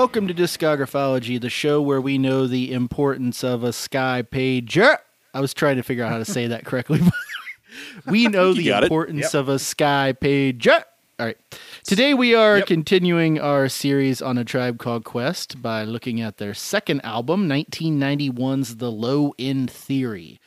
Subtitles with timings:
[0.00, 4.96] Welcome to Discographology, the show where we know the importance of a sky pager.
[5.34, 7.02] I was trying to figure out how to say that correctly.
[8.06, 10.84] we know the importance of a sky pager.
[11.18, 11.36] All right.
[11.84, 16.54] Today we are continuing our series on a tribe called Quest by looking at their
[16.54, 20.40] second album, 1991's The Low End Theory.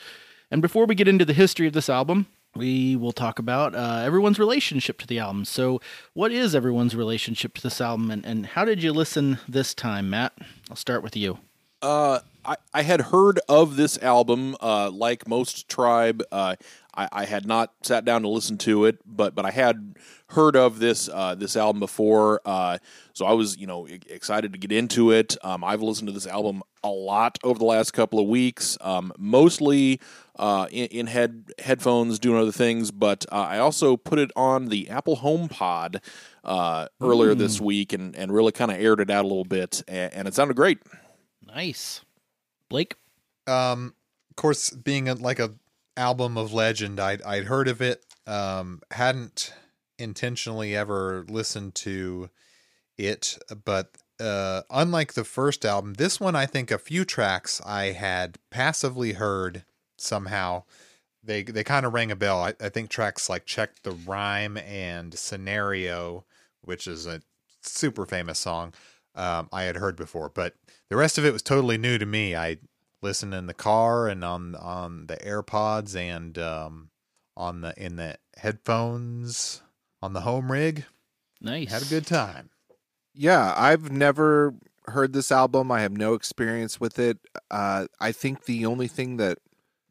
[0.49, 2.25] And before we get into the history of this album,
[2.55, 5.45] we will talk about uh, everyone's relationship to the album.
[5.45, 5.81] So,
[6.13, 10.09] what is everyone's relationship to this album, and, and how did you listen this time,
[10.09, 10.33] Matt?
[10.69, 11.39] I'll start with you.
[11.81, 16.23] Uh, I, I had heard of this album, uh, like most Tribe.
[16.31, 16.55] Uh,
[16.95, 19.95] I, I had not sat down to listen to it, but but I had
[20.27, 22.41] heard of this uh, this album before.
[22.45, 22.77] Uh,
[23.13, 25.37] so I was you know excited to get into it.
[25.43, 29.13] Um, I've listened to this album a lot over the last couple of weeks, um,
[29.17, 29.99] mostly
[30.37, 32.91] uh, in, in head headphones, doing other things.
[32.91, 36.03] But uh, I also put it on the Apple HomePod
[36.43, 39.83] uh, earlier this week, and and really kind of aired it out a little bit,
[39.87, 40.79] and, and it sounded great.
[41.45, 42.01] Nice,
[42.69, 42.95] Blake.
[43.47, 43.93] Um,
[44.29, 45.53] of course, being a, like a
[45.97, 48.05] album of legend, I'd I'd heard of it.
[48.25, 49.53] Um, hadn't
[49.99, 52.29] intentionally ever listened to
[52.97, 57.85] it, but uh, unlike the first album, this one I think a few tracks I
[57.85, 59.65] had passively heard
[59.97, 60.63] somehow.
[61.23, 62.41] They they kind of rang a bell.
[62.41, 66.25] I, I think tracks like "Check the Rhyme" and "Scenario,"
[66.61, 67.21] which is a
[67.61, 68.73] super famous song,
[69.15, 70.55] um, I had heard before, but
[70.89, 72.35] the rest of it was totally new to me.
[72.35, 72.57] I
[73.03, 76.89] listened in the car and on on the AirPods and um,
[77.37, 79.61] on the in the headphones
[80.01, 80.85] on the home rig.
[81.41, 81.71] Nice.
[81.71, 82.49] Had a good time.
[83.13, 84.55] Yeah, I've never
[84.87, 85.71] heard this album.
[85.71, 87.19] I have no experience with it.
[87.51, 89.37] Uh, I think the only thing that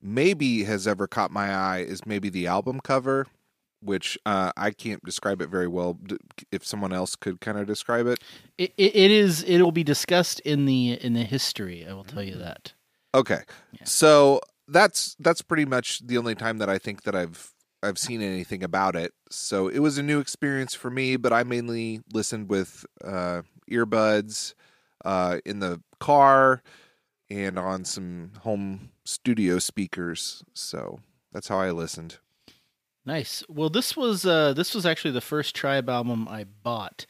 [0.00, 3.26] maybe has ever caught my eye is maybe the album cover,
[3.80, 5.98] which uh, I can't describe it very well.
[6.50, 8.18] If someone else could kind of describe it.
[8.58, 9.42] It, it, it is.
[9.44, 11.86] It will be discussed in the in the history.
[11.88, 12.72] I will tell you that.
[13.14, 13.40] Okay.
[13.72, 13.84] Yeah.
[13.84, 17.52] So that's that's pretty much the only time that I think that I've
[17.82, 19.12] I've seen anything about it.
[19.30, 24.54] So it was a new experience for me, but I mainly listened with uh, earbuds
[25.04, 26.62] uh, in the car
[27.28, 30.44] and on some home studio speakers.
[30.54, 31.00] So
[31.32, 32.18] that's how I listened.
[33.04, 33.42] Nice.
[33.48, 37.04] Well, this was uh, this was actually the first Tribe album I bought,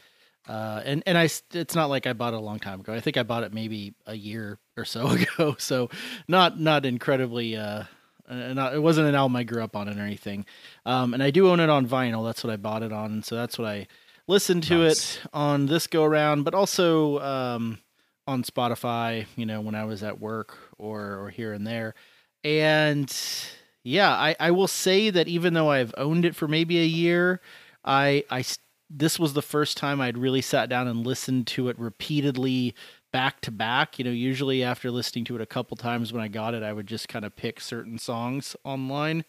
[0.49, 2.95] uh, and and I it's not like I bought it a long time ago.
[2.95, 5.57] I think I bought it maybe a year or so ago.
[5.59, 5.91] So
[6.29, 7.57] not not incredibly.
[7.57, 7.85] Uh,
[8.29, 10.47] not, it wasn't an album I grew up on or anything.
[10.87, 12.25] Um, and I do own it on vinyl.
[12.25, 13.23] That's what I bought it on.
[13.23, 13.89] So that's what I
[14.27, 15.17] listened to Nice.
[15.17, 17.79] it on this go around, but also um,
[18.27, 19.27] on Spotify.
[19.37, 21.95] You know, when I was at work or or here and there,
[22.45, 23.15] and
[23.85, 27.41] yeah, I, I will say that even though I've owned it for maybe a year,
[27.85, 28.45] I I
[28.89, 32.75] this was the first time I'd really sat down and listened to it repeatedly
[33.13, 33.99] back to back.
[33.99, 36.73] You know, usually after listening to it a couple times when I got it, I
[36.73, 39.25] would just kind of pick certain songs online.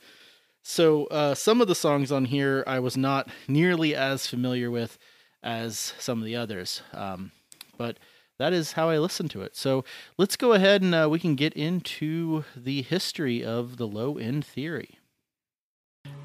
[0.64, 4.98] So uh, some of the songs on here I was not nearly as familiar with
[5.44, 7.32] as some of the others, um,
[7.78, 8.00] but
[8.40, 9.58] that is how I listened to it.
[9.58, 9.84] So
[10.18, 14.46] let's go ahead and uh, we can get into the history of the low end
[14.46, 14.98] theory.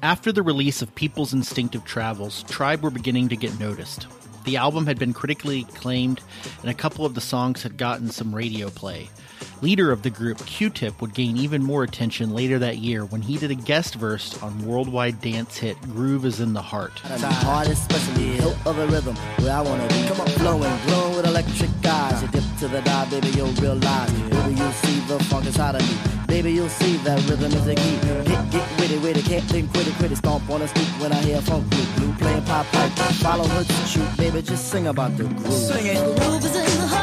[0.01, 4.07] After the release of People's Instinctive Travels, Tribe were beginning to get noticed.
[4.45, 6.21] The album had been critically acclaimed,
[6.61, 9.09] and a couple of the songs had gotten some radio play.
[9.61, 13.21] Leader of the group, Q Tip, would gain even more attention later that year when
[13.21, 17.01] he did a guest verse on worldwide dance hit Groove is in the Heart.
[17.03, 20.07] The hardest, especially hill of the rhythm, where I wanna be.
[20.07, 22.21] Come on, flowing, glowing with electric eyes.
[22.21, 24.11] You dip to the dive, baby, you'll realize.
[24.11, 25.97] Baby, you'll see the funk inside of me.
[26.27, 27.97] Baby, you'll see that rhythm is a key.
[28.25, 30.17] Get, get witty, witty, can't think, quit it, quit it.
[30.17, 32.91] Stomp on the street when I hear funk blue, blue playing pop pipe.
[33.23, 35.51] Follow her to shoot, baby, just sing about the groove.
[35.53, 35.97] Sing it.
[36.19, 36.98] Groove is in the heart.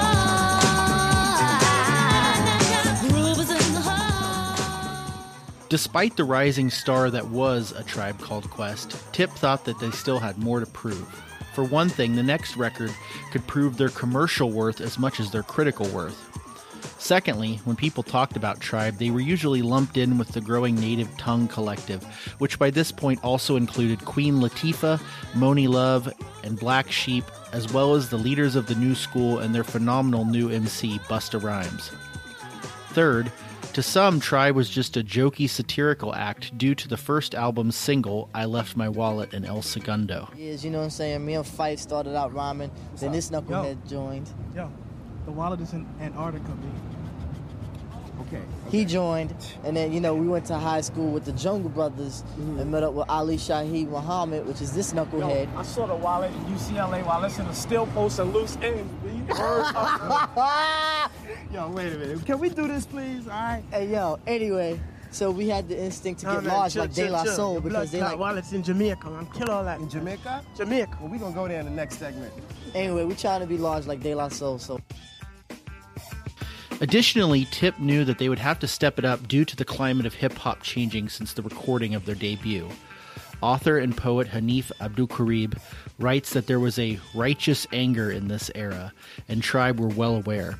[5.68, 10.20] Despite the rising star that was a tribe called Quest, Tip thought that they still
[10.20, 11.08] had more to prove.
[11.54, 12.94] For one thing, the next record
[13.32, 16.22] could prove their commercial worth as much as their critical worth.
[16.98, 21.14] Secondly, when people talked about Tribe, they were usually lumped in with the growing native
[21.16, 22.04] tongue collective,
[22.38, 25.00] which by this point also included Queen Latifah,
[25.32, 26.12] Monie Love,
[26.44, 30.24] and Black Sheep, as well as the leaders of the new school and their phenomenal
[30.24, 31.90] new MC, Busta Rhymes.
[32.90, 33.30] Third,
[33.76, 38.30] to some, Tribe was just a jokey satirical act due to the first album's single,
[38.32, 40.30] I Left My Wallet in El Segundo.
[40.34, 41.22] Years, you know what I'm saying?
[41.26, 44.30] Me and Fife started out rhyming, then this knucklehead joined.
[44.54, 44.72] Yo,
[45.26, 46.68] the wallet is in Antarctica, B.
[48.22, 48.42] Okay.
[48.70, 49.34] He joined,
[49.64, 52.58] and then you know we went to high school with the Jungle Brothers mm-hmm.
[52.58, 55.54] and met up with Ali Shaheed Muhammad, which is this Yo, knucklehead.
[55.56, 59.10] I saw the wallet in UCLA while listening to Steel Pulse and Loose Ends, B.
[59.28, 61.12] Word up.
[61.52, 62.26] Yo, wait a minute.
[62.26, 63.26] Can we do this, please?
[63.26, 63.62] All right.
[63.70, 64.80] Hey yo, anyway,
[65.10, 67.32] so we had the instinct to get large chill, like De La chill.
[67.32, 68.18] Soul because they like.
[68.18, 69.08] wallets in Jamaica.
[69.08, 69.78] I'm kill all that.
[69.78, 70.42] In Jamaica?
[70.56, 70.98] Jamaica.
[71.00, 72.32] Well, we gonna go there in the next segment.
[72.74, 74.80] Anyway, we trying to be large like De La Soul, so
[76.80, 80.04] Additionally, Tip knew that they would have to step it up due to the climate
[80.04, 82.68] of hip hop changing since the recording of their debut.
[83.40, 85.58] Author and poet Hanif Abdurraqib
[85.98, 88.92] writes that there was a righteous anger in this era,
[89.28, 90.58] and Tribe were well aware.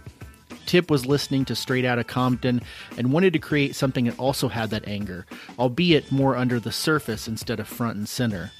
[0.64, 2.62] Tip was listening to Straight Outta Compton
[2.96, 5.26] and wanted to create something that also had that anger,
[5.58, 8.50] albeit more under the surface instead of front and center.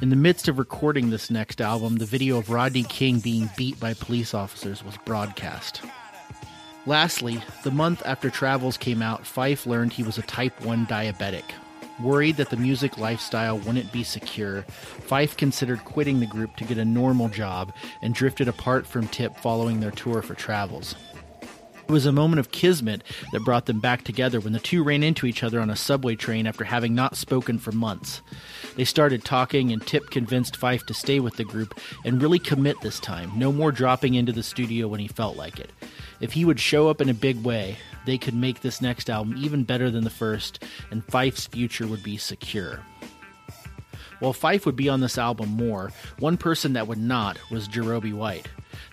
[0.00, 3.80] In the midst of recording this next album, the video of Rodney King being beat
[3.80, 5.82] by police officers was broadcast.
[6.86, 11.44] Lastly, the month after Travels came out, Fife learned he was a type 1 diabetic.
[12.00, 16.78] Worried that the music lifestyle wouldn't be secure, Fife considered quitting the group to get
[16.78, 20.94] a normal job and drifted apart from Tip following their tour for Travels.
[21.88, 23.02] It was a moment of kismet
[23.32, 26.16] that brought them back together when the two ran into each other on a subway
[26.16, 28.20] train after having not spoken for months.
[28.76, 32.78] They started talking, and Tip convinced Fife to stay with the group and really commit
[32.82, 35.70] this time, no more dropping into the studio when he felt like it.
[36.20, 39.36] If he would show up in a big way, they could make this next album
[39.38, 42.80] even better than the first, and Fife's future would be secure.
[44.20, 48.12] While Fife would be on this album more, one person that would not was Jarobi
[48.12, 48.48] White.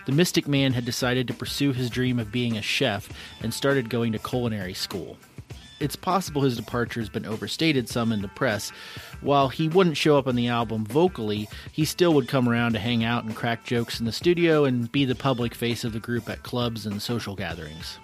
[0.06, 3.08] The Mystic Man had decided to pursue his dream of being a chef
[3.42, 5.16] and started going to culinary school.
[5.78, 8.70] It's possible his departure has been overstated some in the press.
[9.20, 12.78] While he wouldn't show up on the album vocally, he still would come around to
[12.78, 16.00] hang out and crack jokes in the studio and be the public face of the
[16.00, 17.98] group at clubs and social gatherings.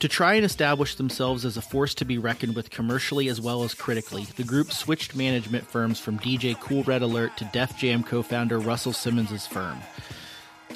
[0.00, 3.64] To try and establish themselves as a force to be reckoned with commercially as well
[3.64, 8.04] as critically, the group switched management firms from DJ Kool Red Alert to Def Jam
[8.04, 9.80] co founder Russell Simmons' firm.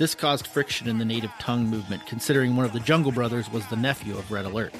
[0.00, 3.66] This caused friction in the native tongue movement, considering one of the Jungle Brothers was
[3.66, 4.72] the nephew of Red Alert.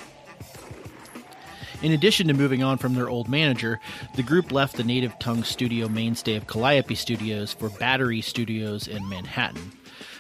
[1.83, 3.79] In addition to moving on from their old manager,
[4.17, 9.07] the group left the native tongue studio mainstay of Calliope Studios for Battery Studios in
[9.11, 9.73] Manhattan.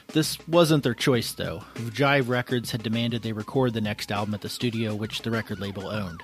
[0.08, 1.62] This wasn't their choice, though.
[1.76, 5.60] Jive Records had demanded they record the next album at the studio, which the record
[5.60, 6.20] label owned.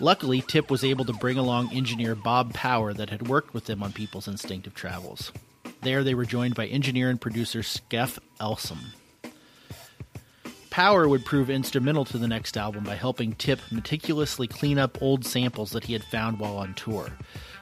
[0.00, 3.84] Luckily, Tip was able to bring along engineer Bob Power that had worked with them
[3.84, 5.30] on People's Instinctive Travels.
[5.82, 8.92] There, they were joined by engineer and producer Skeff Anselm.
[10.70, 15.26] Power would prove instrumental to the next album by helping Tip meticulously clean up old
[15.26, 17.10] samples that he had found while on tour.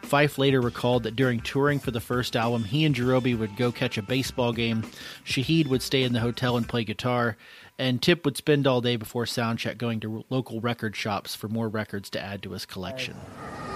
[0.02, 3.72] Fife later recalled that during touring for the first album, he and Jarobi would go
[3.72, 4.82] catch a baseball game,
[5.24, 7.36] Shaheed would stay in the hotel and play guitar,
[7.78, 11.68] and Tip would spend all day before soundcheck going to local record shops for more
[11.68, 13.14] records to add to his collection.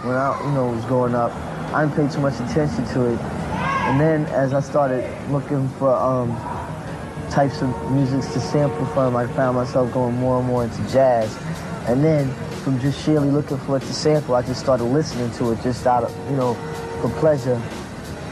[0.02, 1.32] when I, you know, was growing up,
[1.73, 3.51] I didn't pay too much attention to it.
[3.92, 6.34] And then as I started looking for um,
[7.30, 11.37] types of musics to sample from, I found myself going more and more into jazz.
[11.87, 12.32] And then
[12.62, 15.87] from just sheerly looking for it to sample, I just started listening to it just
[15.87, 16.54] out of, you know,
[17.02, 17.61] for pleasure.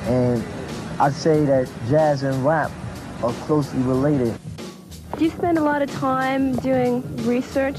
[0.04, 0.42] And
[0.98, 2.70] I'd say that jazz and rap
[3.22, 4.34] are closely related.
[5.18, 7.76] Do you spend a lot of time doing research?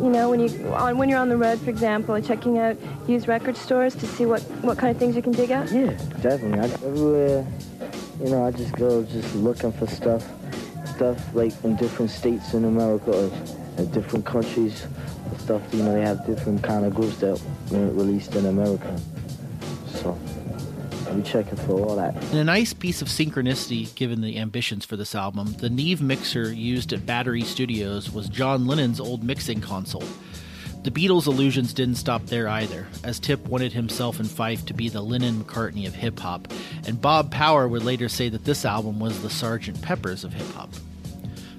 [0.00, 2.76] You know, when you on when you're on the road, for example, checking out
[3.08, 5.70] used record stores to see what what kind of things you can dig out.
[5.72, 6.60] Yeah, definitely.
[6.60, 7.46] I, everywhere,
[8.22, 10.22] you know, I just go just looking for stuff,
[10.84, 13.30] stuff like in different states in America or
[13.78, 14.86] in different countries.
[15.38, 19.00] Stuff, you know, they have different kind of groups that weren't released in America.
[21.16, 22.14] We checking for all that.
[22.30, 26.52] In a nice piece of synchronicity given the ambitions for this album, the Neve mixer
[26.52, 30.04] used at Battery Studios was John Lennon's old mixing console.
[30.82, 34.90] The Beatles' illusions didn't stop there either, as Tip wanted himself and Fife to be
[34.90, 36.48] the Lennon McCartney of hip hop,
[36.86, 39.80] and Bob Power would later say that this album was the Sgt.
[39.80, 40.68] Peppers of hip hop.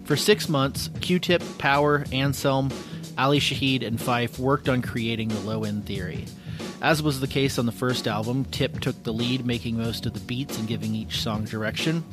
[0.05, 2.71] For six months, Q Tip, Power, Anselm,
[3.17, 6.25] Ali Shaheed, and Fife worked on creating the low end theory.
[6.81, 10.13] As was the case on the first album, Tip took the lead, making most of
[10.13, 12.03] the beats and giving each song direction.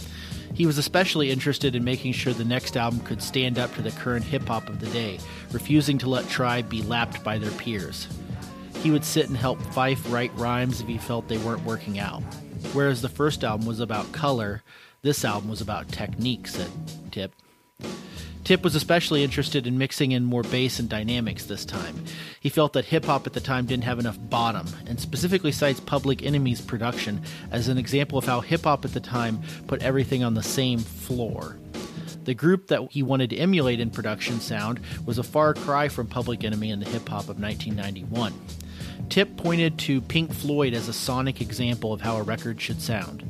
[0.54, 3.90] He was especially interested in making sure the next album could stand up to the
[3.90, 5.18] current hip hop of the day,
[5.52, 8.06] refusing to let Tribe be lapped by their peers.
[8.82, 12.22] He would sit and help Fife write rhymes if he felt they weren't working out.
[12.72, 14.62] Whereas the first album was about color,
[15.02, 16.70] this album was about technique, said
[17.10, 17.32] Tip.
[18.44, 22.04] Tip was especially interested in mixing in more bass and dynamics this time.
[22.38, 25.80] He felt that hip hop at the time didn't have enough bottom, and specifically cites
[25.80, 30.22] Public Enemy's production as an example of how hip hop at the time put everything
[30.22, 31.56] on the same floor.
[32.24, 36.06] The group that he wanted to emulate in production sound was a far cry from
[36.06, 38.34] Public Enemy and the hip hop of 1991.
[39.08, 43.24] Tip pointed to Pink Floyd as a sonic example of how a record should sound.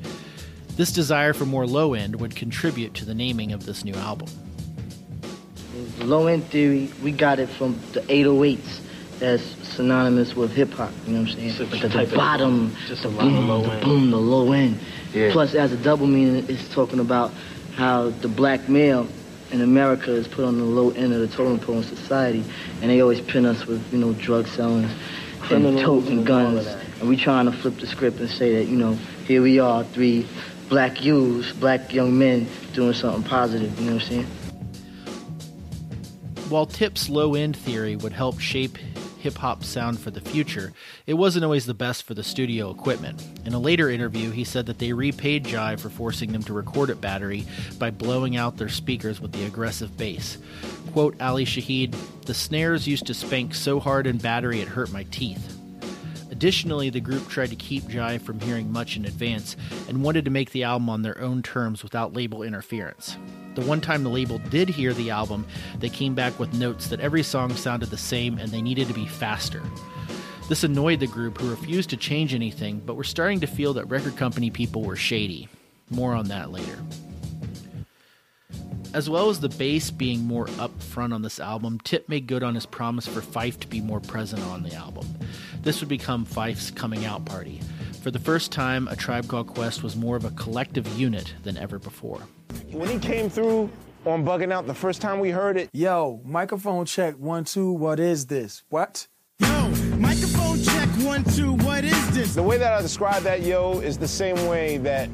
[0.77, 4.29] This desire for more low end would contribute to the naming of this new album.
[5.99, 8.81] The low end theory, we got it from the 808s
[9.21, 9.43] that's
[9.77, 11.51] synonymous with hip hop, you know what I'm saying?
[11.53, 13.73] So But the, type the it- bottom, just the a lot of boom, low the
[13.73, 13.83] end.
[13.85, 14.79] boom, the low end.
[15.13, 15.31] Yeah.
[15.33, 17.31] Plus, as a double meaning, it's talking about
[17.77, 19.07] how the black male
[19.53, 22.43] in America is put on the low end of the totem pole in society,
[22.83, 24.93] and they always pin us with, you know, drug selling and
[25.43, 26.67] Criminals and guns.
[27.01, 28.95] And we trying to flip the script and say that, you know,
[29.27, 30.27] here we are, three
[30.69, 34.27] black youths, black young men doing something positive, you know what I'm saying?
[36.51, 38.77] While Tip's low end theory would help shape
[39.19, 40.75] hip hop sound for the future,
[41.07, 43.27] it wasn't always the best for the studio equipment.
[43.47, 46.91] In a later interview, he said that they repaid Jive for forcing them to record
[46.91, 47.47] at Battery
[47.79, 50.37] by blowing out their speakers with the aggressive bass.
[50.93, 51.97] Quote Ali Shaheed,
[52.27, 55.54] The snares used to spank so hard in Battery it hurt my teeth.
[56.35, 59.57] Additionally, the group tried to keep Jive from hearing much in advance
[59.89, 63.17] and wanted to make the album on their own terms without label interference.
[63.55, 65.47] The one time the label did hear the album,
[65.79, 68.95] they came back with notes that every song sounded the same and they needed to
[68.95, 69.63] be faster.
[70.49, 73.85] This annoyed the group, who refused to change anything, but were starting to feel that
[73.85, 75.49] record company people were shady.
[75.89, 76.79] More on that later.
[78.95, 82.55] As well as the bass being more upfront on this album, Tip made good on
[82.55, 85.05] his promise for Fife to be more present on the album.
[85.63, 87.61] This would become Fife's coming out party.
[88.03, 91.57] For the first time, A Tribe Called Quest was more of a collective unit than
[91.57, 92.21] ever before.
[92.71, 93.69] When he came through
[94.07, 97.73] on Bugging Out the first time we heard it, Yo, microphone check one two.
[97.73, 98.63] What is this?
[98.69, 99.09] What?
[99.41, 102.37] Yo, microphone check one, two, what is this?
[102.37, 105.09] the way that I describe that, yo, is the same way that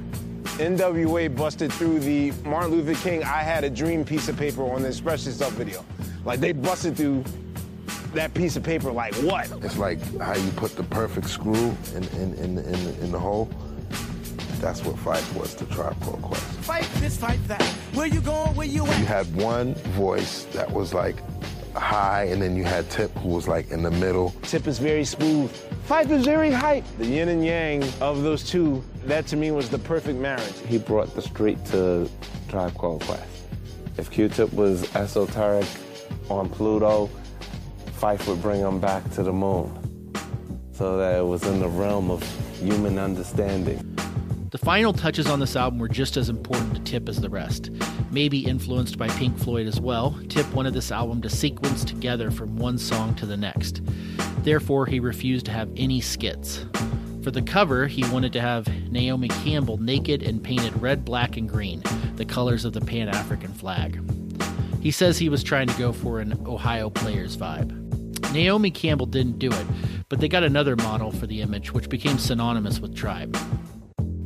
[0.60, 4.82] NWA busted through the Martin Luther King I Had a Dream piece of paper on
[4.82, 5.82] the Express Yourself video.
[6.26, 7.24] Like they busted through
[8.12, 9.50] that piece of paper like what?
[9.64, 13.48] It's like how you put the perfect screw in, in, in, in, in the hole.
[14.60, 16.42] That's what Fife was to Tribe Called Quest.
[16.42, 17.62] Fight this, fight that.
[17.94, 18.98] Where you going, where you at?
[18.98, 21.16] You had one voice that was like
[21.74, 24.34] high, and then you had Tip who was like in the middle.
[24.42, 25.50] Tip is very smooth.
[25.84, 26.84] Fife is very hype.
[26.98, 30.54] The yin and yang of those two, that to me was the perfect marriage.
[30.68, 32.08] he brought the street to
[32.48, 33.24] Tribe Called Quest.
[33.96, 35.66] If Q-Tip was esoteric
[36.28, 37.10] on Pluto,
[37.94, 39.76] Fife would bring him back to the moon.
[40.72, 42.22] So that it was in the realm of
[42.58, 43.86] human understanding.
[44.50, 47.70] The final touches on this album were just as important to Tip as the rest.
[48.10, 52.56] Maybe influenced by Pink Floyd as well, Tip wanted this album to sequence together from
[52.56, 53.82] one song to the next.
[54.42, 56.64] Therefore, he refused to have any skits.
[57.22, 61.46] For the cover, he wanted to have Naomi Campbell naked and painted red, black, and
[61.46, 61.82] green,
[62.16, 64.00] the colors of the Pan African flag.
[64.80, 67.76] He says he was trying to go for an Ohio Players vibe.
[68.32, 69.66] Naomi Campbell didn't do it,
[70.08, 73.36] but they got another model for the image, which became synonymous with Tribe.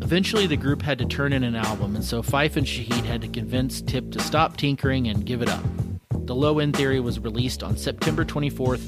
[0.01, 3.23] Eventually, the group had to turn in an album, and so Fife and Shaheed had
[3.23, 5.65] to convince Tip to stop tinkering and give it up.
[6.11, 8.85] The Low End Theory was released on September 24th,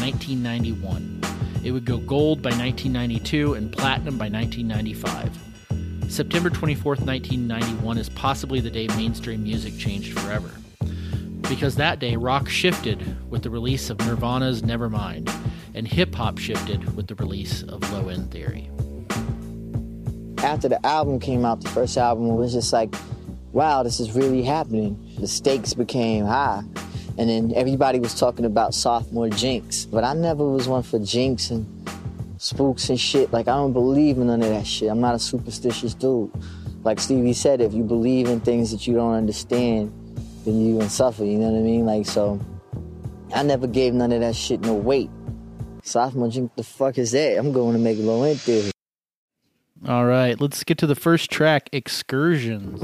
[0.00, 1.29] 1991.
[1.62, 6.10] It would go gold by 1992 and platinum by 1995.
[6.10, 10.50] September 24th, 1991 is possibly the day mainstream music changed forever.
[11.42, 15.32] Because that day, rock shifted with the release of Nirvana's Nevermind,
[15.74, 18.70] and hip hop shifted with the release of Low End Theory.
[20.38, 22.94] after the album came out, the first album was just like,
[23.52, 25.16] wow, this is really happening.
[25.20, 26.62] The stakes became high.
[27.20, 29.84] And then everybody was talking about sophomore jinx.
[29.84, 31.66] But I never was one for jinx and
[32.38, 33.30] spooks and shit.
[33.30, 34.88] Like, I don't believe in none of that shit.
[34.88, 36.32] I'm not a superstitious dude.
[36.82, 39.92] Like Stevie said, if you believe in things that you don't understand,
[40.46, 41.84] then you gonna suffer, you know what I mean?
[41.84, 42.40] Like, so
[43.34, 45.10] I never gave none of that shit no weight.
[45.82, 47.36] Sophomore jinx, the fuck is that?
[47.36, 48.70] I'm going to make low end theory.
[49.86, 52.80] All right, let's get to the first track, Excursions.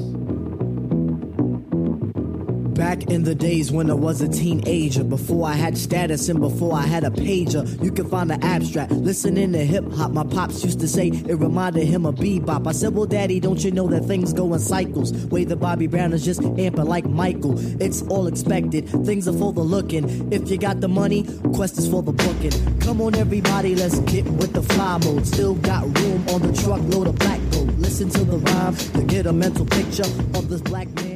[2.77, 6.75] Back in the days when I was a teenager, before I had status and before
[6.75, 8.93] I had a pager, you can find the abstract.
[8.93, 12.67] Listening to hip hop, my pops used to say it reminded him of bebop.
[12.67, 15.13] I said, Well, daddy, don't you know that things go in cycles?
[15.29, 17.55] Way the Bobby Brown is just amping like Michael.
[17.83, 20.31] It's all expected, things are for the looking.
[20.31, 22.79] If you got the money, quest is for the booking.
[22.81, 25.27] Come on, everybody, let's get with the fly mode.
[25.27, 27.79] Still got room on the truckload of black gold.
[27.79, 30.05] Listen to the rhyme to get a mental picture
[30.35, 31.16] of this black man.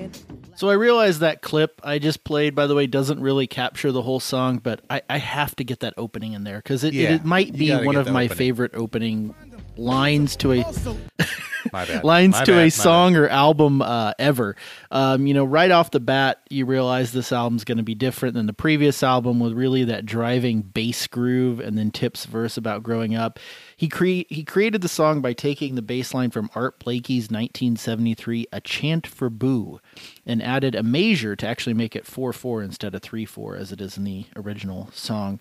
[0.61, 4.03] So I realize that clip I just played, by the way, doesn't really capture the
[4.03, 7.15] whole song, but I, I have to get that opening in there because it, Yeah,
[7.15, 8.37] it, might be one of my opening.
[8.37, 9.35] favorite opening
[9.79, 10.57] lines to a
[12.03, 12.73] lines My to bad, my a bad.
[12.75, 14.55] song or album uh, ever.
[14.91, 18.35] Um, you know, right off the bat, you realize this album's going to be different
[18.35, 22.83] than the previous album with really that driving bass groove and then Tip's verse about
[22.83, 23.39] growing up.
[23.81, 28.47] He cre- he created the song by taking the bass line from Art Blakey's 1973
[28.53, 29.79] "A Chant for Bu"
[30.27, 33.97] and added a measure to actually make it 4/4 instead of 3/4 as it is
[33.97, 35.41] in the original song.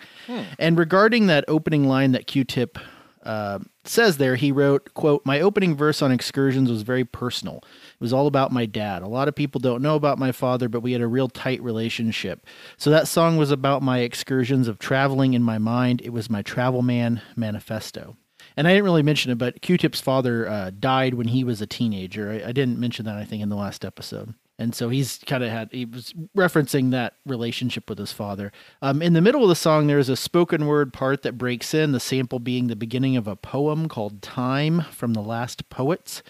[0.58, 2.80] And regarding that opening line that Q-Tip
[3.24, 7.58] uh, says there, he wrote, quote, My opening verse on excursions was very personal.
[7.58, 9.02] It was all about my dad.
[9.02, 11.62] A lot of people don't know about my father, but we had a real tight
[11.62, 12.46] relationship.
[12.78, 16.02] So that song was about my excursions of traveling in my mind.
[16.06, 18.16] It was my travel man manifesto.
[18.60, 21.66] And I didn't really mention it, but Q-Tip's father uh, died when he was a
[21.66, 22.30] teenager.
[22.30, 24.34] I, I didn't mention that, I think, in the last episode.
[24.58, 28.52] And so he's kind of had, he was referencing that relationship with his father.
[28.82, 31.94] Um, in the middle of the song, there's a spoken word part that breaks in,
[31.94, 36.22] the sample being the beginning of a poem called Time from the Last Poets.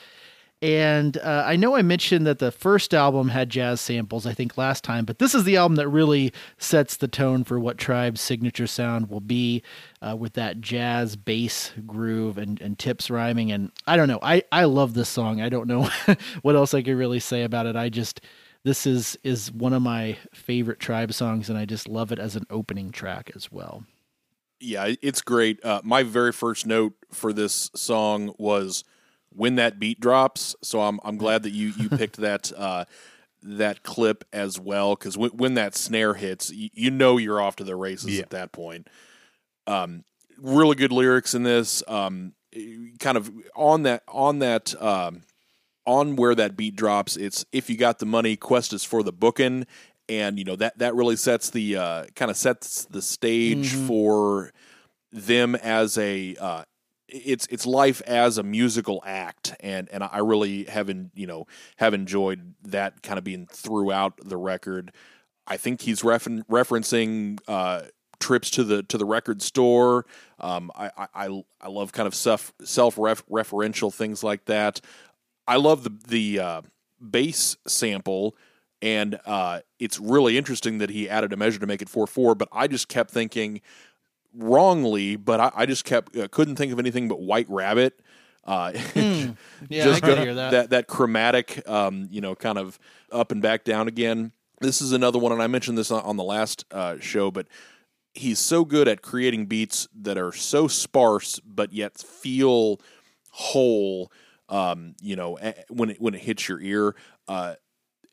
[0.61, 4.57] And uh, I know I mentioned that the first album had jazz samples, I think
[4.57, 8.19] last time, but this is the album that really sets the tone for what Tribe's
[8.19, 9.63] signature sound will be
[10.01, 13.53] uh, with that jazz bass groove and, and tips rhyming.
[13.53, 15.39] And I don't know, I, I love this song.
[15.39, 15.89] I don't know
[16.41, 17.77] what else I could really say about it.
[17.77, 18.19] I just,
[18.65, 22.35] this is, is one of my favorite Tribe songs, and I just love it as
[22.35, 23.85] an opening track as well.
[24.59, 25.63] Yeah, it's great.
[25.63, 28.83] Uh, my very first note for this song was
[29.35, 30.55] when that beat drops.
[30.61, 32.85] So I'm I'm glad that you you picked that uh,
[33.43, 37.55] that clip as well because w- when that snare hits, you, you know you're off
[37.57, 38.21] to the races Yeah.
[38.23, 38.87] at that point.
[39.67, 40.03] Um,
[40.37, 41.83] really good lyrics in this.
[41.87, 42.33] Um,
[42.99, 45.21] kind of on that on that um,
[45.85, 47.15] on where that beat drops.
[47.15, 49.67] It's if you got the money, quest is for the booking,
[50.09, 53.87] and you know that that really sets the uh, kind of sets the stage Mhm.
[53.87, 54.51] for
[55.11, 56.63] them as a uh,
[57.11, 61.93] it's it's life as a musical act and and I really haven't you know have
[61.93, 64.91] enjoyed that kind of being throughout the record.
[65.47, 67.83] I think he's refer- referencing uh,
[68.19, 70.05] trips to the to the record store.
[70.39, 74.81] Um, I, I I love kind of self self referential things like that.
[75.47, 76.61] I love the the uh,
[77.01, 78.35] bass sample,
[78.81, 82.35] and uh, it's really interesting that he added a measure to make it four four.
[82.35, 83.61] But I just kept thinking
[84.35, 87.99] wrongly, but I, I just kept uh, couldn't think of anything but White Rabbit.
[88.45, 89.31] Uh, Hmm.
[89.69, 90.51] Yeah, just I can go- hear that.
[90.51, 92.79] that that chromatic, um, you know, kind of
[93.11, 94.31] up and back down again.
[94.61, 97.47] This is another one, and I mentioned this on, on the last uh, show, but
[98.13, 102.81] he's so good at creating beats that are so sparse but yet feel
[103.31, 104.11] whole.
[104.49, 105.37] Um, you know,
[105.69, 106.95] when it when it hits your ear,
[107.27, 107.55] uh,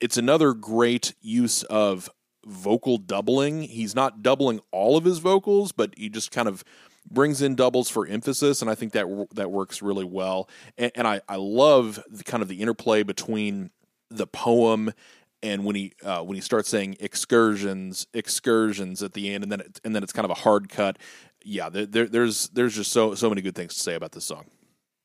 [0.01, 2.11] it's another great use of
[2.47, 3.63] vocal doubling.
[3.63, 6.65] He's not doubling all of his vocals, but he just kind of
[7.11, 10.49] brings in doubles for emphasis, and I think that that works really well.
[10.79, 13.71] And, and I I love the, kind of the interplay between
[14.11, 14.93] the poem
[15.43, 19.61] and when he uh, when he starts saying excursions excursions at the end, and then
[19.61, 20.99] it, and then it's kind of a hard cut.
[21.45, 24.25] Yeah, there, there, there's there's just so so many good things to say about this
[24.25, 24.47] song.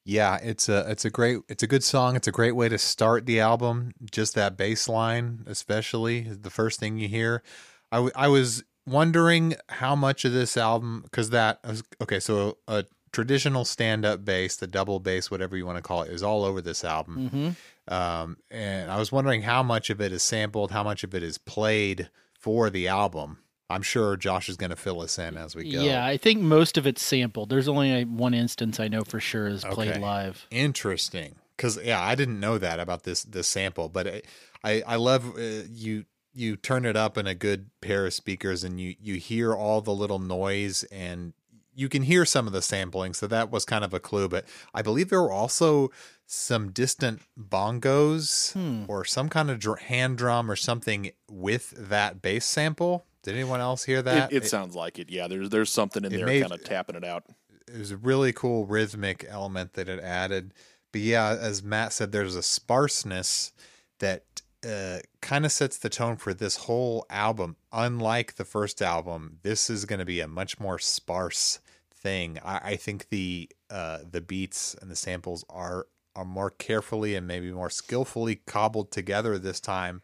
[0.03, 2.15] Yeah, it's a it's a great it's a good song.
[2.15, 3.91] It's a great way to start the album.
[4.11, 7.43] Just that bass line, especially the first thing you hear.
[7.91, 11.59] I, w- I was wondering how much of this album because that
[12.01, 12.19] okay.
[12.19, 16.11] So a traditional stand up bass, the double bass, whatever you want to call it,
[16.11, 17.55] is all over this album.
[17.87, 17.93] Mhm.
[17.93, 21.21] Um, and I was wondering how much of it is sampled, how much of it
[21.21, 22.09] is played
[22.39, 23.37] for the album.
[23.71, 25.81] I'm sure Josh is going to fill us in as we go.
[25.84, 27.49] Yeah, I think most of it's sampled.
[27.49, 29.99] There's only a, one instance I know for sure is played Okay.
[29.99, 30.45] live.
[30.51, 34.21] Interesting, because yeah, I didn't know that about this this sample, but I
[34.63, 38.63] I, I love uh, you you turn it up in a good pair of speakers
[38.63, 41.34] and you you hear all the little noise and
[41.73, 44.27] you can hear some of the sampling, so that was kind of a clue.
[44.27, 45.89] But I believe there were also
[46.25, 48.84] some distant bongos Hmm.
[48.88, 53.05] or some kind of dr- hand drum or something with that bass sample.
[53.23, 54.31] Did anyone else hear that?
[54.34, 55.12] It, it sounds like it.
[55.12, 57.23] Yeah, there's there's something in there made- kind of tapping it out.
[57.67, 60.53] it was a really cool rhythmic element that it added.
[60.91, 63.53] But yeah, as Matt said, there's a sparseness
[63.99, 64.23] that
[64.67, 67.55] uh, kind of sets the tone for this whole album.
[67.71, 71.60] Unlike the first album, this is going to be a much more sparse
[71.93, 72.39] thing.
[72.43, 77.25] I, I think the uh, the beats and the samples are are more carefully and
[77.25, 80.01] maybe more skillfully cobbled together this time,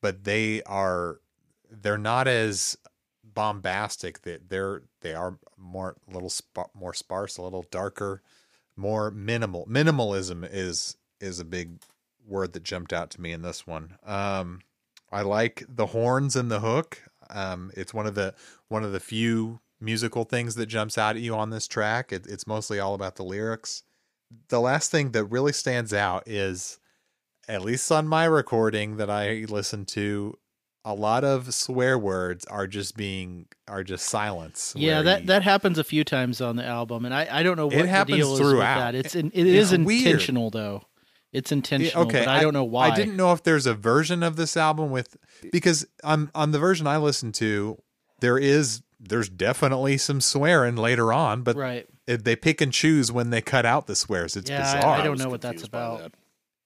[0.00, 1.18] but they are
[1.70, 2.76] they're not as
[3.22, 4.22] bombastic.
[4.22, 8.22] That they're they are more little sp- more sparse, a little darker,
[8.76, 9.66] more minimal.
[9.66, 11.80] Minimalism is is a big
[12.26, 13.96] word that jumped out to me in this one.
[14.04, 14.60] Um,
[15.10, 17.02] I like the horns and the hook.
[17.30, 18.34] Um, it's one of the
[18.68, 22.12] one of the few musical things that jumps out at you on this track.
[22.12, 23.82] It, it's mostly all about the lyrics.
[24.48, 26.78] The last thing that really stands out is,
[27.48, 30.36] at least on my recording that I listened to,
[30.88, 34.72] a lot of swear words are just being are just silence.
[34.76, 37.56] Yeah, that you- that happens a few times on the album, and I, I don't
[37.56, 38.78] know what It the happens deal is with throughout.
[38.78, 38.94] that.
[38.94, 40.06] It's It- in, it it's is weird.
[40.06, 40.82] intentional though.
[41.30, 42.88] It's intentional, okay, but I don't know why.
[42.88, 45.16] I didn't know if there's a version of this album with
[45.52, 47.76] because on on the version I listened to,
[48.20, 51.86] there is there's definitely some swearing later on, but Right.
[52.06, 54.36] it- they pick and choose when they cut out the swears.
[54.36, 54.96] It's Yeah, bizarre.
[55.00, 56.12] I don't know what that's about.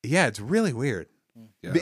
[0.05, 1.09] Yeah, it's really weird.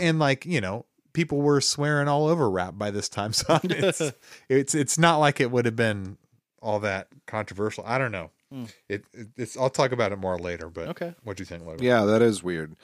[0.01, 4.03] And like you know, people were swearing all over rap by this time, so it's
[4.49, 6.17] it's it's not like it would have been
[6.63, 7.85] all that controversial.
[7.87, 8.31] I don't know.
[8.53, 8.65] Hmm.
[8.89, 10.69] It, it it's I'll talk about it more later.
[10.69, 11.15] But Okay.
[11.23, 11.85] what do you think, Logan?
[11.85, 12.77] Yeah, that is weird.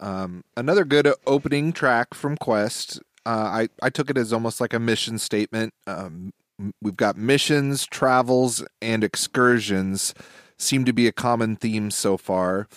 [0.00, 3.00] Um, another good opening track from Quest.
[3.24, 5.74] Uh, I I took it as almost like a mission statement.
[5.86, 6.32] Um,
[6.80, 10.12] we've got missions, travels, and excursions
[10.58, 12.68] seem to be a common theme so far.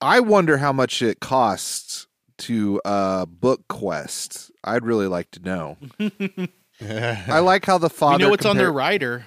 [0.00, 2.06] I wonder how much it costs
[2.38, 4.47] to uh, book Quest.
[4.64, 5.76] I'd really like to know.
[6.80, 8.18] I like how the father.
[8.18, 9.24] we know what's on their rider.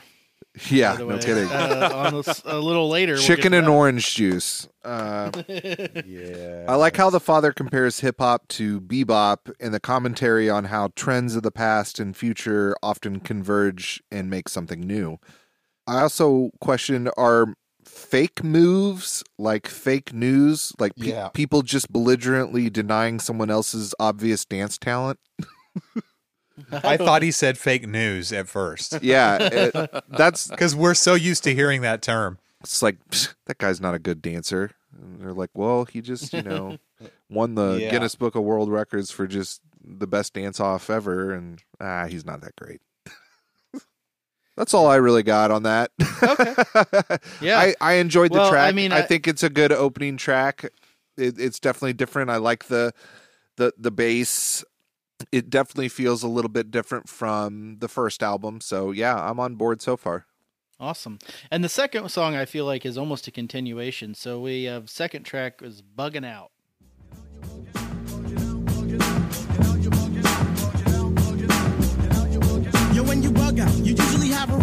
[0.70, 1.48] Yeah, the no kidding.
[1.50, 4.68] Uh, on this, a little later, we'll chicken and orange juice.
[4.84, 5.32] Uh,
[6.06, 6.66] yeah.
[6.68, 10.90] I like how the father compares hip hop to bebop and the commentary on how
[10.96, 15.20] trends of the past and future often converge and make something new.
[15.88, 21.30] I also question are fake moves like fake news, like pe- Yeah.
[21.30, 25.20] people just belligerently denying someone else's obvious dance talent?
[26.72, 29.02] I thought he said fake news at first.
[29.02, 32.38] Yeah, it- that's because we're so used to hearing that term.
[32.62, 32.98] It's like
[33.48, 34.72] that guy's not a good dancer.
[34.96, 36.78] And they're like, well, he just you know
[37.30, 37.92] won the Yeah.
[37.92, 42.26] Guinness Book of World Records for just the best dance off ever, and ah, he's
[42.26, 42.82] not that great.
[44.62, 45.90] That's all I really got on that.
[46.22, 46.54] Okay.
[47.42, 47.58] Yeah.
[47.58, 48.70] I, I enjoyed the Well, I track.
[48.70, 50.66] I mean, I, I- think it's a good opening track.
[51.18, 52.30] It, it's definitely different.
[52.30, 52.94] I like the
[53.58, 54.64] the the bass.
[55.32, 58.62] It definitely feels a little bit different from the first album.
[58.62, 60.28] So yeah, I'm on board so far.
[60.80, 61.18] Awesome.
[61.50, 64.14] And the second song I feel like is almost a continuation.
[64.14, 66.52] So we have second track is bugging out.
[72.94, 74.11] Yo, when you bug out, you usually have a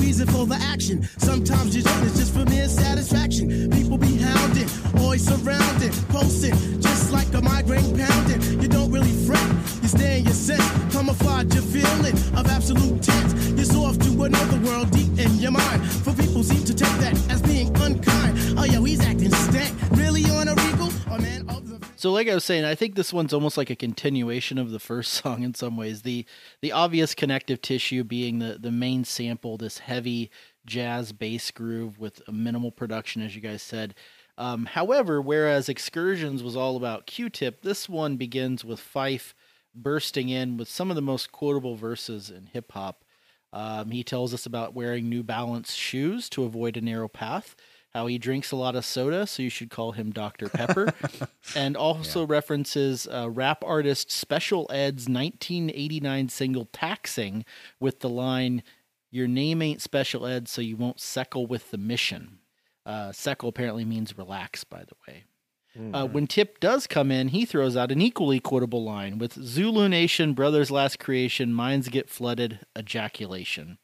[0.00, 1.02] reason for the action.
[1.18, 3.70] Sometimes you don't, it's just for mere satisfaction.
[3.70, 8.40] People be hounding, always surrounding, posting, just like a migraine pounding.
[8.60, 9.48] You don't really fret,
[9.82, 13.34] you stay in your sense, camouflage your feeling of absolute tense.
[13.50, 15.86] You're so off to another world deep in your mind.
[16.04, 18.58] For people seem to take that as being unkind.
[18.58, 19.74] Oh, yo, he's acting stank.
[19.92, 20.07] Really
[21.98, 24.78] So like I was saying, I think this one's almost like a continuation of the
[24.78, 26.02] first song in some ways.
[26.02, 26.24] The
[26.62, 30.30] the obvious connective tissue being the the main sample, this heavy
[30.64, 33.96] jazz bass groove with a minimal production, as you guys said.
[34.36, 39.34] Um, however, whereas Excursions was all about Q-Tip, this one begins with Fife
[39.74, 43.04] bursting in with some of the most quotable verses in hip hop.
[43.52, 47.56] Um, he tells us about wearing New Balance shoes to avoid a narrow path,
[47.94, 50.48] how he drinks a lot of soda, so you should call him Dr.
[50.48, 50.92] Pepper,
[51.56, 57.44] and also references uh, rap artist Special Ed's 1989 single Taxing
[57.80, 58.62] with the line,
[59.10, 62.38] Your name ain't Special Ed, so you won't seckle with the mission.
[62.84, 65.24] Uh, seckle apparently means relax, by the way.
[65.94, 69.88] Uh, when Tip does come in, he throws out an equally quotable line with Zulu
[69.88, 73.78] Nation, Brothers Last Creation, Minds Get Flooded, Ejaculation.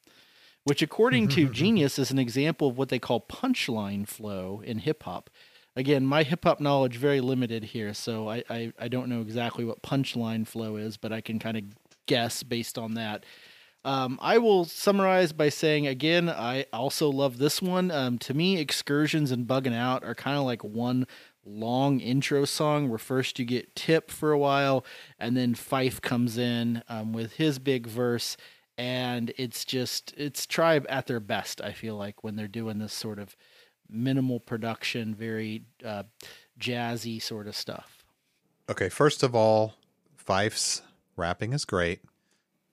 [0.65, 5.03] Which, according to Genius, is an example of what they call punchline flow in hip
[5.03, 5.29] hop.
[5.77, 9.65] Again, my hip hop knowledge very limited here, so I, I, I don't know exactly
[9.65, 11.65] what punchline flow is, but I can kind of
[12.07, 13.25] guess based on that.
[13.85, 17.91] Um, I will summarize by saying again, I also love this one.
[17.91, 21.07] Um, to me, excursions and bugging out are kind of like one
[21.45, 24.87] long intro song where first you get Tip for a while,
[25.19, 28.39] and then Fife comes in um, with his big verse,
[28.77, 31.61] and it's just it's Tribe at their best.
[31.61, 33.37] I feel like when they're doing this sort of
[33.89, 36.05] minimal production, very uh,
[36.59, 38.05] jazzy sort of stuff.
[38.69, 39.75] Okay, first of all,
[40.17, 40.83] Fife's
[41.17, 42.01] rapping is great,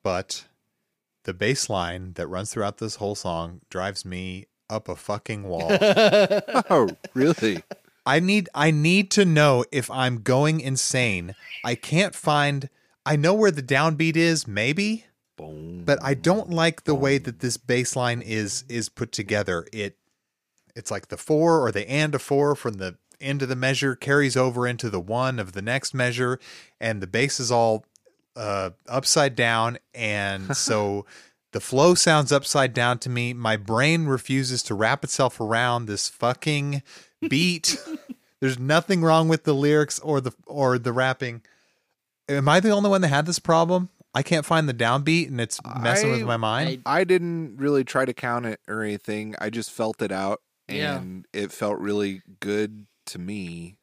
[0.03, 0.45] but
[1.23, 5.67] the bass line that runs throughout this whole song drives me up a fucking wall.
[6.69, 7.63] oh, really?
[8.05, 11.35] I need I need to know if I'm going insane.
[11.63, 12.69] I can't find
[13.05, 15.05] I know where the downbeat is, maybe.
[15.85, 19.67] But I don't like the way that this bass line is is put together.
[19.73, 19.97] It
[20.75, 23.95] it's like the four or the and a four from the end of the measure
[23.95, 26.39] carries over into the one of the next measure,
[26.79, 27.85] and the bass is all
[28.35, 31.05] uh, upside down, and so
[31.51, 33.33] the flow sounds upside down to me.
[33.33, 36.81] My brain refuses to wrap itself around this fucking
[37.27, 37.77] beat.
[38.39, 41.41] There's nothing wrong with the lyrics or the or the rapping.
[42.27, 43.89] Am I the only one that had this problem?
[44.13, 46.81] I can't find the downbeat, and it's messing with my mind.
[46.85, 49.35] I didn't really try to count it or anything.
[49.39, 50.97] I just felt it out, Yeah.
[50.97, 53.77] and it felt really good to me.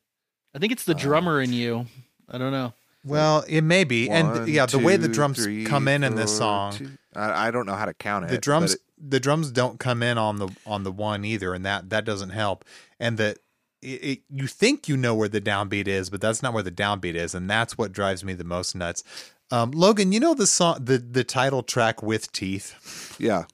[0.55, 1.87] I think it's the uh, drummer in you.
[2.29, 2.75] I don't know.
[3.05, 6.14] Well, it may be, and One, yeah, the way the drums three, come in in
[6.14, 8.29] this song, two- I, I don't know how to count it.
[8.31, 11.64] the drums it- the drums don't come in on the on the one either, and
[11.64, 12.64] that that doesn't help.
[12.99, 13.38] And that
[13.81, 16.73] it, it, you think you know where the downbeat is, but that's not where the
[16.73, 19.05] downbeat is, and that's what drives me the most nuts.
[19.50, 23.16] Um, Logan, you know the song, the the title track with teeth.
[23.18, 23.44] yeah.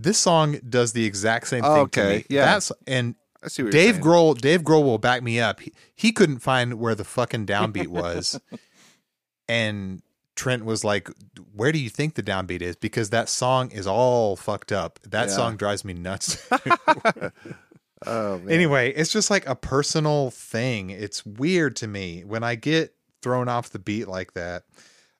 [0.00, 1.72] This song does the exact same thing.
[1.74, 2.24] to Okay, me.
[2.28, 2.44] yeah.
[2.44, 3.96] That's and I see what you're Dave.
[4.00, 4.36] Grohl.
[4.40, 5.60] Dave Grohl will back me up.
[5.60, 8.40] He, he couldn't find where the fucking downbeat was,
[9.48, 10.02] and
[10.36, 11.08] Trent was like,
[11.54, 14.98] "Where do you think the downbeat is?" Because that song is all fucked up.
[15.02, 15.34] That Yeah.
[15.34, 16.48] song drives me nuts.
[18.06, 18.48] Oh man.
[18.50, 20.90] anyway, it's just like a personal thing.
[20.90, 24.62] It's weird to me when I get thrown off the beat like that.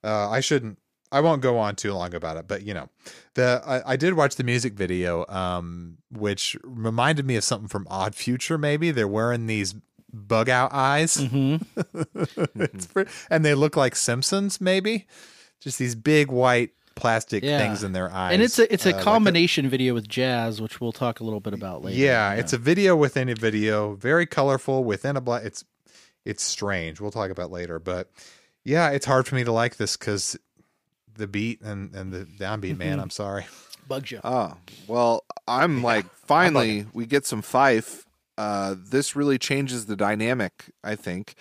[0.08, 0.78] Uh, I shouldn't.
[1.10, 2.88] I won't go on too long about it, but you know,
[3.34, 7.86] the I, I did watch the music video, um, which reminded me of something from
[7.90, 8.58] Odd Future.
[8.58, 9.74] Maybe they're wearing these
[10.12, 11.16] bug out eyes,
[12.54, 14.60] It's pre- and they look like Simpsons.
[14.60, 15.06] Maybe
[15.60, 17.58] just these big white plastic Yeah.
[17.58, 20.60] things in their eyes, And it's a it's a uh, like combination video with jazz,
[20.60, 21.98] which we'll talk a little bit about later.
[21.98, 25.44] yeah, it's a video within a video, very colorful within a black.
[25.44, 25.64] It's
[26.24, 27.00] it's strange.
[27.00, 28.10] We'll talk about later, but
[28.68, 30.38] yeah, it's hard for me to like this because
[31.16, 32.76] the beat and and the downbeat.
[32.76, 33.46] Man, I'm sorry.
[33.88, 34.20] bugs you.
[34.22, 34.54] Oh,
[34.86, 38.04] well, I'm like, finally, we get some Fife.
[38.36, 41.34] Uh, this really changes the dynamic, I think.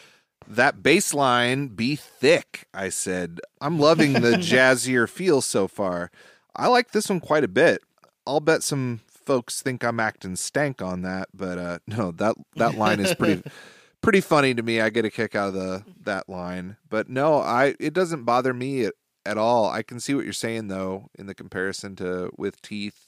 [0.48, 3.42] That bass line, be thick, I said.
[3.60, 6.10] I'm loving the jazzier feel so far.
[6.56, 7.82] I like this one quite a bit.
[8.26, 12.76] I'll bet some folks think I'm acting stank on that, but uh, no, that that
[12.76, 13.44] line is pretty
[14.02, 14.82] pretty funny to me.
[14.82, 16.78] I get a kick out of the that line.
[16.90, 18.94] But no, I it doesn't bother me at,
[19.26, 19.70] at all.
[19.70, 23.08] I can see what you're saying though in the comparison to with teeth.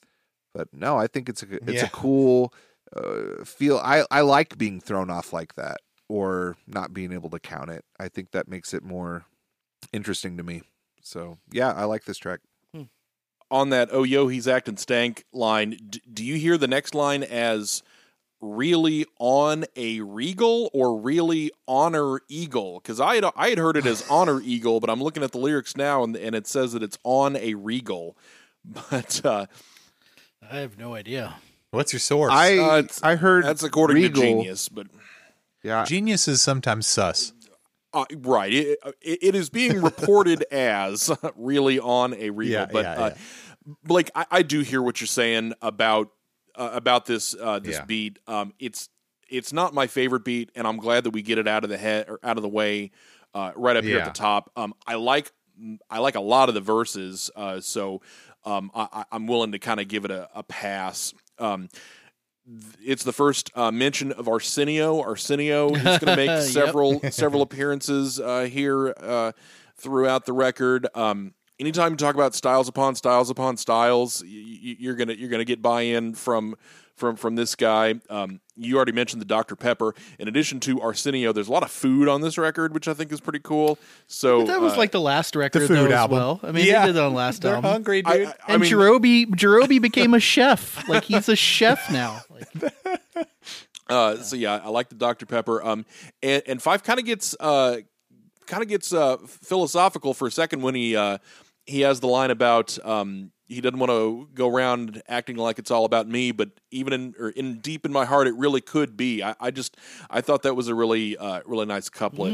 [0.53, 1.85] But no, I think it's a it's Yeah.
[1.85, 2.53] a cool
[2.95, 3.77] uh, feel.
[3.77, 7.85] I I like being thrown off like that or not being able to count it.
[7.99, 9.25] I think that makes it more
[9.93, 10.63] interesting to me.
[11.01, 12.39] So yeah, I like this track.
[13.51, 17.23] on that "Oh yo, he's acting stank" line, d- do you hear the next line
[17.23, 17.81] as
[18.41, 22.79] really on a regal or really honor eagle?
[22.81, 25.39] Because I had I had heard it as honor eagle, but I'm looking at the
[25.39, 28.17] lyrics now and and it says that it's on a regal.
[28.91, 29.45] But uh,
[30.51, 31.35] I have no idea.
[31.71, 32.31] What's your source?
[32.33, 34.69] I Uh, I heard that's according Regal, to Genius.
[34.69, 34.87] But
[35.63, 37.33] Yeah, Genius is sometimes sus.
[37.93, 42.61] uh, right, it, it, it is being reported as really on a regal.
[42.61, 43.15] Yeah, but yeah, uh,
[43.83, 46.09] Blake, I, I do hear what you're saying about
[46.59, 47.85] uh, about this uh, this Yeah.
[47.85, 48.19] beat.
[48.27, 48.89] Um, it's
[49.29, 51.77] it's not my favorite beat, and I'm glad that we get it out of the
[51.77, 52.91] head or out of the way
[53.33, 54.51] uh, right up here at the top.
[54.55, 55.31] Um, I like
[55.89, 58.01] I like a lot of the verses, uh, so
[58.45, 61.13] um, I, I- I'm willing to kind of give it a, a pass.
[61.37, 61.69] Um,
[62.83, 65.01] it's the first uh, mention of Arsenio.
[65.03, 69.31] Arsenio is going to make several several appearances uh, here uh,
[69.77, 70.87] throughout the record.
[70.95, 75.29] Um, anytime you talk about styles upon styles upon styles, y- y- you're gonna you're
[75.29, 76.55] gonna get buy in from
[76.95, 77.95] from from this guy.
[78.09, 79.95] Um, you already mentioned the Dr Pepper.
[80.19, 83.11] In addition to Arsenio, there's a lot of food on this record, which I think
[83.13, 83.77] is pretty cool.
[84.07, 86.17] So But that was uh, like the last record the food though, as album.
[86.17, 86.39] well.
[86.43, 86.81] I mean, Yeah.
[86.81, 87.71] they did it on the last They're album.
[87.71, 88.27] hungry, dude.
[88.27, 90.87] I- I and mean- Jarobi Jarobi became a chef.
[90.89, 92.21] Like he's a chef now.
[92.63, 92.73] Like,
[93.87, 95.63] Uh, so yeah, I like the Dr Pepper.
[95.65, 95.83] Um,
[96.21, 97.77] and, and Fife kind of gets uh,
[98.45, 101.17] kind of gets uh, philosophical for a second when he uh,
[101.69, 105.71] he has the line about um, he doesn't want to go around acting like it's
[105.71, 108.95] all about me, but even in or in deep in my heart, it really could
[108.97, 109.23] be.
[109.23, 109.77] I, I just
[110.09, 112.33] I thought that was a really uh, really nice couplet,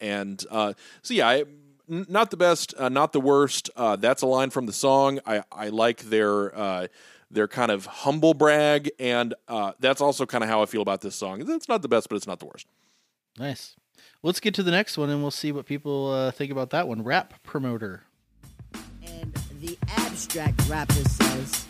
[0.00, 1.28] and uh, so yeah.
[1.28, 1.44] I,
[1.90, 3.70] n- not the best, uh, not the worst.
[3.76, 5.18] Uh, that's a line from the song.
[5.26, 6.86] I, I like their uh,
[7.30, 11.00] their kind of humble brag, and uh, that's also kind of how I feel about
[11.00, 11.42] this song.
[11.48, 12.66] It's not the best, but it's not the worst.
[13.38, 13.74] nice.
[14.22, 16.86] Let's get to the next one and we'll see what people uh, think about that
[16.86, 17.02] one.
[17.02, 18.04] Rap promoter.
[19.60, 21.66] The abstract rapper says,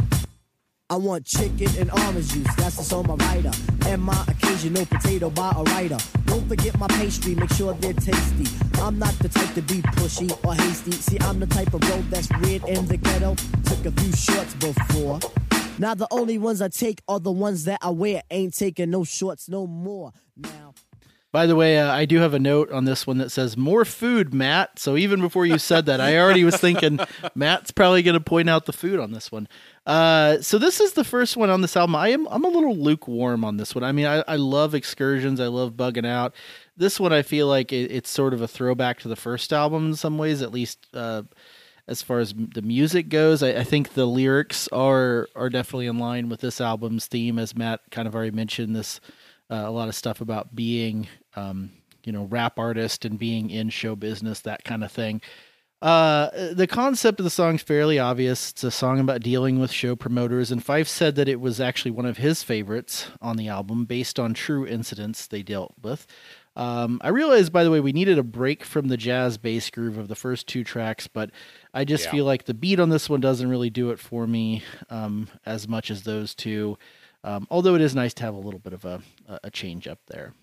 [0.88, 3.51] I want chicken and orange juice, that's what's on my rider.
[3.87, 5.99] And my occasional potato by a writer.
[6.27, 8.47] Don't forget my pastry, make sure they're tasty.
[8.81, 10.93] I'm not the type to be pushy or hasty.
[10.93, 13.35] See, I'm the type of bro that's weird in the ghetto.
[13.65, 15.21] Took a few shorts before.
[15.79, 18.23] Now the only ones I take are the ones that I wear.
[18.31, 20.12] Ain't taking no shorts no more.
[20.37, 20.75] Now.
[21.33, 23.87] By the way, uh, I do have a note on this one that says more
[23.87, 24.79] food, Matt.
[24.79, 27.01] So even before you said that, I already was thinking
[27.35, 29.49] Matt's probably going to point out the food on this one.
[29.87, 31.97] Uh, so this is the first one on this album.
[31.97, 33.83] I am I'm a little lukewarm on this one.
[33.83, 35.40] I mean, I, I love excursions.
[35.40, 36.35] I love bugging out.
[36.77, 39.87] This one, I feel like it, it's sort of a throwback to the first album
[39.87, 41.23] in some ways, at least uh,
[41.88, 43.42] as far as the music goes.
[43.42, 47.57] I, I think the lyrics are are definitely in line with this album's theme, as
[47.57, 48.77] Matt kind of already mentioned.
[48.77, 49.01] This
[49.51, 51.71] uh, a lot of stuff about being, um,
[52.05, 55.21] you know, rap artist and being in show business, that kind of thing.
[55.81, 58.51] Uh, the concept of the song is fairly obvious.
[58.51, 61.90] It's a song about dealing with show promoters, and Fife said that it was actually
[61.90, 66.07] one of his favorites on the album, based on true incidents they dealt with.
[66.55, 69.99] Um, I realized, by the way, we needed a break from the jazz bass groove
[69.99, 71.31] of the first two tracks, but
[71.75, 72.11] I just Yeah.
[72.12, 75.66] feel like the beat on this one doesn't really do it for me um, as
[75.66, 76.79] much as those two.
[77.25, 79.88] Um, although it is nice to have a little bit of a, a- a change
[79.88, 80.35] up there.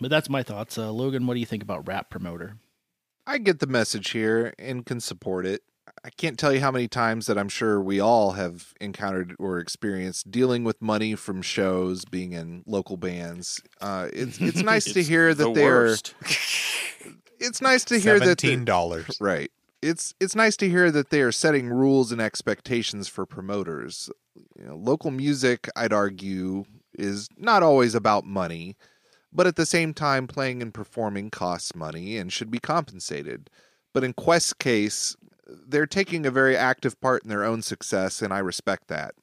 [0.00, 0.78] But that's my thoughts.
[0.78, 2.56] Uh, Logan, what do you think about Rap Promoter?
[3.26, 5.62] I get the message here and can support it.
[6.04, 9.58] I can't tell you how many times that I'm sure we all have encountered or
[9.58, 13.60] experienced dealing with money from shows, being in local bands.
[13.80, 15.74] Uh, it's it's nice to It's hear the that they're.
[15.74, 16.14] worst.
[17.40, 19.16] It's nice to hear that they're- $17.
[19.20, 19.50] Right.
[19.80, 24.10] It's it's nice to hear that they are setting rules and expectations for promoters.
[24.58, 26.64] You know, local music, I'd argue,
[26.98, 28.76] is not always about money,
[29.32, 33.50] but at the same time, playing and performing costs money and should be compensated.
[33.94, 38.32] But in Quest's case, they're taking a very active part in their own success, and
[38.32, 39.14] I respect that.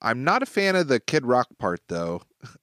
[0.00, 2.22] I'm not a fan of the Kid Rock part, though.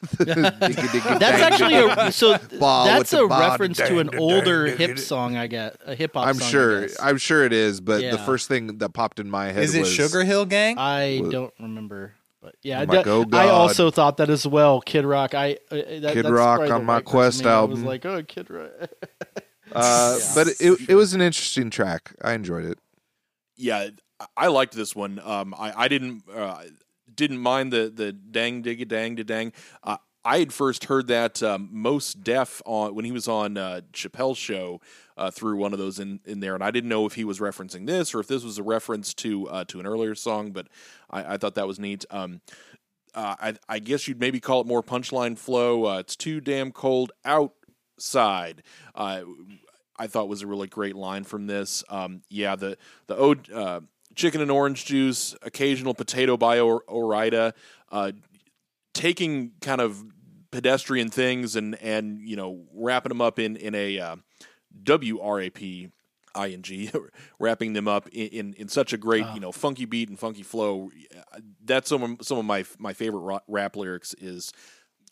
[0.18, 5.46] That's actually a so Ball that's a ball, reference to an older hip song I
[5.46, 6.26] get a hip hop.
[6.26, 6.88] I'm song, sure.
[7.00, 9.80] I'm sure it is, but the first thing that popped in my head Is it
[9.80, 10.78] was Sugar Hill Gang?
[10.78, 14.80] I don't remember, but yeah, I'm like, do- oh, I also thought that as well.
[14.80, 15.34] Kid Rock.
[15.34, 17.48] I uh, that, Kid that's Rock on my right Quest name.
[17.52, 17.84] I was album.
[17.84, 18.70] like, oh, Kid Rock.
[19.70, 22.14] Uh, but it it was an interesting track.
[22.22, 22.78] I enjoyed it.
[23.56, 25.20] yeah, I- I liked this one.
[25.22, 26.62] Um, I, I didn't uh,
[27.14, 29.52] didn't mind the the dang digga dang da dang.
[29.84, 33.82] Uh, I had first heard that um, Mos Def on when he was on uh,
[33.92, 34.80] Chappelle's show
[35.18, 37.40] uh, through one of those in, in there, and I didn't know if he was
[37.40, 40.52] referencing this or if this was a reference to uh, to an earlier song.
[40.52, 40.68] But
[41.10, 42.04] I, I thought that was neat.
[42.10, 42.40] Um,
[43.14, 45.86] uh, I, I guess you'd maybe call it more punchline flow.
[45.86, 48.62] Uh, it's too damn cold outside.
[48.94, 49.22] Uh,
[49.98, 51.82] I thought was a really great line from this.
[51.88, 52.78] Um, yeah, the
[53.08, 53.80] the ode, uh,
[54.14, 57.54] chicken and orange juice, occasional potato by or- Ore-Ida,
[58.94, 60.04] taking kind of
[60.50, 64.16] pedestrian things and and you know wrapping them up in in a uh,
[64.82, 65.88] W R A P
[66.34, 66.90] I N G,
[67.38, 70.42] wrapping them up in, in, in such a great you know funky beat and funky
[70.42, 70.90] flow.
[71.64, 74.52] That's some of, some of my my favorite rap lyrics is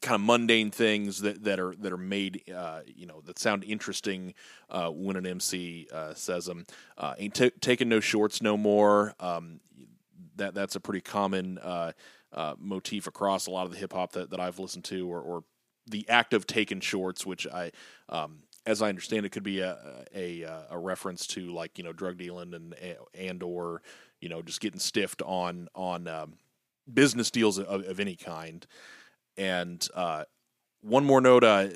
[0.03, 3.65] kind of mundane things that, that are that are made uh, you know that sound
[3.65, 4.35] interesting
[4.71, 6.67] uh, when an MC uh, says them.
[6.99, 9.15] Uh, ain't t- taking no shorts no more.
[9.21, 9.61] Um,
[10.37, 11.93] that that's a pretty common uh,
[12.33, 15.21] uh, motif across a lot of the hip hop that, that I've listened to, or,
[15.21, 15.45] or
[15.87, 17.73] the act of taking shorts, which I,
[18.09, 21.93] um, as I understand it, could be a, a a reference to like you know
[21.93, 22.75] drug dealing and
[23.15, 23.83] and or
[24.21, 26.35] you know just getting stiffed on on um,
[26.93, 28.67] business deals of, of any kind.
[29.37, 30.25] And uh,
[30.81, 31.69] one more note: uh,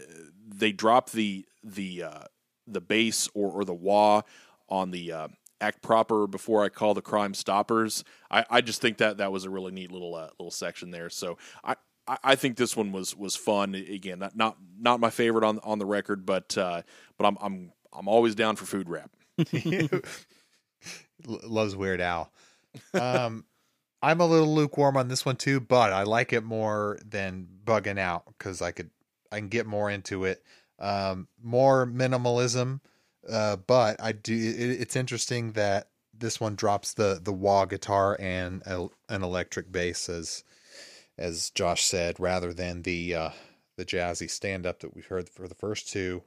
[0.46, 2.24] they drop the the uh,
[2.66, 4.22] the bass or, or the wah
[4.68, 5.28] on the uh,
[5.60, 8.04] act proper before I call the crime stoppers.
[8.30, 11.10] I, I just think that that was a really neat little uh, little section there.
[11.10, 11.76] So I,
[12.22, 13.74] I, think this one was was fun.
[13.74, 16.82] Again, not not, not my favorite on on the record, but uh,
[17.16, 19.10] but I'm I'm I'm always down for food rap.
[21.26, 22.32] Loves Weird Al.
[22.94, 23.44] Um,
[24.02, 27.98] I'm a little lukewarm on this one too, but I like it more than bugging
[27.98, 28.90] out because I could
[29.30, 30.42] I can get more into it.
[30.78, 32.80] Um, more minimalism,
[33.30, 34.34] uh, but I do.
[34.34, 39.70] It, it's interesting that this one drops the the wah guitar and a, an electric
[39.70, 40.44] bass as
[41.20, 43.30] as Josh said, rather than the uh,
[43.76, 46.22] the jazzy stand up that we've heard for the first two.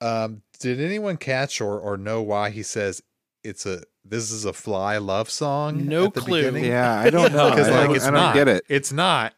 [0.00, 3.02] Um, did anyone catch or or know why he says
[3.44, 5.86] it's a this is a fly love song?
[5.86, 6.38] No at the clue.
[6.42, 6.64] beginning?
[6.64, 7.50] Yeah, I don't know.
[7.50, 8.34] because I like don't- it's I don't not.
[8.34, 8.64] get it.
[8.68, 9.34] It's not.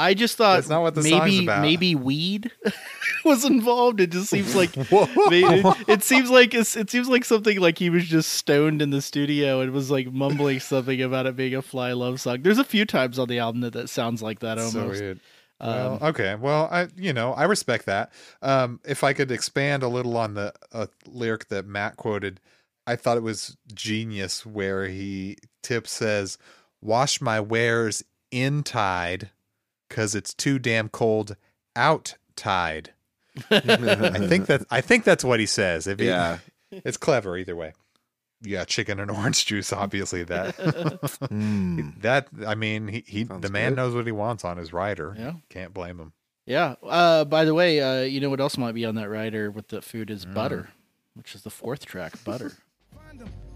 [0.00, 2.50] I just thought That's not what the maybe maybe weed
[3.24, 4.00] was involved.
[4.00, 4.74] It just seems like
[5.28, 9.02] maybe- it, seems like it seems like something like he was just stoned in the
[9.02, 12.42] studio and was like mumbling something about it being a fly love song.
[12.42, 14.72] There's a few times on the album that that sounds like that almost.
[14.74, 15.20] So weird.
[15.60, 16.34] Um, Well, okay.
[16.36, 18.10] Well, I you know I respect that.
[18.40, 22.40] Um, if I could expand a little on the uh, lyric that Matt quoted,
[22.86, 26.38] I thought it was genius where he Tip says,
[26.80, 29.28] "Wash my wares in tide,
[29.90, 31.36] cause it's too damn cold
[31.76, 32.94] out tide."
[33.50, 35.86] I think that I think that's what he says.
[35.86, 36.38] If he, Yeah.
[36.72, 37.72] it's clever either way.
[38.42, 39.72] Yeah, chicken and orange juice.
[39.72, 42.00] Obviously, that Mm.
[42.02, 43.76] that I mean, he, he the man good.
[43.76, 45.14] knows what he wants on his rider.
[45.18, 45.34] Yeah.
[45.50, 46.12] can't blame him.
[46.46, 46.76] Yeah.
[46.82, 49.68] Uh, by the way, uh, you know what else might be on that rider with
[49.68, 50.70] the food is butter,
[51.14, 52.52] which is the fourth track, butter.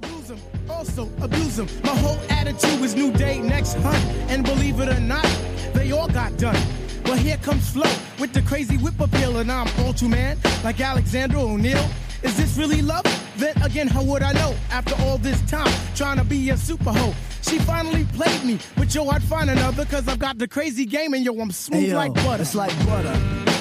[0.02, 0.38] Use 'em,
[0.68, 1.68] also abuse 'em.
[1.82, 3.98] My whole attitude is new day, next hunt.
[4.28, 5.26] And believe it or not,
[5.72, 6.60] they all got done.
[7.04, 10.80] But here comes Flo with the crazy whip appeal, and I'm all too man, like
[10.80, 11.86] Alexander O'Neal.
[12.22, 13.04] Is this really love?
[13.36, 14.54] Then again, how would I know?
[14.70, 17.14] After all this time, trying to be a super hoe.
[17.42, 21.12] She finally played me, but yo, I'd find another, cause I've got the crazy game,
[21.12, 22.42] and yo, I'm smooth Hey, yo, like butter.
[22.42, 23.14] It's like butter.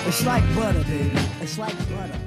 [0.08, 1.12] It's like butter, baby.
[1.42, 2.20] It's like butter.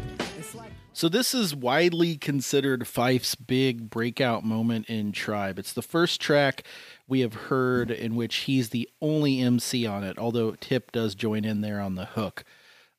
[0.96, 5.58] So this is widely considered Fife's big breakout moment in Tribe.
[5.58, 6.62] It's the first track
[7.06, 11.44] we have heard in which he's the only MC on it, although Tip does join
[11.44, 12.44] in there on the hook.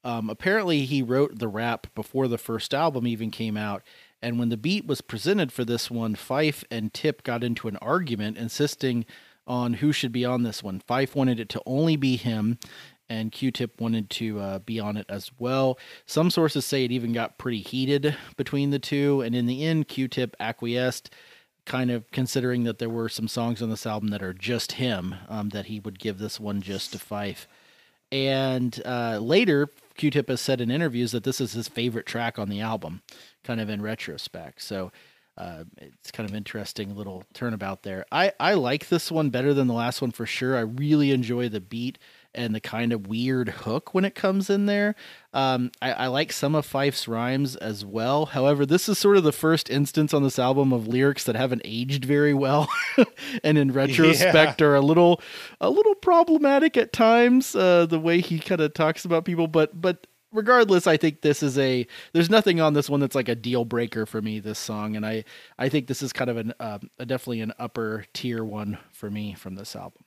[0.03, 3.81] Um, apparently, he wrote the rap before the first album even came out,
[4.21, 7.77] and when the beat was presented for this one, Fife and Tip got into an
[7.77, 9.07] argument, insisting
[9.47, 10.79] on who should be on this one.
[10.81, 12.59] Fife wanted it to only be him,
[13.09, 15.77] and Q-Tip wanted to uh, be on it as well.
[16.05, 19.87] Some sources say it even got pretty heated between the two, and in the end,
[19.87, 21.13] Q-Tip acquiesced,
[21.65, 25.15] kind of considering that there were some songs on this album that are just him,
[25.29, 27.47] um, that he would give this one just to Fife.
[28.11, 32.49] And uh, later, Q-Tip has said in interviews that this is his favorite track on
[32.49, 33.01] the album,
[33.43, 34.61] kind of in retrospect.
[34.61, 34.91] So
[35.37, 38.05] uh, it's kind of interesting little turnabout there.
[38.11, 40.55] I, I like this one better than the last one for sure.
[40.55, 41.97] I really enjoy the beat
[42.37, 44.95] and the kind of weird hook when it comes in there.
[45.33, 48.27] Um, I, I like some of Fife's rhymes as well.
[48.27, 51.63] However, this is sort of the first instance on this album of lyrics that haven't
[51.65, 52.69] aged very well,
[53.43, 55.21] and in retrospect are a little
[55.59, 57.55] a little problematic at times.
[57.55, 61.41] Uh, the way he kind of talks about people, but but regardless, I think this
[61.41, 64.39] is a there's nothing on this one that's like a deal breaker for me.
[64.39, 65.25] This song, and I
[65.57, 69.09] I think this is kind of an uh, a definitely an upper tier one for
[69.09, 70.03] me from this album.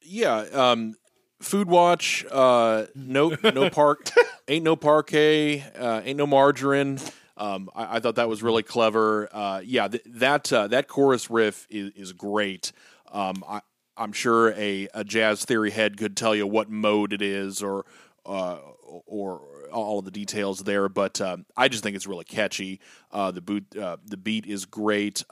[0.00, 0.94] Yeah, um,
[1.40, 4.10] Food Watch, uh, no no park,
[4.48, 6.98] ain't no parquet, uh, ain't no margarine.
[7.36, 9.28] Um, I, I thought that was really clever.
[9.32, 12.72] Uh, yeah, th- that uh, that chorus riff is, is great.
[13.12, 13.60] Um, I,
[13.96, 17.84] I'm sure a, a jazz theory head could tell you what mode it is or
[18.26, 18.58] uh,
[19.06, 22.80] or all of the details there, but um, I just think it's really catchy.
[23.10, 25.24] Uh, the boot, uh, the beat is great.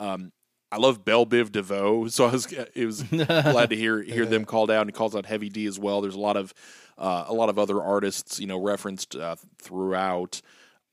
[0.73, 4.45] I love Bell Biv DeVoe, so I was it was glad to hear hear them
[4.45, 6.01] called out, and he calls out Heavy D as well.
[6.01, 6.53] There's a lot of
[6.99, 10.41] uh, a lot of other artists, you know, referenced uh, throughout.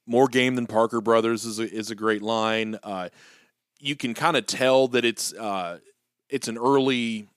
[0.05, 2.77] More game than Parker Brothers is a, is a great line.
[2.83, 3.09] Uh,
[3.79, 5.79] you can kind of tell that it's uh,
[6.29, 7.27] it's an early.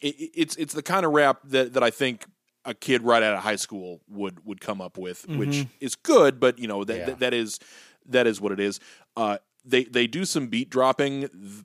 [0.00, 2.24] It, it's it's the kind of rap that, that I think
[2.64, 5.68] a kid right out of high school would would come up with, which Mhm.
[5.80, 7.04] is good, but you know that Yeah.
[7.06, 7.58] that, that is
[8.06, 8.80] that is what it is.
[9.16, 11.24] Uh, they they do some beat dropping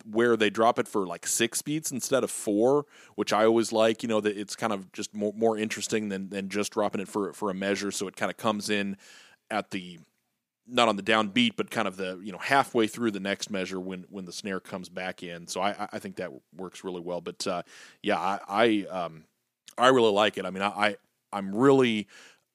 [0.09, 2.85] where they drop it for like six beats instead of four,
[3.15, 4.03] which I always like.
[4.03, 7.07] You know that it's kind of just more more interesting than than just dropping it
[7.07, 7.91] for for a measure.
[7.91, 8.97] So it kind of comes in
[9.49, 9.99] at the
[10.67, 13.79] not on the downbeat, but kind of the you know halfway through the next measure
[13.79, 15.47] when when the snare comes back in.
[15.47, 17.21] So I I- think that works really well.
[17.21, 17.63] But uh,
[18.03, 19.23] yeah, I I, um,
[19.77, 20.45] I really like it.
[20.45, 20.95] I mean, I, I
[21.31, 22.07] I'm really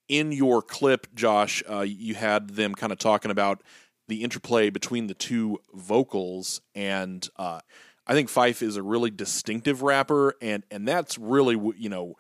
[0.09, 1.63] in your clip, Josh.
[1.69, 3.63] Uh, you had them kind of talking about
[4.09, 7.61] the interplay between the two vocals, and uh,
[8.07, 12.17] I think Fife is a really distinctive rapper, and and that's really you know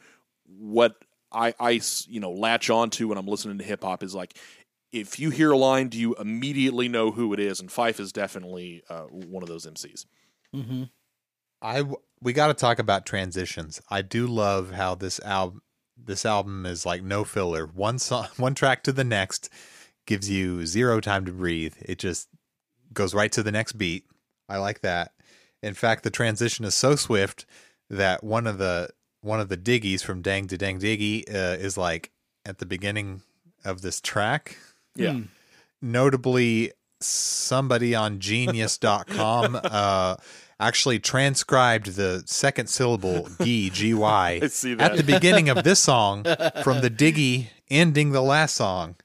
[0.46, 0.96] what
[1.30, 4.36] I I you know latch onto when I'm listening to hip hop is like
[4.92, 7.60] if you hear a line, do you immediately know who it is?
[7.60, 10.04] And Fife is definitely uh, one of those MCs.
[10.54, 10.84] Mm-hmm.
[11.62, 11.84] I
[12.20, 13.80] we got to talk about transitions.
[13.88, 15.62] I do love how this album
[15.96, 17.66] this album is like no filler.
[17.66, 19.48] One song, one track to the next
[20.06, 21.74] gives you zero time to breathe.
[21.80, 22.28] It just
[22.92, 24.04] goes right to the next beat.
[24.48, 25.12] I like that.
[25.62, 27.46] In fact, the transition is so swift
[27.88, 28.90] that one of the
[29.20, 32.10] one of the diggies from Dang to Dang Diggy uh, is like
[32.44, 33.22] at the beginning
[33.64, 34.56] of this track.
[34.96, 35.20] Yeah.
[35.80, 40.16] Notably, somebody on genius.com uh,
[40.58, 46.24] actually transcribed the second syllable "gi" g y I at the beginning of this song
[46.62, 48.96] from the diggy ending the last song.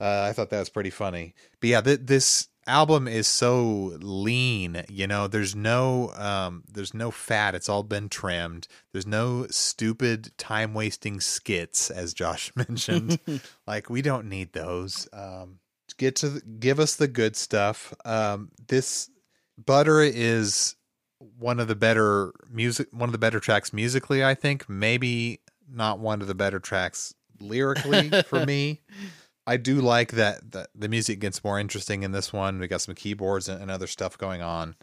[0.00, 1.34] Uh, I thought that was pretty funny.
[1.60, 4.84] But yeah, th- this album is so lean.
[4.88, 7.54] You know, there's no um, there's no fat.
[7.54, 8.66] It's all been trimmed.
[8.92, 13.18] There's no stupid time wasting skits, as Josh mentioned.
[13.66, 15.08] like we don't need those.
[15.12, 15.58] Um,
[15.96, 17.94] get to the, give us the good stuff.
[18.04, 19.10] Um, this
[19.56, 20.74] butter is
[21.38, 25.40] one of the better music one of the better tracks musically i think maybe
[25.70, 28.82] not one of the better tracks lyrically for me
[29.46, 32.80] i do like that, that the music gets more interesting in this one we got
[32.80, 34.74] some keyboards and, and other stuff going on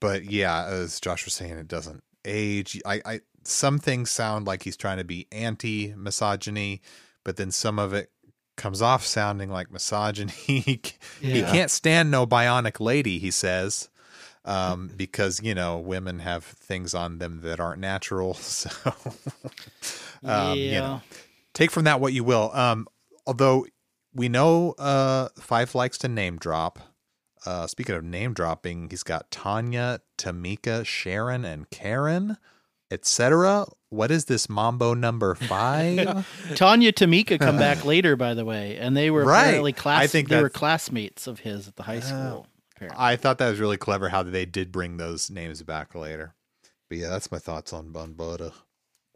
[0.00, 4.62] but yeah as josh was saying it doesn't age i i some things sound like
[4.62, 6.80] he's trying to be anti misogyny
[7.24, 8.10] but then some of it
[8.56, 10.80] comes off sounding like misogyny he
[11.20, 11.50] Yeah.
[11.50, 13.88] can't stand no bionic lady he says
[14.46, 18.34] um, because you know women have things on them that aren't natural.
[18.40, 18.68] So,
[20.24, 21.00] um, you know,
[21.54, 22.50] take from that what you will.
[22.52, 22.86] Um,
[23.26, 23.66] although
[24.14, 26.78] we know uh, Fife likes to name drop.
[27.46, 32.38] Uh, speaking of name dropping, he's got Tanya, Tamika, Sharon, and Karen,
[32.90, 33.66] etc.
[33.90, 36.26] What is this Mambo number five?
[36.54, 39.42] Tanya Tamika come back later, by the way, and they were Right.
[39.48, 40.02] apparently class.
[40.02, 42.46] I think they were classmates of his at the high school.
[42.76, 43.04] apparently.
[43.04, 46.34] I thought that was really clever how they did bring those names back later.
[46.88, 48.52] But yeah, that's my thoughts on Bun Butter.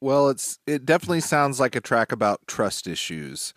[0.00, 3.52] Well, it's it definitely sounds like a track about trust issues.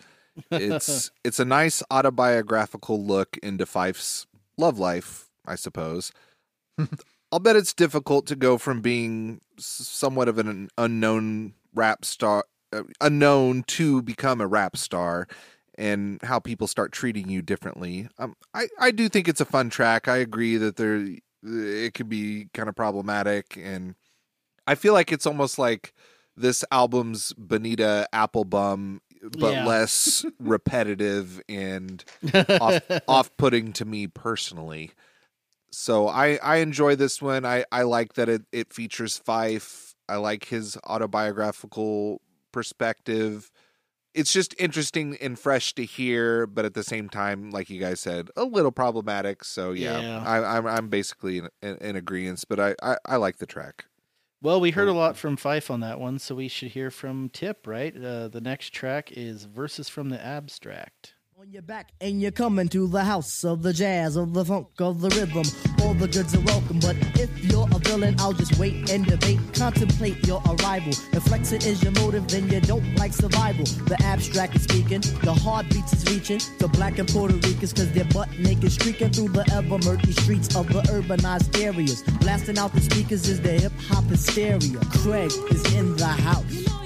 [0.52, 4.28] It's it's a nice autobiographical look into Fife's
[4.58, 6.12] love life, I suppose.
[7.32, 12.84] I'll bet it's difficult to go from being somewhat of an unknown rap star, uh,
[13.00, 15.28] unknown to become a rap star,
[15.78, 18.10] and how people start treating you differently.
[18.18, 20.08] Um, I I do think it's a fun track.
[20.08, 21.08] I agree that there
[21.44, 23.96] it could be kind of problematic, and
[24.68, 25.94] I feel like it's almost like
[26.36, 29.00] this album's Bonita Applebum,
[29.38, 29.66] but Yeah.
[29.66, 32.04] less repetitive and
[32.60, 34.92] off off putting to me personally.
[35.72, 37.46] So I I enjoy this one.
[37.46, 39.96] I I like that it it features Fife.
[40.10, 43.50] I like his autobiographical perspective.
[44.14, 48.02] It's just interesting and fresh to hear, but at the same time, like you guys
[48.02, 49.46] said, a little problematic.
[49.46, 50.20] So yeah, Yeah.
[50.26, 52.44] I, I'm I'm basically in, in, in agreement.
[52.50, 53.86] But I, I I like the track.
[54.44, 57.30] Well, we heard a lot from Fife on that one, so we should hear from
[57.30, 57.96] Tip, right?
[57.96, 61.14] Uh, the next track is Verses from the Abstract.
[61.42, 64.68] On your back and you're coming to the house of the jazz, of the funk,
[64.78, 65.42] of the rhythm.
[65.82, 69.40] All the goods are welcome, but if you're a villain, I'll just wait and debate.
[69.56, 70.94] Contemplate your arrival.
[71.12, 73.66] If flexing is your motive, then you don't like survival.
[73.86, 78.06] The abstract is speaking, the heartbeats is reaching to black and Puerto Ricans, cause they're
[78.06, 82.04] butt naked, streaking through the ever murky streets of the urbanized areas.
[82.20, 84.80] Blasting out the speakers is the hip hop hysteria.
[85.02, 86.81] Craig is in the house.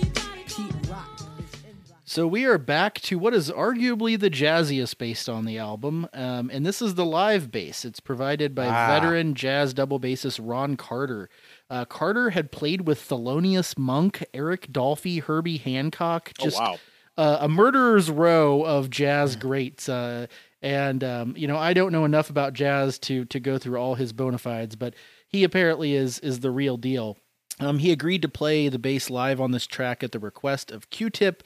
[2.07, 6.51] So we are back to what is arguably the jazziest based on the album, um,
[6.53, 7.83] and this is the live bass.
[7.83, 8.87] It's provided by Ah.
[8.87, 11.29] veteran jazz double bassist Ron Carter.
[11.67, 16.77] Uh, Carter had played with Thelonious Monk, Eric Dolphy, Herbie Hancock, just wow.
[17.17, 19.89] uh, a murderer's row of jazz greats.
[19.89, 20.27] Uh,
[20.61, 23.95] and um, you know, I don't know enough about jazz to to go through all
[23.95, 24.93] his bona fides, but
[25.27, 27.17] he apparently is is the real deal.
[27.59, 30.89] Um, he agreed to play the bass live on this track at the request of
[30.91, 31.41] Q-Tip.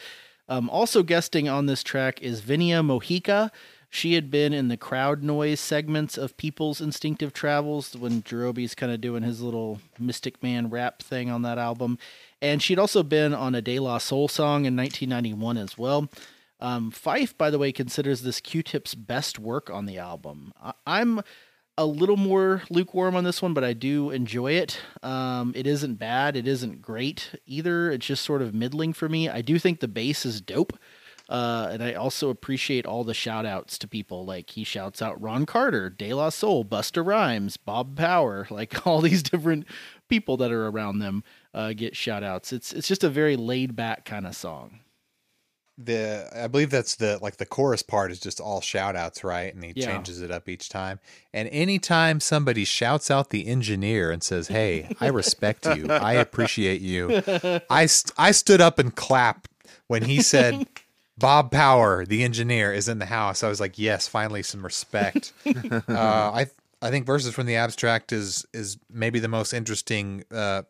[0.50, 3.52] Um, also guesting on this track is Vinia Mojica.
[3.92, 8.92] She had been in the crowd noise segments of People's Instinctive Travels when Jarobi's kind
[8.92, 11.98] of doing his little Mystic Man rap thing on that album.
[12.42, 16.10] And she'd also been on a De La Soul song in 1991 as well.
[16.60, 20.54] Um, Fife, by the way, considers this Q-Tip's best work on the album.
[20.62, 21.22] I- I'm
[21.80, 24.82] a little more lukewarm on this one, but I do enjoy it.
[25.02, 26.36] Um, it isn't bad.
[26.36, 27.90] It isn't great either.
[27.90, 29.30] It's just sort of middling for me.
[29.30, 30.78] I do think the bass is dope.
[31.30, 34.26] Uh, and I also appreciate all the shout outs to people.
[34.26, 39.00] Like he shouts out Ron Carter, De La Soul, Busta Rhymes, Bob Power, like all
[39.00, 39.66] these different
[40.10, 41.24] people that are around them
[41.54, 42.52] uh, get shout outs.
[42.52, 44.82] It's, it's just a very laid back kind of song.
[45.82, 49.54] The I believe that's the like the chorus part is just all shout outs, right?
[49.54, 49.86] And he Yeah.
[49.88, 51.00] changes it up each time.
[51.34, 56.82] And anytime somebody shouts out the engineer and says, Hey, I respect you, I appreciate
[56.82, 57.22] you.
[57.70, 59.50] I st- I stood up and clapped
[59.88, 60.68] when he said
[61.18, 63.42] Bob Power, the engineer, is in the house.
[63.44, 65.32] I was like, yes, finally some respect.
[65.46, 66.48] uh, I
[66.82, 70.64] I think verses from the abstract is is maybe the most interesting uh,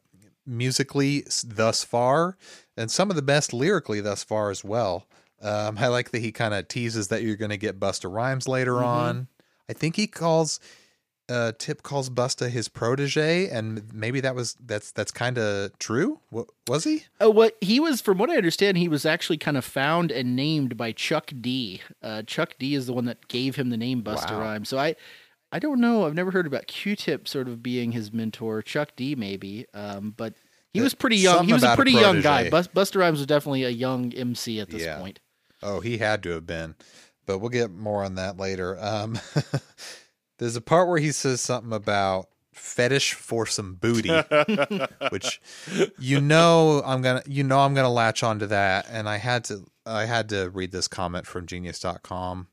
[0.45, 2.38] musically thus far,
[2.80, 5.07] and some of the best lyrically thus far as well.
[5.41, 8.47] Um, I like that he kind of teases that you're going to get Busta Rhymes
[8.47, 9.27] later on.
[9.69, 10.59] I think he calls
[11.30, 16.19] uh, Tip calls Busta his protege, and maybe that was that's that's kind of true.
[16.32, 17.03] Wa- was he?
[17.21, 20.36] Oh, what he was, from what I understand, he was actually kind of found and
[20.36, 21.82] named by Chuck D.
[22.01, 24.39] Uh, Chuck D is the one that gave him the name Busta Wow.
[24.39, 24.69] Rhymes.
[24.69, 24.95] So I,
[25.51, 26.05] I don't know.
[26.05, 28.61] I've never heard about Q-Tip sort of being his mentor.
[28.63, 30.34] Chuck D maybe, um, but
[30.74, 31.45] he Uh, was pretty young.
[31.45, 32.49] He was a about a pretty young guy.
[32.49, 34.97] Busta Rhymes was definitely a young MC at this Yeah.
[34.99, 35.20] point.
[35.61, 36.76] Oh, he had to have been,
[37.26, 38.78] but we'll get more on that later.
[38.80, 39.20] Um,
[40.38, 44.09] there's a part where he says something about fetish for some booty,
[45.09, 45.41] which
[45.97, 49.65] you know I'm gonna you know I'm gonna latch onto that, and I had to
[49.86, 52.47] I had to read this comment from Genius.com.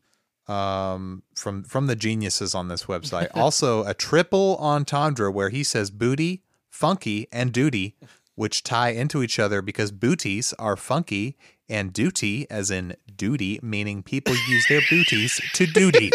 [0.48, 3.28] Um, from from the geniuses on this website.
[3.34, 6.42] Also, a triple entendre where he says booty,
[6.76, 7.96] funky, and duty,
[8.34, 11.36] which tie into each other because booties are funky
[11.68, 16.10] and duty, as in duty, meaning people use their booties to duty.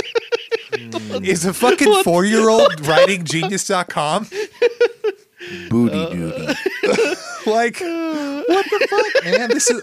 [0.73, 1.25] Hmm.
[1.25, 4.27] Is a fucking four year old writing genius.com?
[5.69, 6.45] Booty uh, duty.
[7.45, 8.43] like, uh.
[8.45, 9.49] what the fuck, man?
[9.49, 9.81] This is.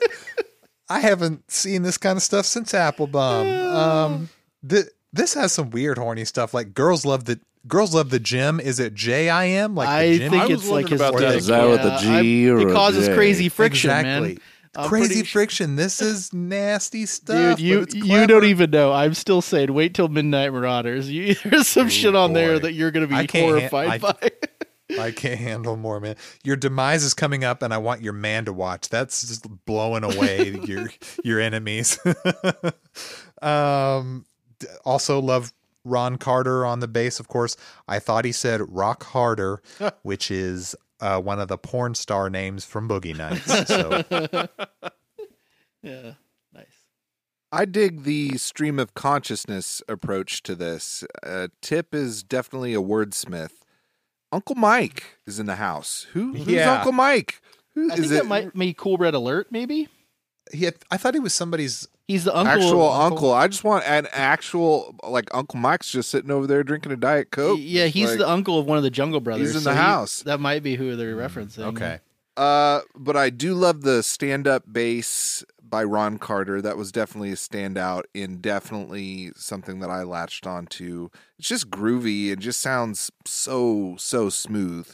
[0.89, 3.75] I haven't seen this kind of stuff since Applebum.
[3.75, 4.29] Um,
[4.67, 6.53] th- this has some weird horny stuff.
[6.55, 8.61] Like girls love the girls love the gym.
[8.61, 9.75] Is it J I M?
[9.75, 10.31] Like the I gym?
[10.31, 11.15] think it's like his dick.
[11.37, 13.15] Is that with a Yeah, G I- or it causes J?
[13.15, 14.29] crazy friction, exactly.
[14.29, 14.39] man.
[14.77, 15.77] I'm Crazy pretty- friction.
[15.77, 17.57] This is nasty stuff.
[17.59, 18.93] Dude, you you don't even know.
[18.93, 21.11] I'm still saying, wait till Midnight Marauders.
[21.11, 24.31] You, there's some shit on there that you're gonna be can't ha- horrified I- by.
[24.99, 26.17] I can't handle more, man.
[26.45, 28.89] Your demise is coming up, and I want your man to watch.
[28.89, 30.89] That's just blowing away your
[31.25, 31.99] your enemies.
[33.43, 34.38] um, d-
[34.85, 35.53] also love
[35.85, 37.57] Ron Carter on the bass, of course.
[37.87, 39.63] I thought he said Rock Harder,
[40.03, 43.47] which is uh, one of the porn star names from Boogie Nights.
[43.69, 44.49] So
[45.83, 46.15] yeah,
[46.53, 46.67] nice.
[47.53, 51.05] I dig the stream of consciousness approach to this.
[51.23, 53.53] Uh, Tip is definitely a wordsmith.
[54.33, 56.07] Uncle Mike is in the house.
[56.13, 56.75] Who, who's Yeah.
[56.75, 57.41] Uncle Mike?
[57.75, 58.15] Who I is think it?
[58.17, 59.47] that might be Kool Red Alert.
[59.51, 59.89] Maybe
[60.53, 61.87] he, had, I thought he was somebody's.
[62.09, 62.53] He's the uncle.
[62.53, 63.33] actual of- uncle.
[63.33, 67.31] I just want an actual like Uncle Mike's just sitting over there drinking a diet
[67.31, 67.61] coke.
[67.63, 69.49] Yeah, he's Like, the uncle of one of the Jungle Brothers.
[69.49, 70.23] He's in so the he- house.
[70.25, 71.65] that might be who they're referencing.
[71.67, 72.01] Okay.
[72.37, 76.63] Uh, but I do love the stand-up bass by Ron Carter.
[76.63, 81.09] That was definitely a standout and definitely something that I latched onto.
[81.39, 84.89] It's just groovy and just sounds so so smooth.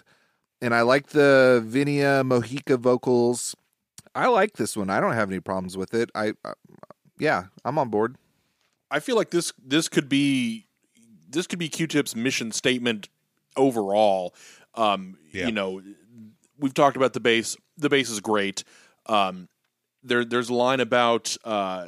[0.62, 3.54] And I like the Vinia Mojica vocals.
[4.14, 4.88] I like this one.
[4.88, 6.08] I don't have any problems with it.
[6.14, 6.54] I, uh,
[7.24, 8.16] yeah, I'm on board.
[8.90, 10.66] I feel like this this could be
[11.28, 13.08] this could be Q-Tip's mission statement
[13.56, 14.34] overall.
[14.74, 15.46] Um, Yeah.
[15.46, 15.82] You know,
[16.58, 17.56] we've talked about the bass.
[17.76, 18.62] The bass is great.
[19.06, 19.48] Um,
[20.02, 21.86] there there's a line about uh,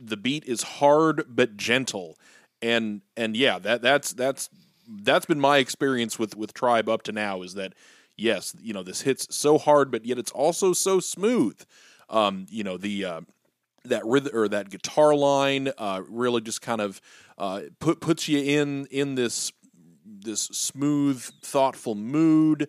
[0.00, 2.18] the beat is hard but gentle,
[2.60, 4.48] and and yeah, that that's that's
[4.88, 7.42] that's been my experience with with Tribe up to now.
[7.42, 7.74] Is that
[8.16, 11.60] yes, you know, this hits so hard, but yet it's also so smooth.
[12.08, 13.20] Um, you know the uh,
[13.84, 17.00] that rhythm or that guitar line uh, really just kind of
[17.38, 19.52] uh, put puts you in in this
[20.04, 22.68] this smooth, thoughtful mood.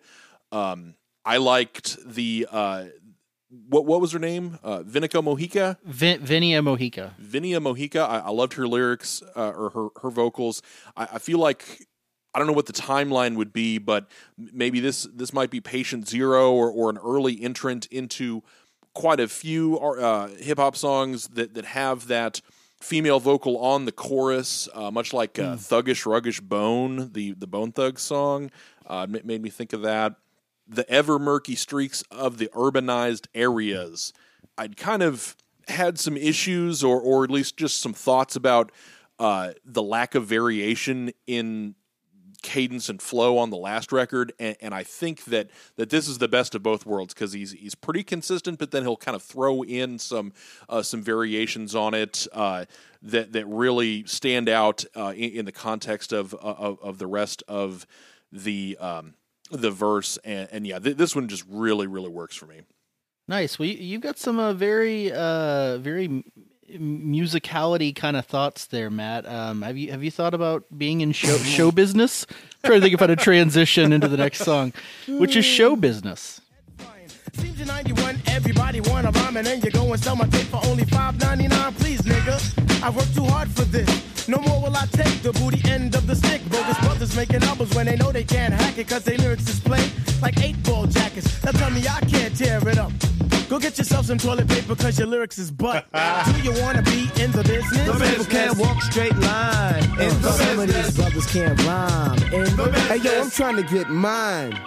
[0.52, 0.94] Um,
[1.24, 2.84] I liked the uh,
[3.68, 4.58] what what was her name?
[4.62, 5.76] Uh, Vinica Mojica.
[5.84, 7.12] Vin- Vinia Mojica.
[7.20, 8.08] Vinia Mojica.
[8.08, 10.62] I, I loved her lyrics uh, or her her vocals.
[10.96, 11.86] I, I feel like
[12.34, 16.08] I don't know what the timeline would be, but maybe this this might be patient
[16.08, 18.42] zero or or an early entrant into
[18.94, 22.40] quite a few uh, hip hop songs that that have that
[22.80, 27.72] female vocal on the chorus, uh, much like uh, "Thuggish Ruggish Bone," the the Bone
[27.72, 28.50] Thugs song,
[28.86, 30.14] uh, ma- made me think of that.
[30.66, 34.12] The ever murky streaks of the urbanized areas.
[34.56, 35.36] I'd kind of
[35.68, 38.72] had some issues, or or at least just some thoughts about
[39.18, 41.74] uh, the lack of variation in
[42.44, 46.18] cadence and flow on the last record, and, and I think that that this is
[46.18, 49.22] the best of both worlds because he's he's pretty consistent, but then he'll kind of
[49.22, 50.32] throw in some
[50.68, 52.66] uh, some variations on it uh,
[53.02, 57.42] that that really stand out uh, in, in the context of, of of the rest
[57.48, 57.86] of
[58.30, 59.14] the um,
[59.50, 62.60] the verse, and, and yeah, th- this one just really really works for me.
[63.26, 63.58] Nice.
[63.58, 66.22] Well, you, you've got some uh, very, uh, very
[66.72, 69.26] musicality kind of thoughts there, Matt.
[69.26, 72.26] Um, have you have you thought about being in show show business?
[72.64, 74.72] trying to think of how to transition into the next song,
[75.06, 76.40] which is show business.
[77.34, 80.60] Seems in 91, everybody wanna rhyme and then you go and sell my tape for
[80.66, 81.76] only $5.99.
[81.78, 84.28] Please, nigga, I worked too hard for this.
[84.28, 86.42] No more will I take the booty end of the stick.
[86.48, 89.84] Bogus brothers making albums when they know they can't hack it cause they lyrics display
[90.22, 91.42] like eight ball jackets.
[91.44, 92.92] Now tell me I can't tear it up.
[93.54, 95.86] Go get yourself some toilet paper cause your lyrics is butt.
[95.92, 97.86] Do you wanna be in the business?
[97.86, 99.84] Some people can't walk straight line.
[99.84, 102.18] In the Some of these brothers can't rhyme.
[102.34, 104.58] And Hey yo, I'm trying to get mine.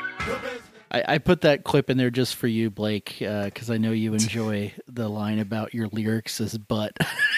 [0.97, 4.13] I, I put that clip in there just for you, Blake, because I know you
[4.13, 6.97] enjoy the line about your lyrics as butt.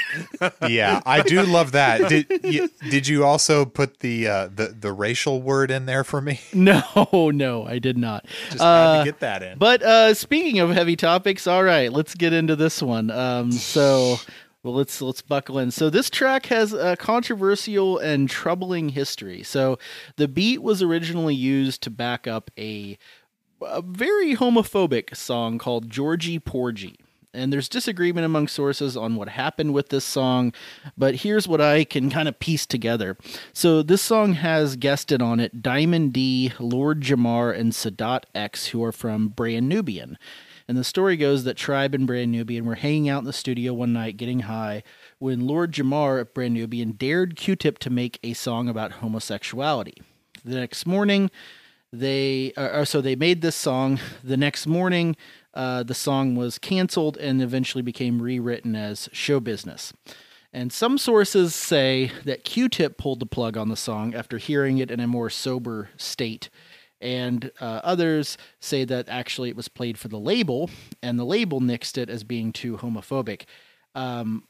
[0.68, 2.08] yeah, I do love that.
[2.10, 6.22] Did you, did you also put the uh, the the racial word in there for
[6.22, 6.40] me?
[6.54, 8.26] No, no, I did not.
[8.50, 9.58] Just had Uh, to get that in.
[9.58, 13.10] But uh, speaking of heavy topics, all right, let's get into this one.
[13.10, 14.18] Um, so,
[14.62, 15.72] well, let's let's buckle in.
[15.72, 19.42] So this track has a controversial and troubling history.
[19.44, 19.80] So
[20.18, 22.98] the beat was originally used to back up a,
[23.62, 26.98] a very homophobic song called Georgie Porgy.
[27.32, 30.52] And there's disagreement among sources on what happened with this song,
[30.98, 33.18] but here's what I can kind of piece together.
[33.54, 38.84] So this song has guested on it Diamond D, Lord Jamar, and Sadat X, who
[38.84, 40.18] are from Brand Nubian.
[40.68, 43.74] And the story goes that Tribe and Brand Nubian were hanging out in the studio
[43.74, 44.82] one night getting high
[45.20, 50.02] when Lord Jamar of Brand Nubian dared Q Tip to make a song about homosexuality.
[50.44, 51.30] The next morning,
[51.92, 54.00] they uh, so they made this song.
[54.24, 55.16] The next morning,
[55.54, 59.94] uh, the song was canceled and eventually became rewritten as "Show Business."
[60.52, 64.90] And some sources say that Q-Tip pulled the plug on the song after hearing it
[64.90, 66.50] in a more sober state.
[67.00, 70.70] And uh, others say that actually it was played for the label,
[71.04, 73.44] and the label nixed it as being too homophobic.
[73.94, 74.44] Um,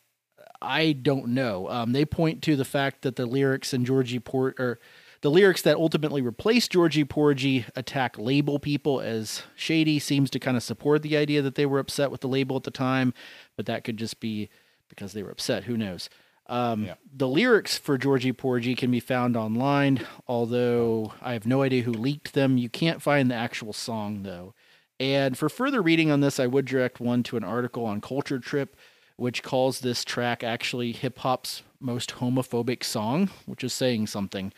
[0.62, 1.70] I don't know.
[1.70, 4.80] Um, they point to the fact that the lyrics in Georgie Port or
[5.22, 10.55] the lyrics that ultimately replaced Georgie Porgy attack label people as shady seems to kind
[10.55, 13.13] of support the idea that they were upset with the label at the time,
[13.55, 14.49] but that could just be
[14.88, 15.65] because they were upset.
[15.65, 16.09] Who knows?
[16.47, 21.84] Um, The lyrics for Georgie Porgy can be found online, although I have no idea
[21.84, 22.57] who leaked them.
[22.57, 24.53] You can't find the actual song though.
[24.99, 28.39] And for further reading on this, I would direct one to an article on Culture
[28.39, 28.76] Trip,
[29.15, 34.51] which calls this track actually hip hop's most homophobic song, which is saying something.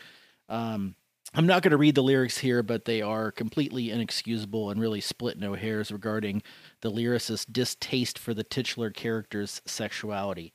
[0.52, 0.96] Um,
[1.34, 5.00] I'm not going to read the lyrics here, but they are completely inexcusable and really
[5.00, 6.42] split no hairs regarding
[6.82, 10.52] the lyricist's distaste for the titular character's sexuality.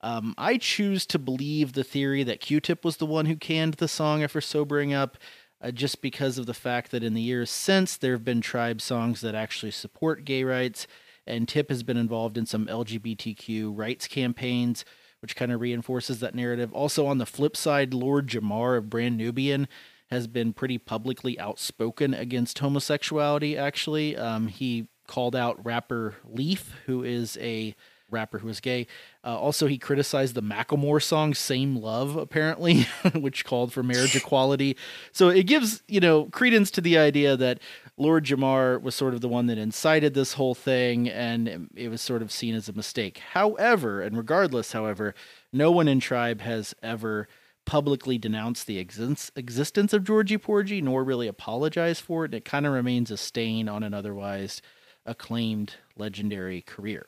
[0.00, 3.74] Um, I choose to believe the theory that Q Tip was the one who canned
[3.74, 5.18] the song after sobering up,
[5.60, 8.80] uh, just because of the fact that in the years since there have been tribe
[8.80, 10.86] songs that actually support gay rights,
[11.26, 14.84] and Tip has been involved in some LGBTQ rights campaigns,
[15.22, 16.72] which kind of reinforces that narrative.
[16.74, 19.68] Also, on the flip side, Lord Jamar of Brand Nubian
[20.10, 24.16] has been pretty publicly outspoken against homosexuality, actually.
[24.16, 27.74] Um, he called out rapper Leaf, who is a
[28.10, 28.86] rapper who is gay.
[29.24, 32.82] Uh, also, he criticized the Macklemore song "Same Love," apparently,
[33.14, 34.76] which called for marriage equality.
[35.12, 37.60] So it gives you know credence to the idea that
[38.02, 42.00] Lord Jamar was sort of the one that incited this whole thing, and it was
[42.00, 43.18] sort of seen as a mistake.
[43.18, 45.14] However, and regardless, however,
[45.52, 47.28] no one in Tribe has ever
[47.64, 52.28] publicly denounced the exist- existence of Georgie Porgy, nor really apologized for it.
[52.28, 54.60] And it kind of remains a stain on an otherwise
[55.06, 57.06] acclaimed legendary career.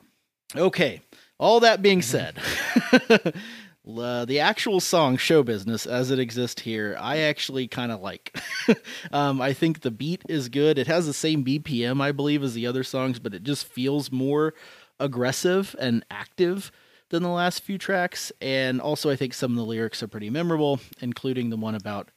[0.54, 1.00] Okay,
[1.38, 2.38] all that being said,
[3.86, 8.36] uh, the actual song "Show Business" as it exists here, I actually kind of like.
[9.12, 10.78] um, I think the beat is good.
[10.78, 14.10] It has the same BPM, I believe, as the other songs, but it just feels
[14.10, 14.54] more
[14.98, 16.72] aggressive and active
[17.10, 18.32] than the last few tracks.
[18.40, 22.10] And also, I think some of the lyrics are pretty memorable, including the one about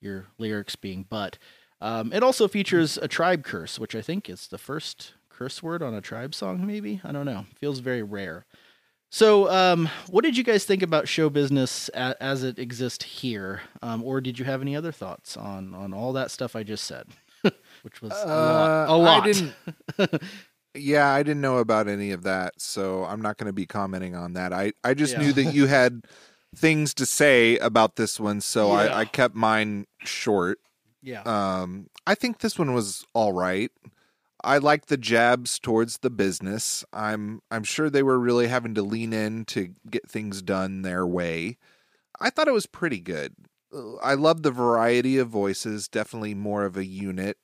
[0.00, 1.38] your lyrics being "but."
[1.80, 5.82] Um, it also features a tribe curse, which I think is the first curse word
[5.82, 6.66] on a tribe song.
[6.66, 7.46] Maybe I don't know.
[7.56, 8.46] Feels very rare.
[9.14, 13.60] So, um, what did you guys think about show business a- as it exists here,
[13.80, 16.82] um, or did you have any other thoughts on on all that stuff I just
[16.82, 17.06] said,
[17.82, 18.88] which was a lot?
[18.90, 19.22] Uh, A lot.
[19.22, 19.54] I didn't.
[20.74, 24.16] yeah, I didn't know about any of that, so I'm not going to be commenting
[24.16, 24.52] on that.
[24.52, 25.20] I I just Yeah.
[25.20, 26.02] knew that you had
[26.56, 28.74] things to say about this one, so Yeah.
[28.96, 30.58] I, I kept mine short.
[31.02, 31.22] Yeah.
[31.22, 33.70] Um, I think this one was all right.
[34.44, 36.84] I like the jabs towards the business.
[36.92, 41.06] I'm I'm sure they were really having to lean in to get things done their
[41.06, 41.56] way.
[42.20, 43.34] I thought it was pretty good.
[44.02, 47.38] I love the variety of voices, definitely more of a unit.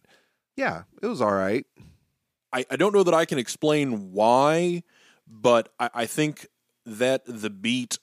[0.56, 1.66] Yeah, it was all right.
[2.52, 4.82] I, I don't know that I can explain why,
[5.26, 6.46] but I, I think
[6.86, 7.98] that the beat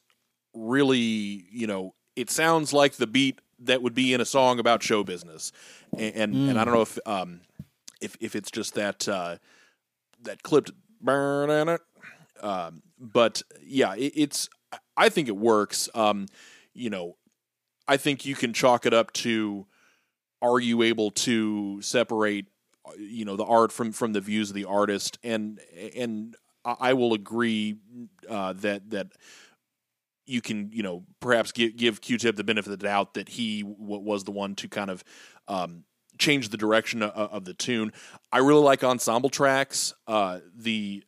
[0.53, 4.83] really, you know, it sounds like the beat that would be in a song about
[4.83, 5.51] show business,
[5.97, 7.41] and and, and I don't know if um
[8.01, 9.37] if if it's just that uh,
[10.21, 10.71] that clipped
[11.01, 11.81] burn in it,
[12.41, 14.49] um, but yeah, it, it's
[14.95, 15.89] I think it works.
[15.93, 16.27] Um,
[16.73, 17.17] you know,
[17.87, 19.67] I think you can chalk it up to
[20.41, 22.45] are you able to separate
[22.97, 25.59] you know the art from from the views of the artist, and
[25.95, 26.35] and
[26.65, 27.77] I will agree
[28.29, 29.07] uh, that that
[30.25, 33.63] you can you know perhaps give give Q-Tip the benefit of the doubt that he
[33.63, 35.03] w- was the one to kind of
[35.47, 35.83] um,
[36.17, 37.91] change the direction of, of the tune.
[38.31, 39.93] I really like ensemble tracks.
[40.07, 41.03] Uh, the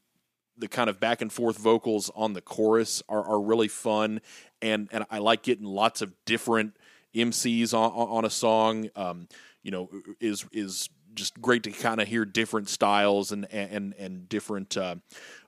[0.58, 4.22] the kind of back and forth vocals on the chorus are, are really fun,
[4.62, 6.76] and and I like getting lots of different
[7.16, 8.90] MCs on on a song.
[8.96, 9.28] Um,
[9.64, 9.90] you know,
[10.20, 14.96] is is just great to kind of hear different styles and and and different uh,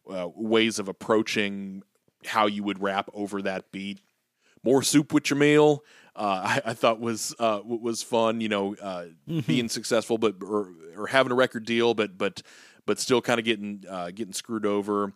[0.09, 1.84] uh, ways of approaching
[2.26, 4.01] how you would rap over that beat.
[4.64, 5.84] More soup with your meal.
[6.16, 8.41] Uh, I, I thought was uh, was fun.
[8.41, 9.05] You know, uh,
[9.47, 12.41] being successful, but or, or having a record deal, but but
[12.86, 15.14] but still kind of getting uh, getting screwed over.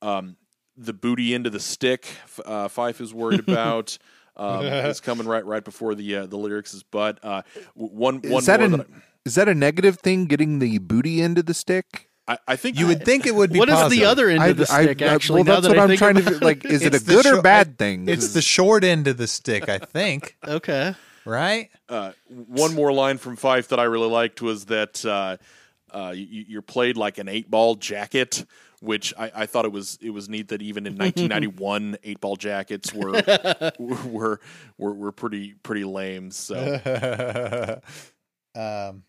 [0.00, 0.36] Um,
[0.76, 2.06] the booty end of the stick,
[2.44, 3.98] uh, Fife is worried about.
[4.36, 7.42] Um, is coming right right before the uh, the lyrics is but uh,
[7.76, 8.86] w- one one Is that more an, that
[9.26, 10.24] is that a negative thing?
[10.24, 12.08] Getting the booty end of the stick?
[12.28, 13.58] I, I think You would think it would be.
[13.58, 15.02] What is the other end I- of the I- stick?
[15.02, 16.64] I- actually, well, now that's that what I I'm trying to like.
[16.64, 18.08] Is it a It's the good or bad thing?
[18.08, 20.36] It's the short end of the stick, I think.
[20.46, 20.94] Okay.
[21.24, 21.70] right?
[21.88, 25.36] uh, one more line from Fife that I really liked was that uh,
[25.90, 28.44] uh, you, you're played like an eight ball jacket,
[28.80, 32.36] which I, I thought it was it was neat that even in 1991 eight ball
[32.36, 33.20] jackets were
[33.78, 34.40] were
[34.78, 36.30] were were pretty pretty lame.
[36.30, 36.54] So
[38.54, 39.02] um,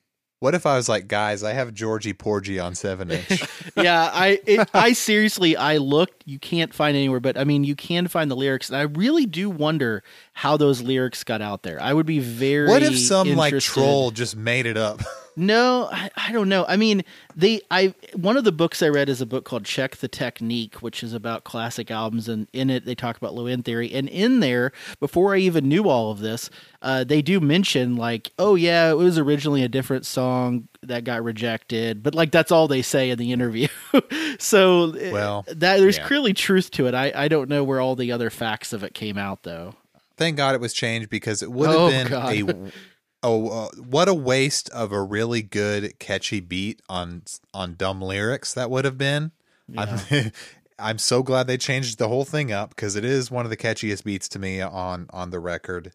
[0.44, 3.48] what if I was like, guys, I have Georgie Porgy on seven inch.
[3.78, 6.24] yeah, I it, I seriously I looked.
[6.26, 9.26] You can't find anywhere, but I mean, you can find the lyrics, and I really
[9.26, 11.82] do wonder how those lyrics got out there.
[11.82, 12.68] I would be very.
[12.68, 15.02] what if some like troll just made it up?
[15.36, 16.66] No, I, I don't know.
[16.68, 17.04] I mean,
[17.36, 20.76] they I one of the books I read is a book called Check the Technique,
[20.82, 23.92] which is about classic albums, and in it they talk about low end theory.
[23.94, 26.50] And in there, before I even knew all of this,
[26.82, 31.24] uh, they do mention like, oh yeah, it was originally a different song that got
[31.24, 33.68] rejected, but like that's all they say in the interview.
[34.40, 36.08] so uh, Well, that there's yeah.
[36.08, 36.94] clearly truth to it.
[36.94, 39.76] I I don't know where all the other facts of it came out though.
[40.16, 42.34] Thank God it was changed because it would have Oh, been God.
[42.36, 42.72] a
[43.24, 48.54] oh uh, what a waste of a really good catchy beat on on dumb lyrics
[48.54, 49.32] that would have been.
[49.78, 50.32] I'm,
[50.80, 53.58] I'm so glad they changed the whole thing up because it is one of the
[53.58, 55.94] catchiest beats to me on on the record.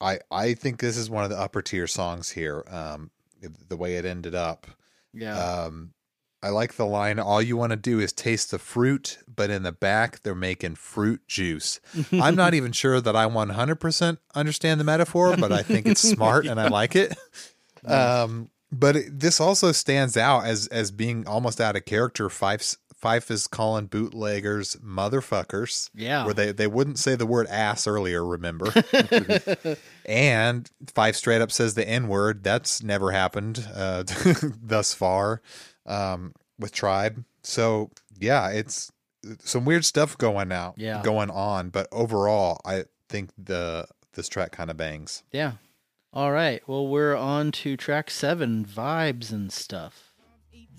[0.00, 2.64] I I think this is one of the upper tier songs here.
[2.68, 3.10] Um,
[3.68, 4.66] the way it ended up.
[5.12, 5.38] Yeah.
[5.38, 5.92] Um,
[6.44, 9.62] I like the line, all you want to do is taste the fruit, but in
[9.62, 11.80] the back, they're making fruit juice.
[12.12, 16.44] I'm not even sure that I 100% understand the metaphor, but I think it's smart
[16.44, 17.16] and I like it.
[17.86, 22.28] Um, but it, this also stands out as as being almost out of character.
[22.28, 25.88] Fife's, Fife is calling bootleggers motherfuckers.
[25.94, 26.24] Yeah.
[26.26, 28.72] Where they, they wouldn't say the word ass earlier, remember?
[30.06, 32.44] and Fife straight up says the N word.
[32.44, 34.04] That's never happened uh,
[34.62, 35.40] thus far
[35.86, 37.24] um, with Tribe.
[37.42, 38.90] So yeah, it's
[39.40, 41.02] some weird stuff going out, Yeah.
[41.02, 41.70] going on.
[41.70, 45.22] But overall, I think the this track kind of bangs.
[45.32, 45.52] Yeah.
[46.12, 46.62] All right.
[46.68, 50.12] Well, we're on to track seven, vibes and stuff.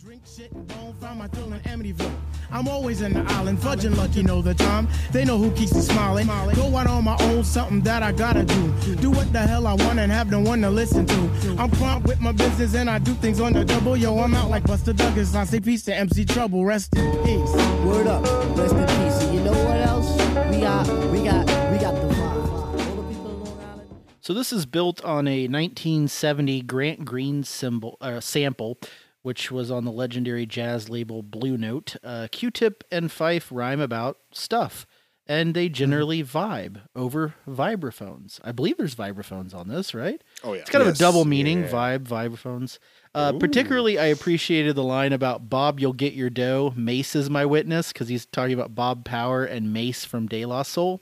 [0.06, 2.16] Drink shit, don't find my thrill in Amityville.
[2.52, 4.88] I'm always in the island, fudging lucky know the time.
[5.12, 6.28] They know who keeps me smiling.
[6.28, 8.96] Go out on my own, something that I gotta do.
[8.98, 11.56] Do what the hell I want and have no one to listen to.
[11.58, 13.98] I'm prompt with my business and I do things on the double.
[13.98, 15.34] Yo, I'm out like Buster Douglas.
[15.34, 16.64] I say peace to MC Trouble.
[16.64, 17.56] Rest in peace.
[17.84, 18.24] Word up,
[18.56, 19.24] rest in peace.
[19.24, 20.12] And you know what else?
[20.52, 22.90] We got, we got, we got the vibe.
[22.90, 23.90] All the people on Long Island.
[24.22, 28.78] So this is built on a 1970 Grant Green symbol uh, sample,
[29.26, 31.96] which was on the legendary jazz label Blue Note.
[32.04, 34.86] Uh, Q-Tip and Fife rhyme about stuff,
[35.26, 38.40] and they generally vibe over vibraphones.
[38.44, 40.24] I believe there's vibraphones on this, right?
[40.44, 40.62] Oh, yeah.
[40.62, 41.70] It's kind of a double meaning, Yeah.
[41.70, 42.78] vibe, vibraphones.
[43.16, 46.72] Uh, particularly, I appreciated the line about Bob, you'll get your dough.
[46.76, 50.62] Mase is my witness because he's talking about Bob Power and Mase from De La
[50.62, 51.02] Soul.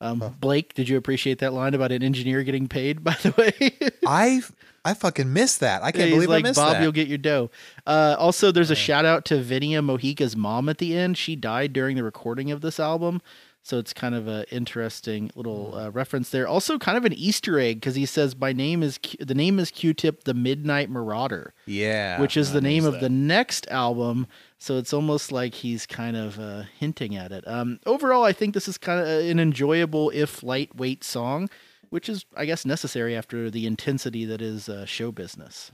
[0.00, 3.02] Um, Blake, did you appreciate that line about an engineer getting paid?
[3.04, 4.40] By the way, I
[4.84, 5.82] I fucking missed that.
[5.82, 6.82] I can't he's believe like I missed Bob, that.
[6.82, 7.50] you'll get your dough.
[7.86, 11.18] Uh, also, there's a shout out to Vinia Mojica's mom at the end.
[11.18, 13.20] She died during the recording of this album,
[13.62, 16.46] so it's kind of a interesting little uh, reference there.
[16.48, 19.58] Also, kind of an Easter egg because he says, "My name is Q- the name
[19.58, 23.00] is Q-Tip, the Midnight Marauder." yeah, which is I the name of that.
[23.02, 24.26] the next album.
[24.58, 27.46] So it's almost like he's kind of uh, hinting at it.
[27.46, 31.48] Um, overall, I think this is kind of an enjoyable, if lightweight song,
[31.90, 35.72] which is, I guess, necessary after the intensity that is uh, show business.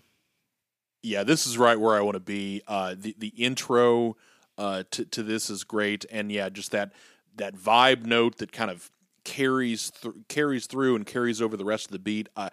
[1.03, 2.63] yeah, this is right where I want to be.
[2.67, 4.17] Uh, the the intro
[4.57, 6.93] uh, to to this is great, and yeah, just that
[7.37, 8.91] that vibe note that kind of
[9.25, 12.29] carries th- carries through and carries over the rest of the beat.
[12.37, 12.49] Uh,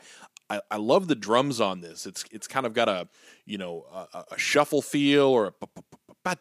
[0.49, 2.05] I, I love the drums on this.
[2.05, 3.07] It's it's kind of got a
[3.45, 6.34] you know a, a shuffle feel or a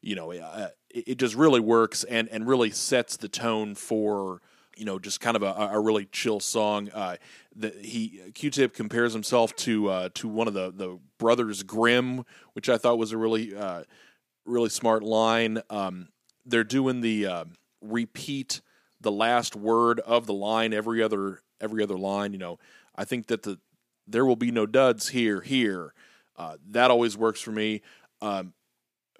[0.00, 4.40] you know uh, it, it just really works and and really sets the tone for
[4.76, 6.90] you know just kind of a, a really chill song.
[6.92, 7.16] Uh,
[7.54, 12.68] the, he Q-Tip compares himself to uh, to one of the the brothers Grimm, which
[12.68, 13.84] I thought was a really uh,
[14.44, 15.60] really smart line.
[15.70, 16.08] Um,
[16.44, 17.44] they're doing the uh,
[17.80, 18.60] repeat
[19.00, 22.32] the last word of the line every other every other line.
[22.32, 22.58] You know,
[22.96, 23.58] I think that the
[24.06, 25.94] there will be no duds here here.
[26.36, 27.80] Uh, that always works for me.
[28.20, 28.54] Um,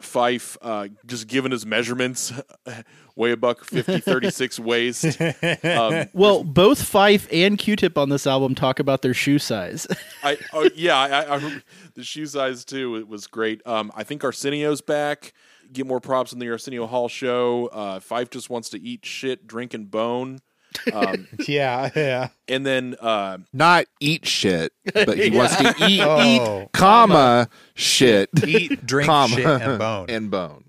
[0.01, 2.33] Fife uh, just given his measurements,
[3.17, 5.21] weigh a buck 50, 36 waist.
[5.65, 9.87] Um, well, both Fife and Q-Tip on this album talk about their shoe size.
[10.23, 11.63] I oh, yeah, I, I, I
[11.95, 12.97] the shoe size too.
[12.97, 13.65] It was great.
[13.67, 15.33] Um, I think Arsenio's back.
[15.73, 17.67] Get more props on the Arsenio Hall show.
[17.67, 20.41] Uh, Fife just wants to eat shit, drink, and bone.
[20.93, 22.29] Um, yeah, yeah.
[22.49, 25.37] and then uh, Not eat shit, but he Yeah.
[25.39, 26.63] wants to eat, Oh.
[26.63, 30.07] eat, comma, shit, Eat, drink, comma, shit, and bone.
[30.11, 30.65] and bone.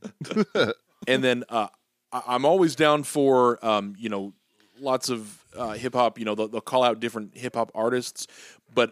[1.07, 1.67] and then uh,
[2.11, 4.33] I- I'm always down for um, you know
[4.79, 6.19] lots of uh, hip hop.
[6.19, 8.27] You know they'll, they'll call out different hip hop artists,
[8.73, 8.91] but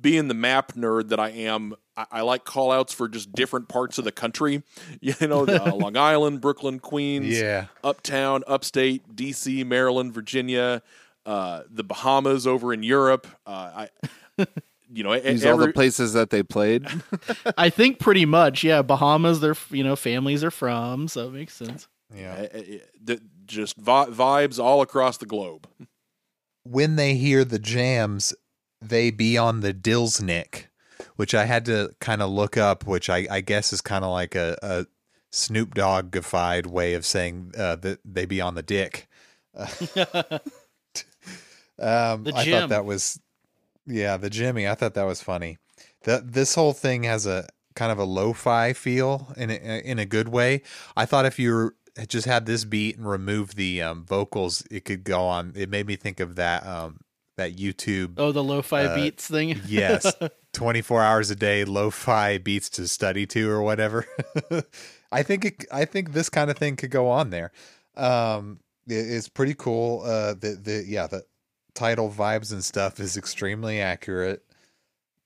[0.00, 3.68] being the map nerd that I am, I, I like call outs for just different
[3.68, 4.62] parts of the country.
[5.00, 7.66] You know, uh, Long Island, Brooklyn, Queens, Yeah.
[7.82, 10.82] Uptown, Upstate, D.C., Maryland, Virginia,
[11.26, 13.26] uh, the Bahamas over in Europe.
[13.46, 13.86] Uh,
[14.38, 14.46] I.
[14.92, 16.86] You know, These all the places that they played.
[17.58, 18.82] I think pretty much, yeah.
[18.82, 21.88] Bahamas, their you know families are from, so it makes sense.
[22.14, 22.46] Yeah.
[23.02, 25.68] the- just vi- vibes all across the globe.
[26.62, 28.32] when they hear the jams,
[28.80, 30.66] they be on the Dills Dillsnick,
[31.16, 34.10] which I had to kind of look up, which I, I guess is kind of
[34.10, 34.86] like a, a
[35.30, 39.08] Snoop Doggified way of saying uh, that they be on the dick.
[41.76, 43.20] Um, The I thought that was,
[43.86, 44.68] yeah, the Jimmy.
[44.68, 45.58] I thought that was funny.
[46.04, 50.06] That this whole thing has a kind of a lo-fi feel in a, in a
[50.06, 50.62] good way.
[50.96, 51.74] I thought if you
[52.06, 55.52] just had this beat and remove the um, vocals, it could go on.
[55.56, 57.00] It made me think of that um,
[57.36, 58.14] that YouTube.
[58.18, 59.60] Oh, the lo-fi Uh, beats thing.
[59.66, 60.12] yes,
[60.54, 64.06] twenty four hours a day, lo-fi beats to study to or whatever.
[65.12, 67.52] I think it, I think this kind of thing could go on there.
[67.96, 70.02] Um, it- it's pretty cool.
[70.02, 71.24] Uh, the the yeah the
[71.74, 74.42] title vibes and stuff is extremely accurate.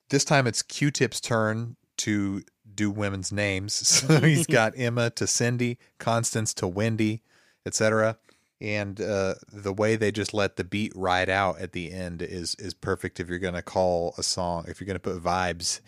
[0.09, 2.41] This time it's Q-Tip's turn to
[2.73, 3.73] do women's names.
[4.07, 7.21] So he's got Emma to Cindy, Constance to Wendy,
[7.65, 8.17] etc.
[8.61, 12.55] And uh, the way they just let the beat ride out at the end is
[12.55, 13.19] is perfect.
[13.19, 15.79] If you're gonna call a song, if you're gonna put vibes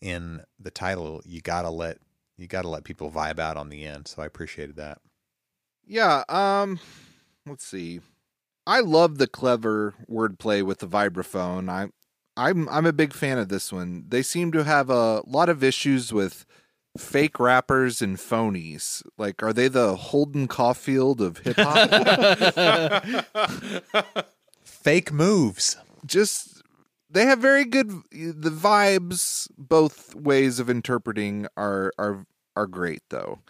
[0.00, 1.98] in the title, you gotta let
[2.38, 4.06] you gotta let people vibe out on the end.
[4.06, 4.98] So I appreciated that.
[5.84, 6.22] Yeah.
[6.28, 6.78] Um.
[7.44, 8.00] Let's see.
[8.66, 11.68] I love the clever wordplay with the vibraphone.
[11.68, 11.88] I,
[12.36, 14.04] I'm I'm a big fan of this one.
[14.08, 16.46] They seem to have a lot of issues with
[16.96, 19.02] fake rappers and phonies.
[19.16, 23.26] Like, are they the Holden Caulfield of hip hop?
[24.64, 25.76] Fake moves.
[26.04, 26.62] Just
[27.10, 29.48] they have very good the vibes.
[29.56, 32.26] Both ways of interpreting are are
[32.56, 33.40] are great though.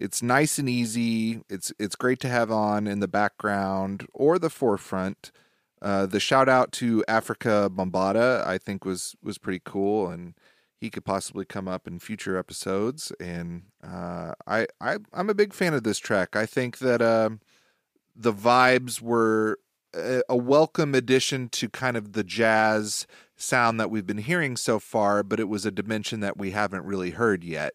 [0.00, 1.42] It's nice and easy.
[1.48, 5.32] It's it's great to have on in the background or the forefront.
[5.80, 10.34] Uh, the shout out to Afrika Bambaataa I think was was pretty cool, and
[10.80, 13.12] he could possibly come up in future episodes.
[13.20, 16.36] And uh, I I I'm a big fan of this track.
[16.36, 17.40] I think that um
[18.16, 19.58] the vibes were
[19.94, 23.06] a, a welcome addition to kind of the jazz
[23.36, 26.84] sound that we've been hearing so far, but it was a dimension that we haven't
[26.84, 27.74] really heard yet.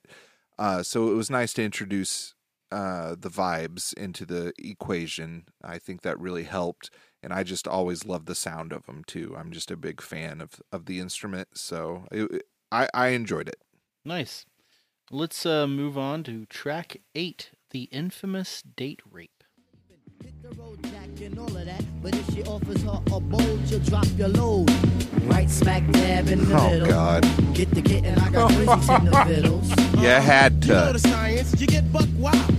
[0.60, 2.36] Uh, so it was nice to introduce
[2.72, 5.46] uh, the vibes into the equation.
[5.64, 6.90] I think that really helped,
[7.22, 9.36] and I just always love the sound of them too.
[9.38, 13.62] I'm just a big fan of of the instrument, so it- I I enjoyed it.
[14.04, 14.46] Nice.
[15.12, 19.30] Let's uh, move on to track eight, the infamous date rape.
[21.22, 21.84] and all of that.
[22.02, 24.70] But if she offers her a bowl, she'll drop your load.
[25.24, 26.88] Right smack dab in the Oh, middle.
[26.88, 27.22] God.
[27.54, 29.70] Get the kitten, I got grizzlies in the fiddles.
[30.02, 30.94] You had You know to.
[30.94, 32.54] the science, you get buck wild.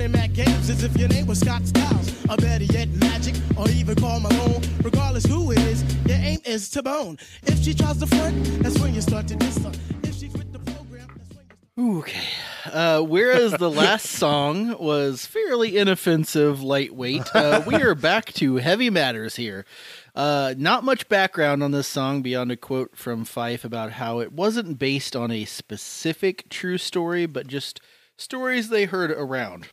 [0.00, 2.24] Running mad games as if your name was Scott Skiles.
[2.30, 4.62] Or better yet, Magic, or even Karl Malone.
[4.82, 7.18] Regardless who it is, your aim is to bone.
[7.42, 9.72] If she tries to front, that's when you start to diss her.
[10.02, 11.44] If she's with the program, that's when
[11.76, 12.28] you Okay.
[12.64, 18.88] Uh, whereas the last song was fairly inoffensive, lightweight, uh, we are back to heavy
[18.88, 19.66] matters here.
[20.14, 24.32] Uh, not much background on this song beyond a quote from Fife about how it
[24.32, 27.82] wasn't based on a specific true story, but just
[28.16, 29.68] stories they heard around.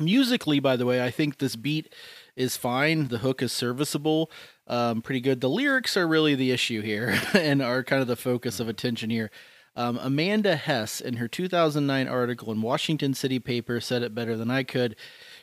[0.00, 1.92] Musically, by the way, I think this beat
[2.36, 3.08] is fine.
[3.08, 4.30] The hook is serviceable.
[4.66, 5.40] um, pretty good.
[5.40, 9.10] The lyrics are really the issue here and are kind of the focus of attention
[9.10, 9.30] here.
[9.76, 14.50] Um, Amanda Hess, in her 2009 article in Washington City Paper, said it better than
[14.50, 14.96] I could.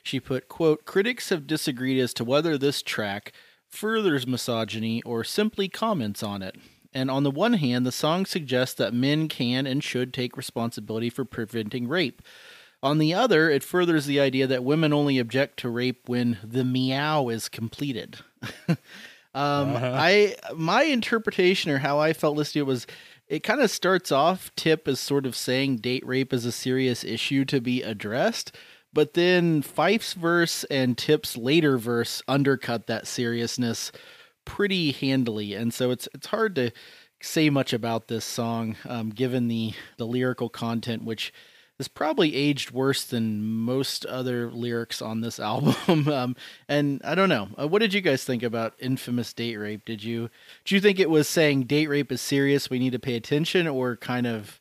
[0.04, 3.32] She put, quote, critics have disagreed as to whether this track
[3.70, 6.56] furthers misogyny or simply comments on it.
[6.94, 11.10] And on the one hand, the song suggests that men can and should take responsibility
[11.10, 12.22] for preventing rape.
[12.84, 16.64] On the other, it furthers the idea that women only object to rape when the
[16.64, 18.18] meow is completed.
[18.68, 18.78] um,
[19.34, 22.88] I my interpretation or how I felt listening to it was
[23.28, 27.04] it kind of starts off Tip as sort of saying date rape is a serious
[27.04, 28.56] issue to be addressed,
[28.94, 33.92] but then Fife's verse and Tip's later verse undercut that seriousness
[34.46, 36.72] pretty handily, and so it's it's hard to
[37.22, 41.34] say much about this song um, given the the lyrical content, which
[41.80, 46.08] is probably aged worse than most other lyrics on this album.
[46.08, 46.36] um,
[46.68, 47.50] and I don't know.
[47.60, 49.86] Uh, what did you guys think about infamous date rape?
[49.86, 50.30] Did you
[50.66, 53.68] do you think it was saying date rape is serious, we need to pay attention,
[53.68, 54.60] or kind of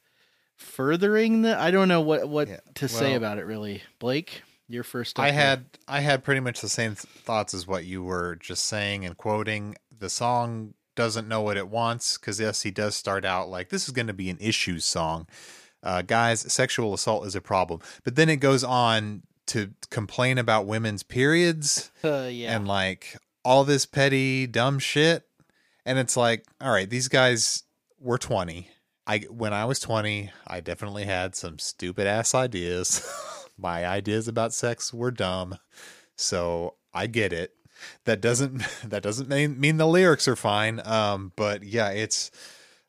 [0.56, 1.58] furthering the?
[1.58, 3.82] I don't know what what to say about it really.
[3.98, 5.18] Blake, your first.
[5.18, 5.40] I here.
[5.40, 9.04] had I had pretty much the same th- thoughts as what you were just saying
[9.04, 9.76] and quoting.
[9.98, 13.86] The song doesn't know what it wants because yes, he does start out like this
[13.86, 15.26] is going to be an issues song.
[15.82, 20.66] Uh, guys, sexual assault is a problem, but then it goes on to complain about
[20.66, 22.56] women's periods Uh, yeah.
[22.56, 25.22] and like all this petty dumb shit.
[25.84, 27.62] And it's like, all right, these guys
[28.00, 28.68] were 20.
[29.06, 33.08] I when I was 20, I definitely had some stupid ass ideas.
[33.56, 35.58] My ideas about sex were dumb.
[36.16, 37.52] So, I get it.
[38.04, 40.80] That doesn't that doesn't mean mean the lyrics are fine.
[40.84, 42.32] Um but yeah, it's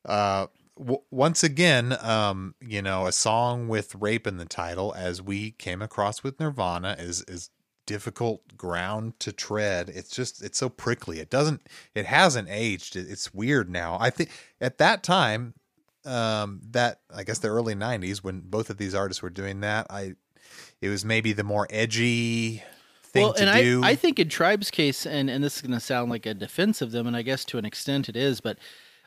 [0.05, 5.21] uh w- once again, um, you know, a song with rape in the title, as
[5.21, 7.49] we came across with Nirvana, is is
[7.85, 9.89] difficult ground to tread.
[9.89, 11.19] It's just it's so prickly.
[11.19, 11.61] It doesn't.
[11.95, 12.95] It hasn't aged.
[12.95, 13.97] It- It's weird now.
[13.99, 15.53] I think at that time,
[16.05, 19.87] um, that I guess the early '90s when both of these artists were doing that,
[19.89, 20.15] I
[20.81, 22.63] it was maybe the more edgy
[23.03, 23.81] thing well, to and do.
[23.83, 26.33] I, I think in Tribe's case, and, and this is going to sound like a
[26.33, 28.57] defense of them, and I guess to an extent it is, but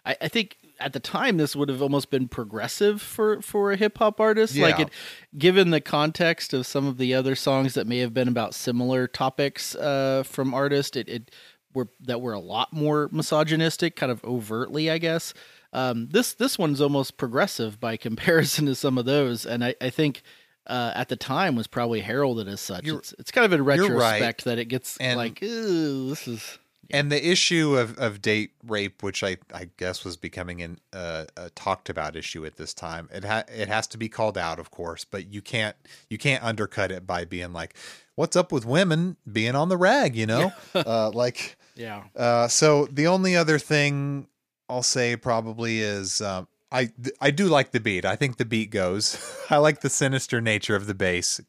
[0.04, 3.76] I, I think at the time this would have almost been progressive for, for a
[3.76, 4.56] hip hop artist.
[4.56, 4.88] Like it,
[5.36, 9.06] given the context of some of the other songs that may have been about similar
[9.06, 11.30] topics uh, from artists, it, it
[11.74, 15.34] were that were a lot more misogynistic, kind of overtly, I guess.
[15.72, 19.90] Um, this this one's almost progressive by comparison to some of those, and I, I
[19.90, 20.22] think
[20.66, 22.84] uh, at the time was probably heralded as such.
[22.84, 24.14] You're- it's, it's kind of in you're right.
[24.20, 26.58] retrospect that it gets And- like, ooh, this is
[26.92, 31.26] and the issue of, of date rape, which I, I guess was becoming an, uh,
[31.36, 34.58] a talked about issue at this time, it ha- it has to be called out,
[34.58, 35.76] of course, but you can't
[36.08, 37.74] you can't undercut it by being like,
[38.14, 42.04] "What's up with women being on the rag?" You know, uh, like yeah.
[42.16, 44.28] uh, so the only other thing
[44.68, 48.04] I'll say probably is um, I I do like the beat.
[48.04, 49.18] I think the beat goes.
[49.50, 51.40] I like the sinister nature of the bass.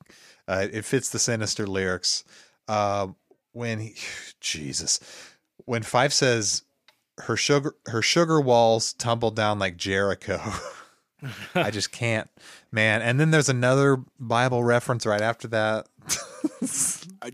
[0.47, 2.23] Uh, it fits the sinister lyrics.
[2.67, 3.07] Uh,
[3.53, 3.95] when he,
[4.41, 4.99] Jesus,
[5.65, 6.63] when Fife says
[7.19, 10.39] her sugar her sugar walls tumble down like Jericho.
[11.53, 12.29] I just can't,
[12.71, 13.01] man.
[13.01, 15.87] And then there's another Bible reference right after that.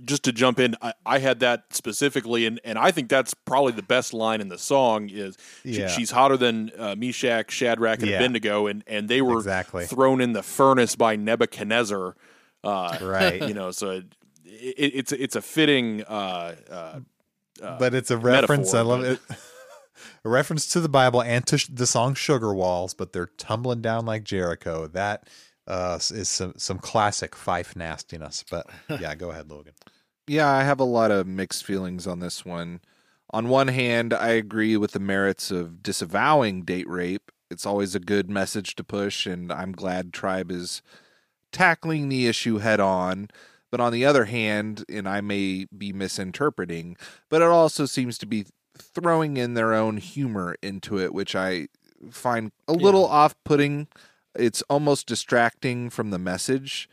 [0.03, 3.71] Just to jump in, I, I had that specifically, and, and I think that's probably
[3.71, 5.87] the best line in the song is she- Yeah.
[5.87, 8.17] she's hotter than uh, Meshach, Shadrach, and Yeah.
[8.17, 9.85] Abednego, and, and they were Exactly.
[9.85, 12.15] thrown in the furnace by Nebuchadnezzar.
[12.63, 13.41] Uh, Right.
[13.47, 14.05] You know, so it,
[14.45, 16.03] it, it's it's a fitting.
[16.03, 16.55] Uh,
[17.61, 18.73] uh, but it's a reference.
[18.73, 19.37] metaphor, I love but- it.
[20.23, 23.81] A reference to the Bible and to sh- the song "Sugar Walls," but they're tumbling
[23.81, 24.85] down like Jericho.
[24.87, 25.27] That
[25.65, 28.43] uh, is some some classic Fife nastiness.
[28.49, 28.67] But
[28.99, 29.73] yeah, go ahead, Logan.
[30.27, 32.81] Yeah, I have a lot of mixed feelings on this one.
[33.31, 37.31] On one hand, I agree with the merits of disavowing date rape.
[37.49, 40.81] It's always a good message to push, and I'm glad Tribe is
[41.51, 43.29] tackling the issue head on.
[43.77, 46.97] But on the other hand, and I may be misinterpreting,
[47.29, 51.67] but it also seems to be throwing in their own humor into it, which I
[52.09, 53.87] find a little off putting.
[54.33, 56.89] It's almost distracting from the message.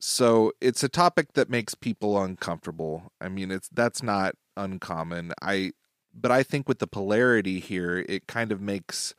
[0.00, 3.12] So it's a topic that makes people uncomfortable.
[3.20, 5.34] I mean, it's that's not uncommon.
[5.40, 5.70] I
[6.12, 9.14] but I think with the polarity here, it kind of makes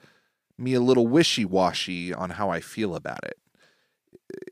[0.58, 3.38] me a little wishy-washy on how I feel about it.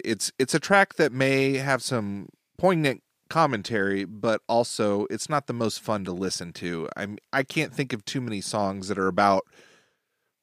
[0.05, 5.53] It's it's a track that may have some poignant commentary, but also it's not the
[5.53, 6.87] most fun to listen to.
[6.95, 9.43] I'm I can't think of too many songs that are about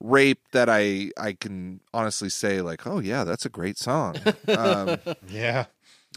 [0.00, 4.16] rape that I I can honestly say like, oh yeah, that's a great song.
[4.48, 5.66] Um, Yeah.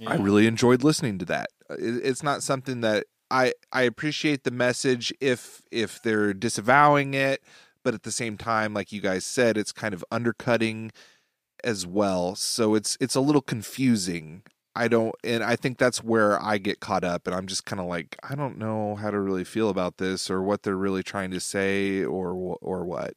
[0.07, 1.49] I really enjoyed listening to that.
[1.69, 7.13] Uh, It, it's not something that I I appreciate the message if if they're disavowing
[7.13, 7.43] it,
[7.83, 10.91] but at the same time, like you guys said, it's kind of undercutting
[11.63, 12.35] as well.
[12.35, 14.41] So it's it's a little confusing.
[14.75, 17.79] I don't, and I think that's where I get caught up, and I'm just kind
[17.79, 21.03] of like, I don't know how to really feel about this or what they're really
[21.03, 23.13] trying to say or or what.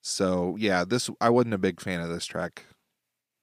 [0.00, 2.64] So yeah, this I wasn't a big fan of this track.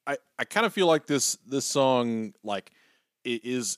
[0.07, 2.71] I, I kind of feel like this this song like
[3.25, 3.77] is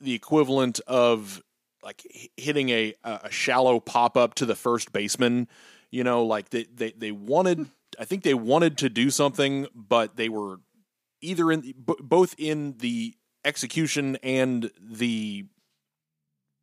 [0.00, 1.42] the equivalent of
[1.82, 2.02] like
[2.36, 5.46] hitting a a shallow pop up to the first baseman.
[5.90, 7.58] You know, like they they they wanted.
[7.58, 7.64] Hmm.
[8.00, 10.60] I think they wanted to do something, but they were
[11.22, 15.46] either in b- both in the execution and the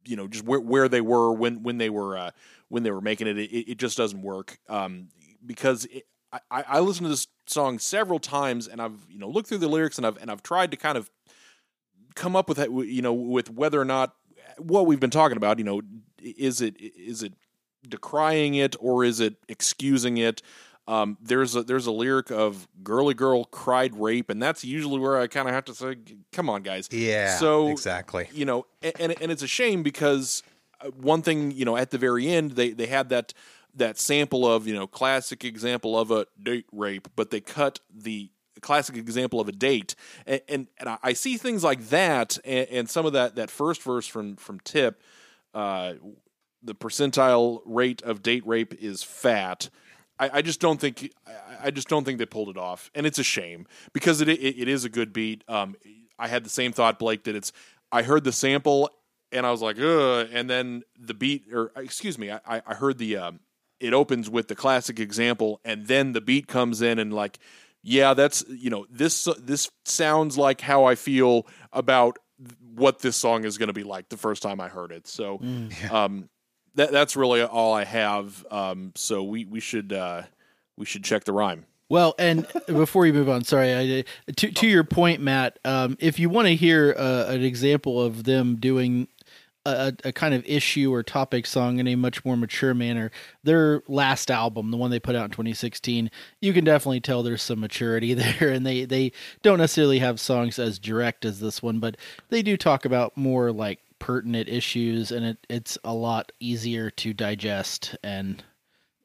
[0.06, 2.32] you know just where where they were when when they were uh,
[2.68, 3.38] when they were making it.
[3.38, 5.10] It, it just doesn't work um,
[5.46, 9.50] because it, I, I listened to this song several times and I've you know looked
[9.50, 11.10] through the lyrics and I've and I've tried to kind of
[12.16, 14.16] come up with you know with whether or not
[14.58, 15.82] what we've been talking about you know
[16.22, 17.34] is it is it
[17.88, 20.42] decrying it or is it excusing it
[20.90, 25.20] um, there's a there's a lyric of girly girl cried rape and that's usually where
[25.20, 25.98] I kind of have to say
[26.32, 26.90] come on guys.
[26.92, 28.28] Yeah, so exactly.
[28.34, 30.42] you know and and it's a shame because
[30.82, 33.36] uh, one thing you know at the very end they they had that
[33.76, 38.32] that sample of you know classic example of a date rape but they cut the
[38.60, 39.94] classic example of a date.
[40.26, 43.52] And and, and I, I see things like that and, and some of that that
[43.52, 45.04] first verse from from tip
[45.54, 45.94] uh
[46.64, 49.70] the percentile rate of date rape is fat
[50.20, 53.06] I, I just don't think I, I just don't think they pulled it off, and
[53.06, 55.44] it's a shame because it it, it is a good beat.
[55.48, 55.76] Um,
[56.18, 57.52] I had the same thought, Blake, that it's.
[57.92, 58.90] I heard the sample
[59.32, 62.98] and I was like, ugh, and then the beat, or excuse me, I, I heard
[62.98, 63.18] the.
[63.18, 63.40] Um,
[63.80, 67.40] it opens with the classic example, and then the beat comes in, and like,
[67.82, 72.18] yeah, that's you know this this sounds like how I feel about
[72.76, 75.08] what this song is going to be like the first time I heard it.
[75.08, 75.92] So, Mm.
[75.92, 76.30] um,
[76.76, 78.46] that that's really all I have.
[78.52, 80.24] Um, so we we should uh,
[80.78, 81.66] we should check the rhyme.
[81.90, 85.60] Well, and before you move on, sorry, I, to to your point, Matt.
[85.66, 89.08] Um, if you want to hear uh, an example of them doing
[89.66, 93.12] a, a kind of issue or topic song in a much more mature manner,
[93.44, 96.10] their last album, the one they put out in 2016,
[96.42, 100.60] you can definitely tell there's some maturity there, and they they don't necessarily have songs
[100.60, 101.98] as direct as this one, but
[102.30, 107.14] they do talk about more like pertinent issues, and it it's a lot easier to
[107.14, 108.44] digest and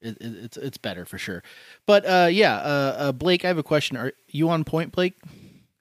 [0.01, 1.43] it, it, it's it's better for sure.
[1.87, 3.97] But uh, yeah, uh, uh, Blake, I have a question.
[3.97, 5.15] Are you on point, Blake?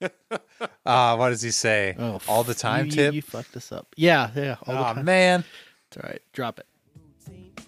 [0.02, 0.40] Uh,
[1.16, 1.96] what does he say?
[1.98, 3.14] Oh, All the time, you, you- Tip?
[3.16, 3.88] You, fucked this up.
[3.96, 4.56] Yeah, yeah.
[4.68, 5.06] All the time.
[5.06, 5.44] man.
[5.88, 6.22] It's all right.
[6.34, 6.66] Drop it.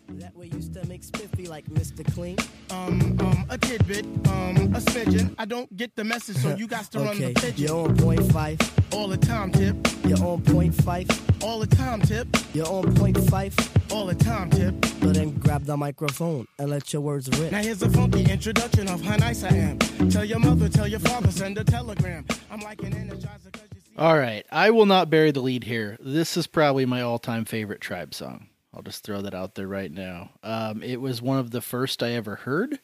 [0.10, 2.06] That way used to make spiffy like Mr.
[2.14, 2.38] Clean.
[2.72, 5.36] Um, um, a tidbit, um, a smidgen.
[5.38, 7.68] I don't get the message, so you got to run Okay, the pigeon.
[7.68, 8.94] you're on point Fife.
[8.94, 9.76] All the time, tip.
[10.06, 11.44] You're on point Fife.
[11.44, 12.27] All the time, tip.
[12.53, 13.91] You're on point Fife.
[13.91, 14.73] All the time, tip.
[14.86, 17.52] So then grab the microphone and let your words rip.
[17.52, 19.80] Now here's a funky introduction of how nice I am.
[20.10, 22.26] Tell your mother, tell your father, send a telegram.
[22.49, 23.91] I'm like an energizer 'cause you see.
[23.98, 25.98] All right, I will not bury the lead here.
[25.99, 28.48] This is probably my all-time favorite Tribe song.
[28.76, 30.31] I'll just throw that out there right now.
[30.43, 32.80] Um, it was one of the first I ever heard,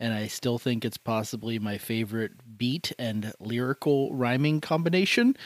[0.00, 5.36] and I still think it's possibly my favorite beat and lyrical rhyming combination.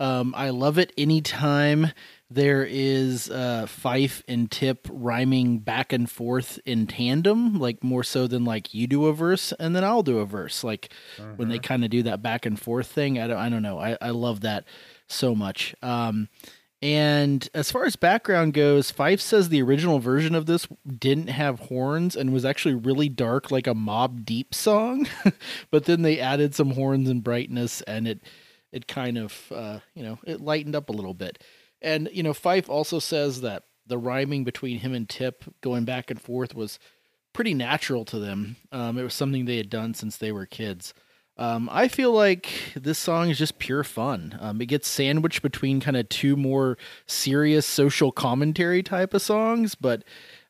[0.00, 1.88] Um, I love it anytime
[2.30, 8.26] there is uh, Fife and Tip rhyming back and forth in tandem, like more so
[8.26, 10.62] than like you do a verse and then I'll do a verse.
[10.62, 10.92] Like
[11.36, 13.18] when they kind of do that back and forth thing.
[13.18, 13.78] I don't, I don't know.
[13.78, 14.64] I, I love that
[15.06, 15.74] so much.
[15.82, 16.28] Um,
[16.80, 21.58] and as far as background goes, Fife says the original version of this didn't have
[21.58, 25.08] horns and was actually really dark, like a Mobb Deep song.
[25.70, 28.20] but then they added some horns and brightness, and it
[28.70, 31.42] it kind of uh, you know it lightened up a little bit.
[31.82, 36.10] And you know, Fife also says that the rhyming between him and Tip going back
[36.10, 36.78] and forth was
[37.32, 38.56] pretty natural to them.
[38.70, 40.94] Um, it was something they had done since they were kids.
[41.38, 44.36] Um, I feel like this song is just pure fun.
[44.40, 49.76] Um, it gets sandwiched between kind of two more serious social commentary type of songs,
[49.76, 50.02] but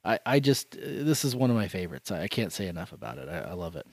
[0.05, 2.11] I, I just uh, this is one of my favorites.
[2.11, 3.29] I, I can't say enough about it.
[3.29, 3.87] I, I love it.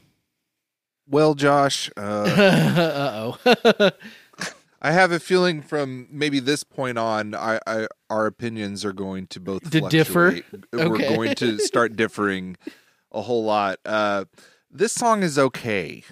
[1.07, 3.91] Well, Josh, uh, oh.
[4.81, 9.27] I have a feeling from maybe this point on, I, I our opinions are going
[9.27, 10.31] to both To differ?
[10.31, 10.65] fluctuate.
[10.71, 12.55] We're going to start differing
[13.11, 13.79] a whole lot.
[13.83, 14.25] Uh,
[14.69, 16.03] this song is okay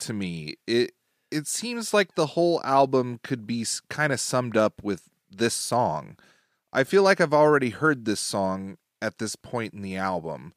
[0.00, 0.56] to me.
[0.66, 0.92] It
[1.30, 6.16] it seems like the whole album could be kind of summed up with this song.
[6.72, 10.52] I feel like I've already heard this song at this point in the album.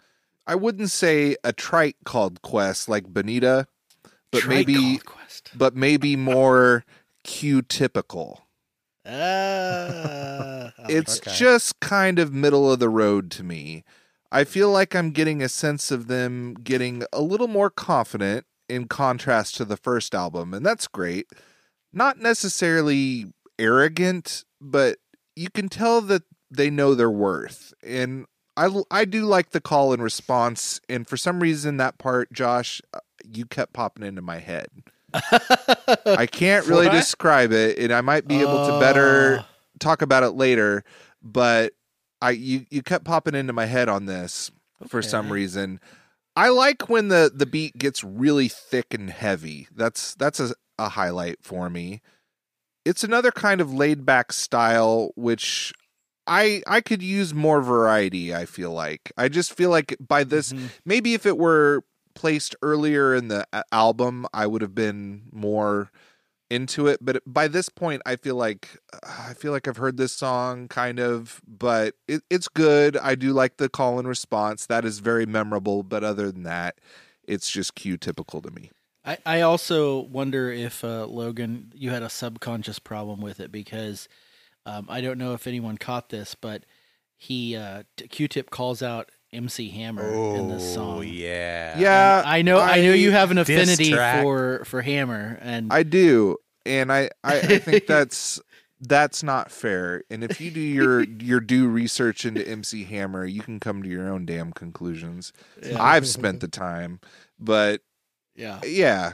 [0.45, 3.67] I wouldn't say a trite called Quest like Bonita,
[4.31, 5.51] but Trite maybe Quest.
[5.55, 6.83] but maybe more
[7.23, 8.47] Q typical.
[9.05, 11.31] Uh, it's Okay.
[11.35, 13.83] just kind of middle of the road to me.
[14.31, 18.87] I feel like I'm getting a sense of them getting a little more confident in
[18.87, 21.27] contrast to the first album, and that's great.
[21.91, 23.25] Not necessarily
[23.57, 24.97] arrogant, but
[25.35, 27.73] you can tell that they know their worth.
[27.83, 28.25] And
[28.55, 32.81] I I do like the call and response, and for some reason that part, Josh,
[32.93, 34.67] uh, you kept popping into my head.
[35.13, 36.93] I can't really What?
[36.93, 39.45] describe it, and I might be able to better
[39.79, 40.83] talk about it later.
[41.23, 41.73] But
[42.21, 44.51] I you you kept popping into my head on this
[44.87, 45.79] for some reason.
[46.35, 49.68] I like when the the beat gets really thick and heavy.
[49.76, 52.01] That's that's a, a highlight for me.
[52.85, 55.73] It's another kind of laid back style, which
[56.27, 58.34] I I could use more variety.
[58.34, 60.68] I feel like I just feel like by this mm-hmm.
[60.85, 61.84] maybe if it were
[62.15, 65.91] placed earlier in the album, I would have been more
[66.49, 66.99] into it.
[67.01, 70.99] But by this point, I feel like I feel like I've heard this song kind
[70.99, 72.97] of, but it, it's good.
[72.97, 74.65] I do like the call and response.
[74.65, 75.84] That is very memorable.
[75.84, 76.80] But other than that,
[77.23, 78.71] it's just Q typical to me.
[79.05, 84.09] I, I also wonder if uh, Logan, you had a subconscious problem with it because
[84.65, 86.63] um, I don't know if anyone caught this, but
[87.17, 90.97] he uh, Q-Tip calls out MC Hammer in this song.
[90.97, 91.07] Oh song.
[91.07, 91.77] yeah.
[91.77, 92.60] Yeah, I know.
[92.60, 97.38] I, know you have an affinity for for Hammer, and I do, and I I,
[97.38, 98.41] I think that's
[98.81, 100.03] that's not fair.
[100.10, 103.89] And if you do your your due research into MC Hammer, you can come to
[103.89, 105.34] your own damn conclusions.
[105.64, 105.81] Yeah.
[105.81, 106.99] I've spent the time,
[107.39, 107.81] but
[108.35, 109.14] yeah, yeah,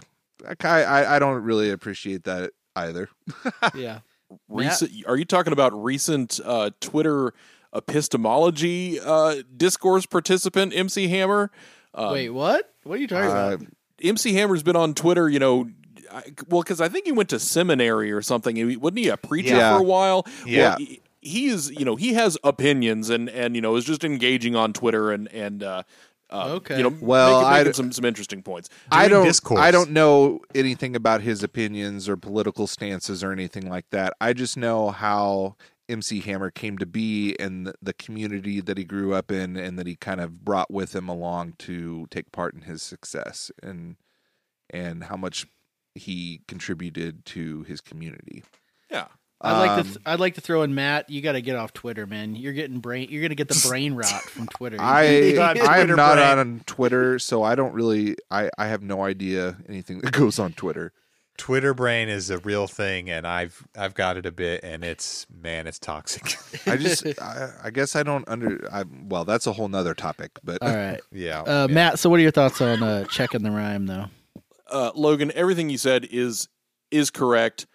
[0.61, 3.09] I I, I don't really appreciate that either.
[3.75, 3.99] yeah.
[4.49, 7.33] Recent, are you talking about recent uh, Twitter
[7.75, 11.51] epistemology uh, discourse participant MC Hammer?
[11.93, 12.73] Uh, Wait, what?
[12.83, 13.67] What are you talking Uh, about?
[14.01, 15.69] MC Hammer's been on Twitter, you know.
[16.11, 18.55] I, well, because I think he went to seminary or something.
[18.55, 19.75] He- Wasn't he a preacher Yeah.
[19.75, 20.25] for a while?
[20.45, 20.69] Yeah.
[20.69, 24.03] Well, he, he is, you know, he has opinions and and you know is just
[24.03, 25.83] engaging on Twitter and and uh,
[26.29, 26.77] uh, Okay.
[26.77, 28.69] you know, Well, making, I making d- some some interesting points.
[28.91, 29.59] I don't discourse.
[29.59, 34.13] I don't know anything about his opinions or political stances or anything like that.
[34.21, 35.55] I just know how
[35.87, 39.77] MC Hammer came to be and the- the community that he grew up in and
[39.77, 43.97] that he kind of brought with him along to take part in his success and
[44.71, 45.45] and how much
[45.93, 48.43] he contributed to his community.
[48.89, 49.07] Yeah.
[49.41, 49.79] I'd like to.
[49.81, 51.09] Um, Th- I'd like to throw in Matt.
[51.09, 52.35] You got to get off Twitter, man.
[52.35, 53.09] You're getting brain.
[53.11, 54.77] You're gonna get the brain rot from Twitter.
[54.79, 55.03] I
[55.37, 56.39] I am not brain.
[56.39, 60.53] on Twitter, so I don't really I I have no idea anything that goes on
[60.53, 60.93] Twitter.
[61.37, 65.25] Twitter brain is a real thing, and I've I've got it a bit, and it's
[65.41, 66.37] man, it's toxic.
[66.67, 70.31] I just I, I guess I don't under I well that's a whole nother topic,
[70.43, 71.73] but All right, yeah, uh, yeah.
[71.73, 71.99] Matt.
[71.99, 74.05] So, what are your thoughts on uh, checking the rhyme, though?
[74.71, 76.47] uh, Logan, everything you said is
[76.91, 77.67] is correct,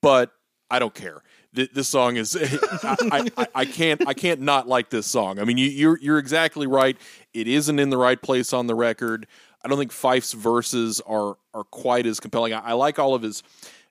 [0.00, 0.32] but
[0.70, 1.22] I don't care.
[1.54, 2.36] Th- This song is
[2.82, 5.38] I, I, I can't I can't not like this song.
[5.38, 6.96] I mean, you, you're you're exactly right.
[7.34, 9.26] It isn't in the right place on the record.
[9.64, 12.52] I don't think Fife's verses are are quite as compelling.
[12.52, 13.42] I, I like all of his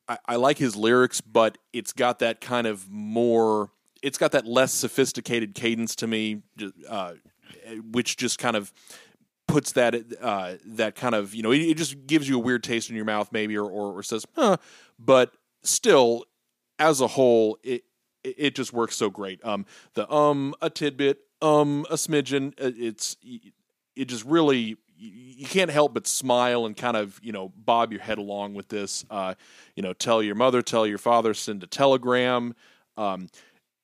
[0.08, 3.72] I, I like his lyrics, but it's got that kind of more.
[4.02, 6.42] It's got that less sophisticated cadence to me,
[6.90, 7.14] uh,
[7.92, 8.74] which just kind of
[9.48, 12.64] puts that uh, that kind of you know it, it just gives you a weird
[12.64, 14.58] taste in your mouth maybe or or, or says huh
[14.98, 15.34] but
[15.64, 16.24] still
[16.80, 17.84] as a whole it
[18.24, 23.18] it just works so great um the um a tidbit um a smidgen uh, it's
[23.96, 27.92] it just really you you can't help but smile and kind of you know bob
[27.92, 29.34] your head along with this uh
[29.76, 32.56] you know tell your mother tell your father send a telegram
[32.98, 33.28] um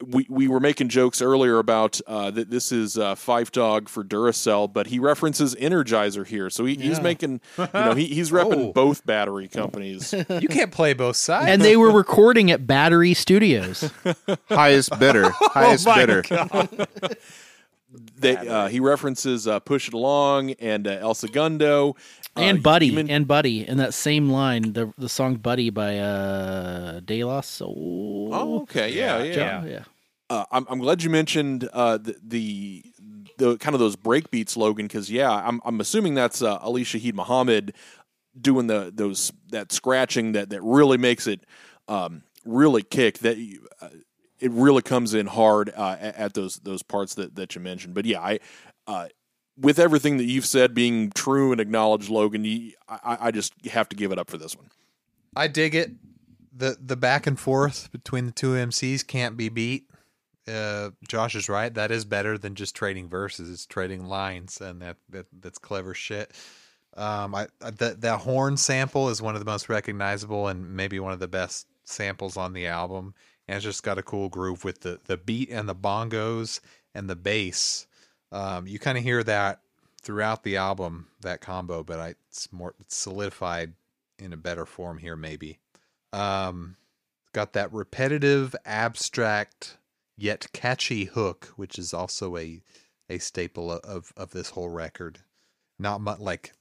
[0.07, 4.01] we, we were making jokes earlier about uh, that this is uh, Fife Dawg for
[4.01, 8.69] Duracell, but he references Energizer here, so he, he's making you know he, he's repping
[8.69, 8.71] Oh.
[8.71, 10.13] both battery companies.
[10.29, 11.47] you can't play both sides.
[11.49, 13.91] And they were recording at Battery Studios.
[14.49, 16.23] highest bidder, highest my bidder.
[17.91, 21.95] They, uh, he references uh, Push It Along and uh, El Segundo
[22.37, 25.69] uh, and Buddy you men- and Buddy in that same line, the the song Buddy
[25.69, 28.29] by uh De La Soul.
[28.31, 29.33] Oh, okay, yeah, yeah.
[29.33, 29.83] Yeah, yeah.
[30.29, 32.83] Uh, I'm, I'm glad you mentioned uh, the, the
[33.39, 37.15] the kind of those breakbeat Logan, because yeah, I'm I'm assuming that's uh, Ali Shaheed
[37.15, 37.73] Muhammad
[38.39, 41.45] doing the those that scratching that that really makes it
[41.87, 43.37] um, really kick that
[43.81, 43.89] uh,
[44.39, 47.93] it really comes in hard uh, at, those those parts that that you mentioned.
[47.93, 48.39] But yeah, I.
[48.87, 49.07] Uh,
[49.57, 53.89] with everything that you've said being true and acknowledged, Logan, you, I, I just have
[53.89, 54.67] to give it up for this one.
[55.35, 55.91] I dig it.
[56.55, 59.89] the The back and forth between the two MCs can't be beat.
[60.47, 61.73] Uh, Josh is right.
[61.73, 63.49] That is better than just trading verses.
[63.51, 66.31] It's trading lines, and that, that that's clever shit.
[66.95, 70.99] Um, I I- the the horn sample is one of the most recognizable and maybe
[71.01, 73.13] one of the best samples on the album.
[73.49, 76.59] And it's just got a cool groove with the the beat and the bongos
[76.93, 77.87] and the bass.
[78.31, 79.61] Um, you kind of hear that
[79.99, 83.73] throughout the album, that combo, but I, it's more it's solidified
[84.19, 85.57] in a better form here, maybe.
[86.13, 86.75] Um,
[87.33, 89.77] got that repetitive, abstract
[90.15, 92.61] yet catchy hook, which is also a
[93.09, 95.21] a staple of of this whole record.
[95.79, 96.53] Not much like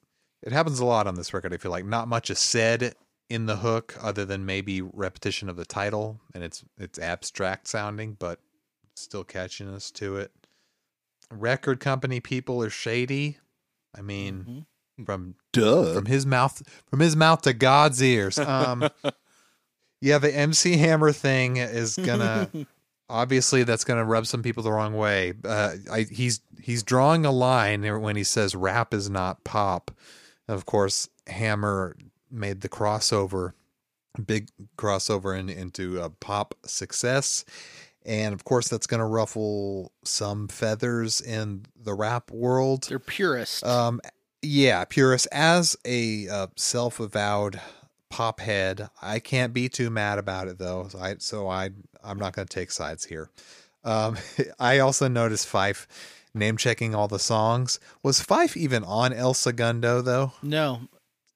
[0.42, 1.52] it happens a lot on this record.
[1.52, 2.94] I feel like not much is said
[3.30, 8.14] in the hook other than maybe repetition of the title, and it's it's abstract sounding,
[8.18, 8.40] but
[8.94, 10.32] still catching us to it.
[11.30, 13.38] Record company people are shady.
[13.96, 14.66] I mean,
[15.04, 15.94] from Duh.
[15.94, 18.38] from his mouth from his mouth to God's ears.
[18.38, 18.88] Um,
[20.00, 22.50] yeah, the MC Hammer thing is gonna
[23.10, 25.34] obviously that's gonna rub some people the wrong way.
[25.44, 29.90] Uh, I, he's he's drawing a line when he says rap is not pop.
[30.48, 31.94] Of course, Hammer
[32.30, 33.52] made the crossover,
[34.24, 37.44] big crossover in, into a pop success.
[38.04, 42.86] And of course, that's going to ruffle some feathers in the rap world.
[42.88, 43.62] They're purists.
[43.62, 44.00] Um,
[44.40, 45.26] yeah, purists.
[45.26, 47.60] As a uh, self-avowed
[48.08, 50.88] pop head, I can't be too mad about it though.
[50.88, 51.70] So I, so I,
[52.02, 53.30] I'm not going to take sides here.
[53.84, 54.16] Um,
[54.58, 55.86] I also noticed Fife
[56.34, 57.80] name checking all the songs.
[58.02, 60.32] Was Fife even on El Segundo though?
[60.42, 60.82] No.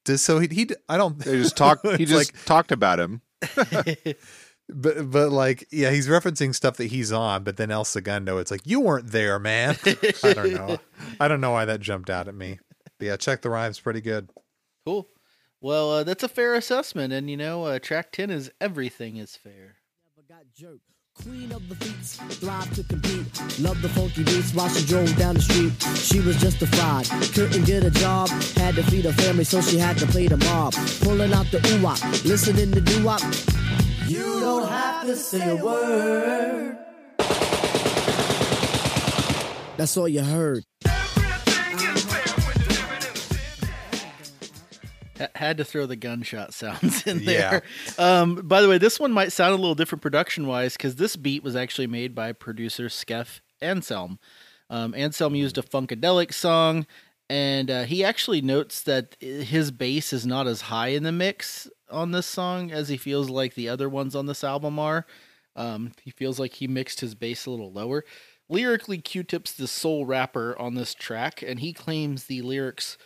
[0.04, 1.18] Does so he, he I don't.
[1.18, 1.86] They just talked.
[1.96, 3.22] He just like- talked about him.
[4.68, 8.50] but but like yeah, he's referencing stuff that he's on, but then El Segundo, it's
[8.50, 9.76] like you weren't there, man.
[9.86, 10.78] I don't know.
[11.20, 12.58] I don't know why that jumped out at me.
[12.98, 14.30] But yeah, check the rhymes, pretty good.
[14.86, 15.08] Cool.
[15.60, 19.36] Well, uh, that's a fair assessment, and you know, uh, track ten is everything is
[19.36, 19.76] fair.
[21.14, 23.60] Queen of the feats, thrive to compete.
[23.60, 25.72] Love the funky beats while she drove down the street.
[25.96, 28.28] She was just a fraud, couldn't get a job.
[28.56, 30.72] Had to feed her family, so she had to play the mob.
[31.02, 33.20] Pulling out the ooh wop, listening to doo wop.
[34.08, 36.78] You don't have to say a word.
[39.76, 40.64] That's all you heard.
[45.18, 47.62] Ha- had to throw the gunshot sounds in there.
[47.98, 51.16] Um, by the way, this one might sound a little different production wise because this
[51.16, 54.18] beat was actually made by producer Skeff Anselm.
[54.70, 56.86] Um, Anselm used a funkadelic song,
[57.28, 61.68] and uh, he actually notes that his bass is not as high in the mix
[61.90, 65.06] on this song as he feels like the other ones on this album are.
[65.54, 68.04] Um, he feels like he mixed his bass a little lower.
[68.48, 72.96] Lyrically, Q-Tip's the sole rapper on this track, and he claims the lyrics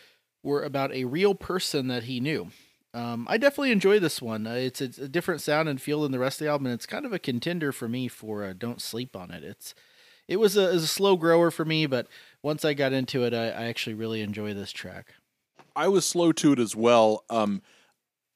[0.47, 2.49] were about a real person that he knew.
[2.93, 4.47] Um, I definitely enjoy this one.
[4.47, 6.73] Uh, it's, it's a different sound and feel than the rest of the album, and
[6.73, 9.75] it's kind of a contender for me for uh, "Don't Sleep on It." It's
[10.27, 12.07] it was a, it was a slow grower for me, but
[12.41, 15.13] once I got into it, I, I actually really enjoy this track.
[15.75, 17.23] I was slow to it as well.
[17.29, 17.61] Um,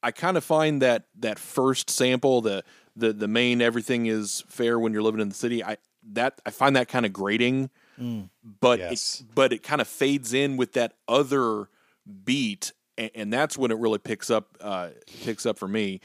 [0.02, 2.62] I kind of find that that first sample, the
[2.94, 5.64] the the main everything is fair when you're living in the city.
[5.64, 5.78] I
[6.12, 8.28] that I find that kind of grating, Mm.
[8.60, 9.20] but Yes.
[9.20, 11.68] it, but it kind of fades in with that other
[12.24, 14.90] beat, and, and that's when it really picks up uh,
[15.22, 16.00] picks up for me.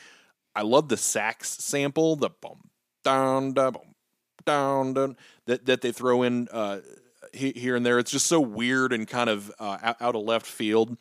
[0.56, 2.70] I love the sax sample, the boom
[3.04, 3.78] down boom
[4.46, 6.80] down down that that they throw in uh,
[7.34, 8.00] here and there.
[8.00, 10.98] It's just so weird and kind of uh, out, out of left field.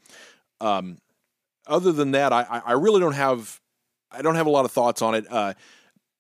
[0.61, 0.99] Um,
[1.67, 3.61] other than that, I, I- I really don't have
[4.11, 5.27] I don't have a lot of thoughts on it.
[5.31, 5.55] Uh,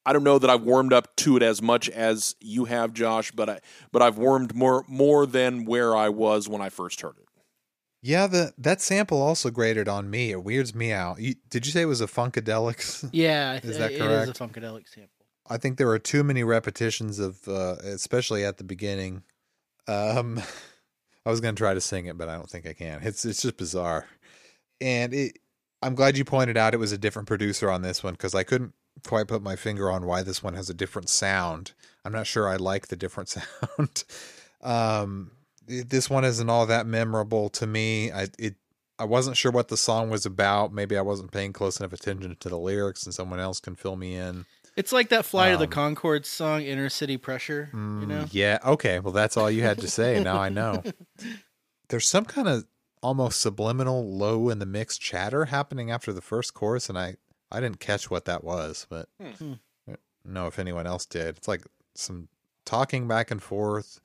[0.04, 3.32] I don't know that I've warmed up to it as much as you have, Josh,
[3.32, 3.60] but I
[3.92, 7.25] but I've warmed more more than where I was when I first heard it.
[8.06, 10.30] Yeah, the that sample also grated on me.
[10.30, 11.20] It weirds me out.
[11.20, 13.08] You, did you say it was a funkadelic?
[13.12, 14.30] Yeah, Is that it correct?
[14.30, 15.10] is a funkadelic sample.
[15.48, 19.22] I think there were too many repetitions of, uh, especially at the beginning.
[19.88, 20.40] Um,
[21.26, 23.00] I was going to try to sing it, but I don't think I can.
[23.02, 24.06] It's it's just bizarre,
[24.80, 25.38] and it.
[25.82, 28.44] I'm glad you pointed out it was a different producer on this one because I
[28.44, 28.72] couldn't
[29.06, 31.72] quite put my finger on why this one has a different sound.
[32.04, 34.04] I'm not sure I like the different sound.
[34.62, 35.35] um, it-
[35.66, 38.10] this one isn't all that memorable to me.
[38.12, 38.56] I it
[38.98, 40.72] I wasn't sure what the song was about.
[40.72, 43.96] Maybe I wasn't paying close enough attention to the lyrics, and someone else can fill
[43.96, 44.46] me in.
[44.76, 48.28] It's like that "Fly to the Um, Conchords" song, "Inner City Pressure." you know, Mm,
[48.32, 48.58] Yeah.
[48.64, 48.98] Okay.
[49.00, 50.22] Well, that's all you had to say.
[50.22, 50.82] now I know.
[51.88, 52.66] There's some kind of
[53.02, 57.16] almost subliminal low in the mix chatter happening after the first chorus, and I
[57.50, 59.52] I didn't catch what that was, but Hmm.
[59.88, 61.36] I don't know if anyone else did.
[61.36, 61.64] It's like
[61.94, 62.28] some
[62.64, 64.00] talking back and forth,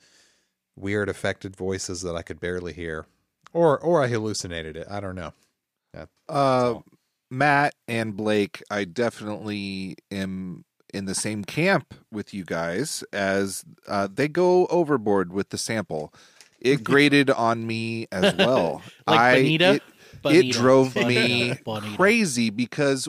[0.75, 3.05] weird affected voices that I could barely hear,
[3.53, 4.87] or or I hallucinated it.
[4.89, 5.33] I don't know.
[5.93, 6.05] Yeah.
[6.29, 6.79] Uh,
[7.29, 14.07] Matt and Blake, I definitely am in the same camp with you guys as uh,
[14.13, 16.13] they go overboard with the sample.
[16.59, 18.81] It grated on me as well.
[19.07, 19.73] Like I Bonita?
[19.75, 19.83] it,
[20.21, 20.47] Bonita.
[20.47, 21.21] it drove Bonita.
[21.21, 21.95] me Bonita.
[21.97, 23.07] crazy because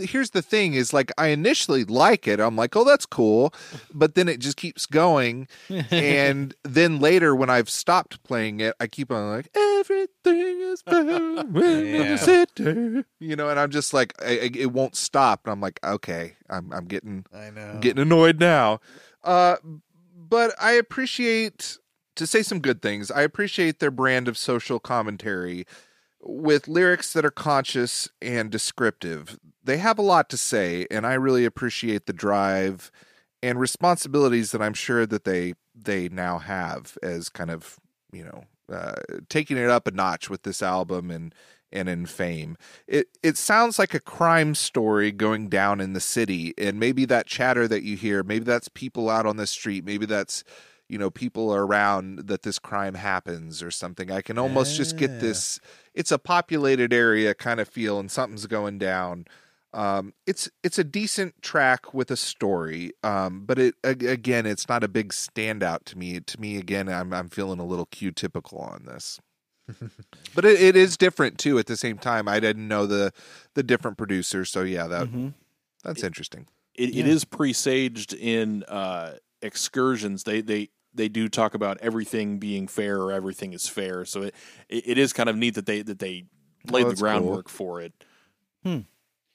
[0.00, 2.40] here's the thing: is like I initially like it.
[2.40, 3.52] I'm like, oh, that's cool,
[3.92, 5.48] but then it just keeps going,
[5.90, 11.42] and then later when I've stopped playing it, I keep on like everything is better
[11.44, 12.10] when Yeah.
[12.10, 15.52] you sit there, you know, and I'm just like, I, I- it won't stop, and
[15.52, 17.70] I'm like, okay, I'm I'm getting I know.
[17.74, 18.80] I'm getting annoyed now.
[19.24, 19.56] Uh,
[20.16, 21.78] but I appreciate
[22.16, 23.10] to say some good things.
[23.10, 25.66] I appreciate their brand of social commentary
[26.22, 29.38] with lyrics that are conscious and descriptive.
[29.62, 32.90] They have a lot to say, and I really appreciate the drive
[33.42, 37.78] and responsibilities that I'm sure that they they now have as kind of
[38.12, 38.94] you know uh,
[39.28, 41.34] taking it up a notch with this album and
[41.70, 42.56] and in fame.
[42.86, 47.26] It it sounds like a crime story going down in the city, and maybe that
[47.26, 50.44] chatter that you hear, maybe that's people out on the street, maybe that's
[50.88, 54.10] you know people are around that this crime happens or something.
[54.10, 55.60] I can almost just get this.
[55.94, 59.26] It's a populated area kind of feel, and something's going down.
[59.74, 64.82] Um, it's it's a decent track with a story, um, but it again, it's not
[64.82, 66.20] a big standout to me.
[66.20, 69.20] To me, again, I'm I'm feeling a little Q-typical on this
[70.34, 73.12] but it, it is different too at the same time i didn't know the
[73.52, 75.34] the different producers so yeah that Mhm.
[75.84, 80.22] that's interesting it, it is presaged in uh, excursions.
[80.22, 84.04] They they they do talk about everything being fair or everything is fair.
[84.04, 84.34] So it
[84.68, 86.26] it, it is kind of neat that they that they
[86.70, 87.08] laid the that's cool.
[87.08, 87.92] groundwork for it.
[88.62, 88.80] Hmm.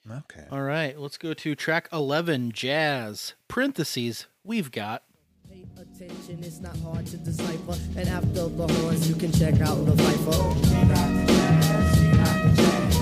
[0.09, 0.45] Okay.
[0.51, 3.35] All right, let's go to track 11, Jazz.
[3.47, 5.03] Parentheses, we've got.
[5.49, 7.77] Pay attention, it's not hard to decipher.
[7.97, 10.37] And after the horns, you can check out the Viper.
[12.17, 12.92] Competition,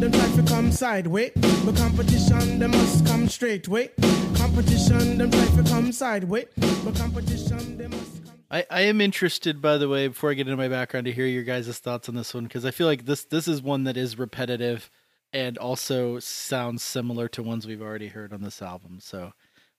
[0.00, 1.32] them try to come sideways.
[1.64, 3.90] But competition, them must come straight way.
[4.34, 6.46] Competition, them try to come sideways.
[6.84, 8.20] But competition, them must.
[8.50, 11.26] I, I am interested, by the way, before I get into my background, to hear
[11.26, 13.96] your guys' thoughts on this one because I feel like this this is one that
[13.96, 14.90] is repetitive
[15.32, 18.98] and also sounds similar to ones we've already heard on this album.
[19.00, 19.32] So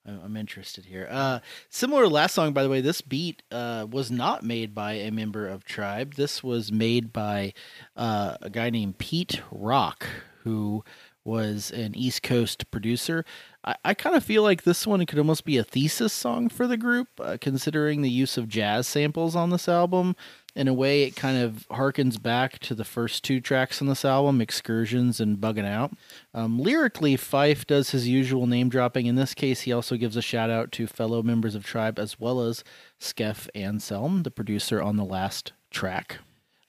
[0.05, 1.07] I'm interested here.
[1.09, 4.93] Uh, similar to last song, by the way, this beat uh, was not made by
[4.93, 6.15] a member of Tribe.
[6.15, 7.53] This was made by
[7.95, 10.07] uh, a guy named Pete Rock,
[10.43, 10.83] who
[11.23, 13.23] was an East Coast producer.
[13.63, 16.67] I, I kind of feel like this one could almost be a thesis song for
[16.67, 20.15] the group, uh, considering the use of jazz samples on this album.
[20.55, 24.03] In a way, it kind of harkens back to the first two tracks on this
[24.03, 25.93] album, Excursions and Bugging Out.
[26.33, 29.05] Um, lyrically, Fife does his usual name dropping.
[29.05, 32.19] In this case, he also gives a shout out to fellow members of Tribe as
[32.19, 32.65] well as
[32.99, 36.17] Skeff Anselm, the producer on the last track.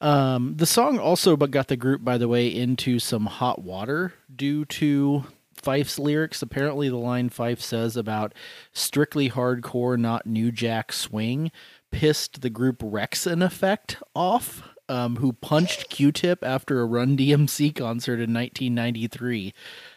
[0.00, 4.14] Um, the song also but got the group, by the way, into some hot water
[4.34, 5.24] due to
[5.62, 6.42] Fife's lyrics.
[6.42, 8.34] Apparently, the line Fife says about
[8.72, 11.50] strictly hardcore, not New Jack swing,
[11.90, 18.34] pissed the group Rex-N-Effect off, um, who punched Q-Tip after a Run DMC concert in
[18.34, 19.54] 1993,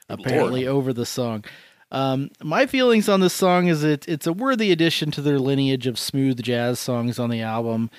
[0.09, 1.43] apparently over the song.
[1.91, 5.87] Um, my feelings on this song is it it's a worthy addition to their lineage
[5.87, 7.89] of smooth jazz songs on the album.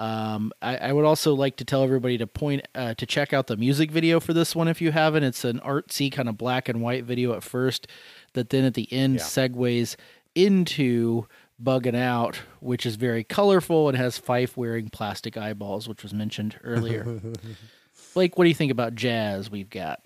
[0.00, 3.48] Um, I, I would also like to tell everybody to point uh, to check out
[3.48, 5.24] the music video for this one if you haven't.
[5.24, 7.86] It's an artsy kind of black and white video at first,
[8.32, 9.96] that then at the end segues
[10.34, 11.26] into
[11.62, 16.58] bugging out, which is very colorful and has Fife wearing plastic eyeballs, which was mentioned
[16.64, 17.04] earlier.
[18.14, 19.50] Blake, what do you think about jazz?
[19.50, 20.00] We've got.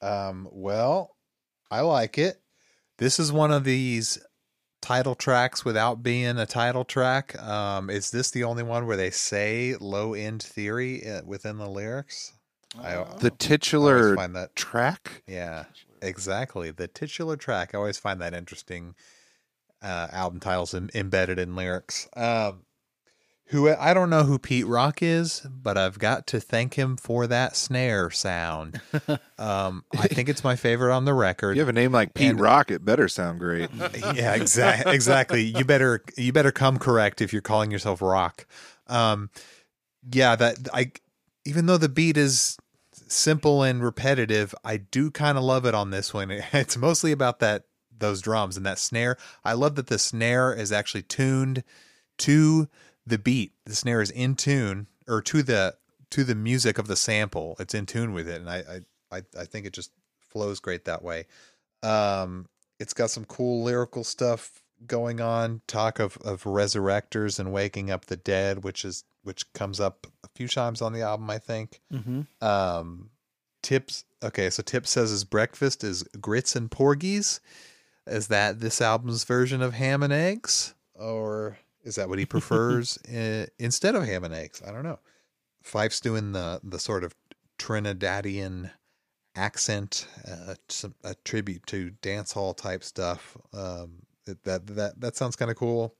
[0.00, 1.16] Um, well,
[1.68, 2.40] I like it.
[2.98, 4.24] This is one of these
[4.82, 7.40] title tracks without being a title track.
[7.42, 11.68] Um, is this the only one where they say low end theory uh, within the
[11.68, 12.34] lyrics?
[12.78, 15.64] I, the I titular find that track yeah,
[16.00, 16.70] exactly.
[16.70, 17.74] The titular track.
[17.74, 18.94] I always find that interesting.
[19.82, 22.08] Uh, album titles em- embedded in lyrics.
[22.14, 22.60] Um,
[23.52, 27.26] who I don't know who Pete Rock is, but I've got to thank him for
[27.28, 28.80] that snare sound.
[29.38, 31.56] Um, I think it's my favorite on the record.
[31.56, 33.70] you have a name like pete And- rock it better sound great
[34.14, 34.94] yeah, exactly.
[34.94, 35.42] Exactly.
[35.42, 38.46] You better you better come correct if you're calling yourself rock.
[38.86, 39.30] Um,
[40.12, 40.92] yeah, that I
[41.44, 42.56] even though the beat is
[43.08, 46.30] simple and repetitive, I do kind of love it on this one.
[46.52, 47.64] It's mostly about that
[47.96, 49.16] those drums and that snare.
[49.44, 51.64] I love that the snare is actually tuned
[52.18, 52.68] to
[53.06, 53.52] the beat.
[53.64, 55.76] The snare is in tune or to the
[56.10, 57.56] to the music of the sample.
[57.58, 58.58] It's in tune with it, and I
[59.10, 61.26] I I, I think it just flows great that way.
[61.82, 62.46] Um,
[62.78, 65.62] it's got some cool lyrical stuff going on.
[65.66, 70.28] Talk of of resurrectors and waking up the dead, which is which comes up a
[70.34, 71.80] few times on the album, I think.
[71.92, 72.22] Mm-hmm.
[72.44, 73.10] Um,
[73.62, 74.04] Tips.
[74.22, 77.40] Okay, so Tip says his breakfast is grits and porgies.
[78.06, 82.98] Is that this album's version of ham and eggs, or Is that what he prefers
[83.08, 84.62] uh, instead of ham and eggs?
[84.66, 84.98] I don't know.
[85.62, 87.14] Fife's doing the the sort of
[87.58, 88.70] Trinidadian
[89.34, 93.36] accent, uh, some, a tribute to dance hall type stuff.
[93.52, 95.94] Um, that that that, that sounds kind of cool.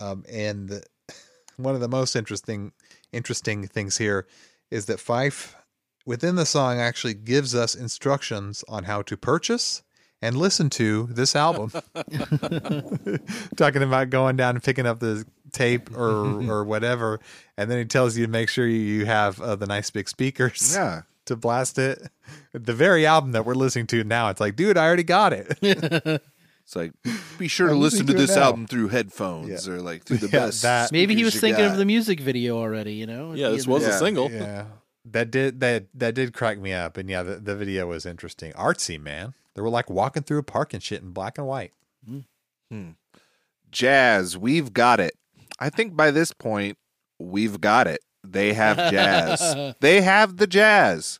[0.00, 0.84] Um, and the-
[1.56, 2.72] one of the most interesting
[3.12, 4.26] interesting things here
[4.70, 5.56] is that Fife
[6.06, 9.82] within the song actually gives us instructions on how to purchase
[10.24, 11.70] and listen to this album.
[13.56, 17.20] Talking about going down and picking up the tape or or whatever,
[17.56, 20.74] and then he tells you to make sure you have uh, the nice big speakers.
[20.74, 21.02] Yeah.
[21.26, 22.02] To blast it,
[22.52, 25.56] the very album that we're listening to now, it's like, dude, I already got it.
[25.62, 26.92] It's like
[27.38, 28.42] be sure to listen to to this now.
[28.44, 30.62] album through headphones or like through the Yeah, best.
[30.62, 31.72] that- Maybe he was thinking got.
[31.72, 32.94] of the music video already.
[32.94, 33.32] You know?
[33.34, 33.90] Yeah, this was know?
[33.90, 34.30] a single.
[34.30, 34.64] Yeah,
[35.04, 38.52] that did that that did crack me up, and yeah, the, the video was interesting,
[38.52, 39.34] artsy, man.
[39.54, 41.72] They were like walking through a park and shit in black and white.
[43.70, 44.38] jazz.
[44.38, 45.14] We've got it.
[45.58, 46.78] I think by this point,
[47.18, 48.00] we've got it.
[48.22, 49.74] They have jazz.
[49.80, 51.18] they have the jazz.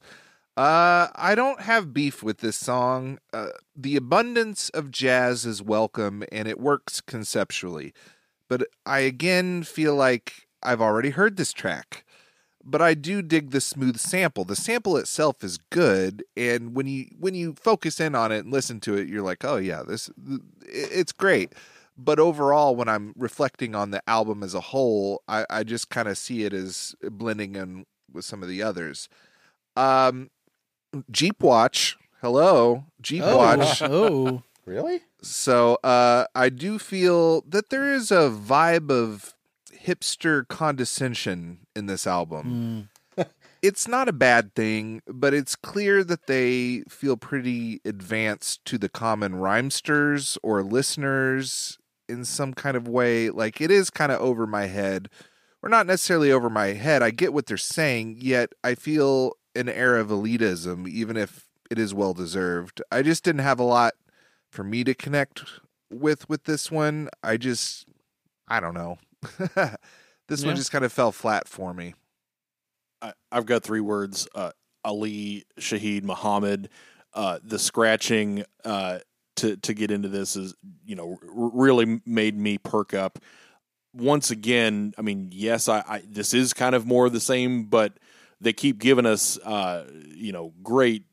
[0.57, 3.19] Uh, I don't have beef with this song.
[3.33, 7.93] Uh, the abundance of jazz is welcome and it works conceptually.
[8.49, 12.04] But I again feel like I've already heard this track.
[12.67, 14.45] But I do dig the smooth sample.
[14.45, 18.53] The sample itself is good, and when you when you focus in on it and
[18.53, 20.11] listen to it, you're like, oh yeah, this
[20.67, 21.53] it's great
[21.97, 26.09] but overall when i'm reflecting on the album as a whole i, I just kind
[26.09, 29.09] of see it as blending in with some of the others
[29.77, 30.31] um
[31.11, 34.43] jeep watch hello jeep Oh, watch oh.
[34.67, 35.03] Really?
[35.23, 39.35] so uh i do feel that there is a vibe of
[39.85, 43.25] hipster condescension in this album mm.
[43.63, 48.91] it's not a bad thing, but it's clear that they feel pretty advanced to the
[48.91, 51.79] common rhymesters or listeners
[52.09, 53.31] in some kind of way.
[53.31, 55.09] Like it is kind of over my head,
[55.63, 57.03] or not necessarily over my head.
[57.03, 61.79] I get what they're saying, yet I feel an air of elitism, even if it
[61.79, 62.83] is well deserved.
[62.93, 63.95] I just didn't have a lot
[64.51, 65.43] for me to connect
[65.91, 67.09] with with this one.
[67.23, 67.87] I just,
[68.47, 68.99] I don't know.
[70.29, 70.47] this Yeah.
[70.47, 71.95] one just kind of fell flat for me.
[73.03, 74.53] I, I've got three words: uh,
[74.85, 76.69] Ali, Shaheed, Muhammad.
[77.13, 78.99] Uh, the scratching uh,
[79.37, 83.19] to to get into this is you know r- really made me perk up.
[83.93, 87.65] Once again, I mean, yes, I, I this is kind of more of the same,
[87.65, 87.99] but
[88.41, 91.05] they keep giving us uh, you know great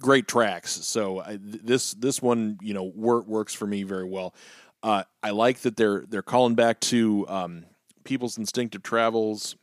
[0.00, 0.70] great tracks.
[0.70, 4.34] So I, this this one you know work, works for me very well.
[4.82, 7.64] Uh, I like that they're they're calling back to um,
[8.04, 9.56] people's instinctive travels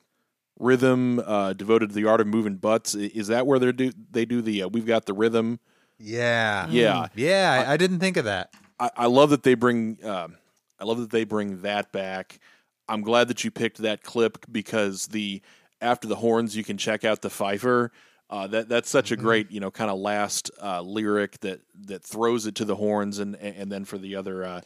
[0.60, 2.96] rhythm uh, devoted to the art of moving butts.
[2.96, 5.60] Is that where they do they do the uh, we've got the rhythm?
[5.98, 7.08] Yeah, Yeah.
[7.16, 7.66] yeah.
[7.68, 8.54] I, I didn't think of that.
[8.80, 10.38] I, I love that they bring um,
[10.80, 12.40] I love that they bring that back.
[12.88, 15.42] I'm glad that you picked that clip because the
[15.82, 17.92] after the horns you can check out the fifer.
[18.30, 22.04] Uh, that that's such a great you know kind of last uh, lyric that that
[22.04, 24.62] throws it to the horns and and then for the other uh,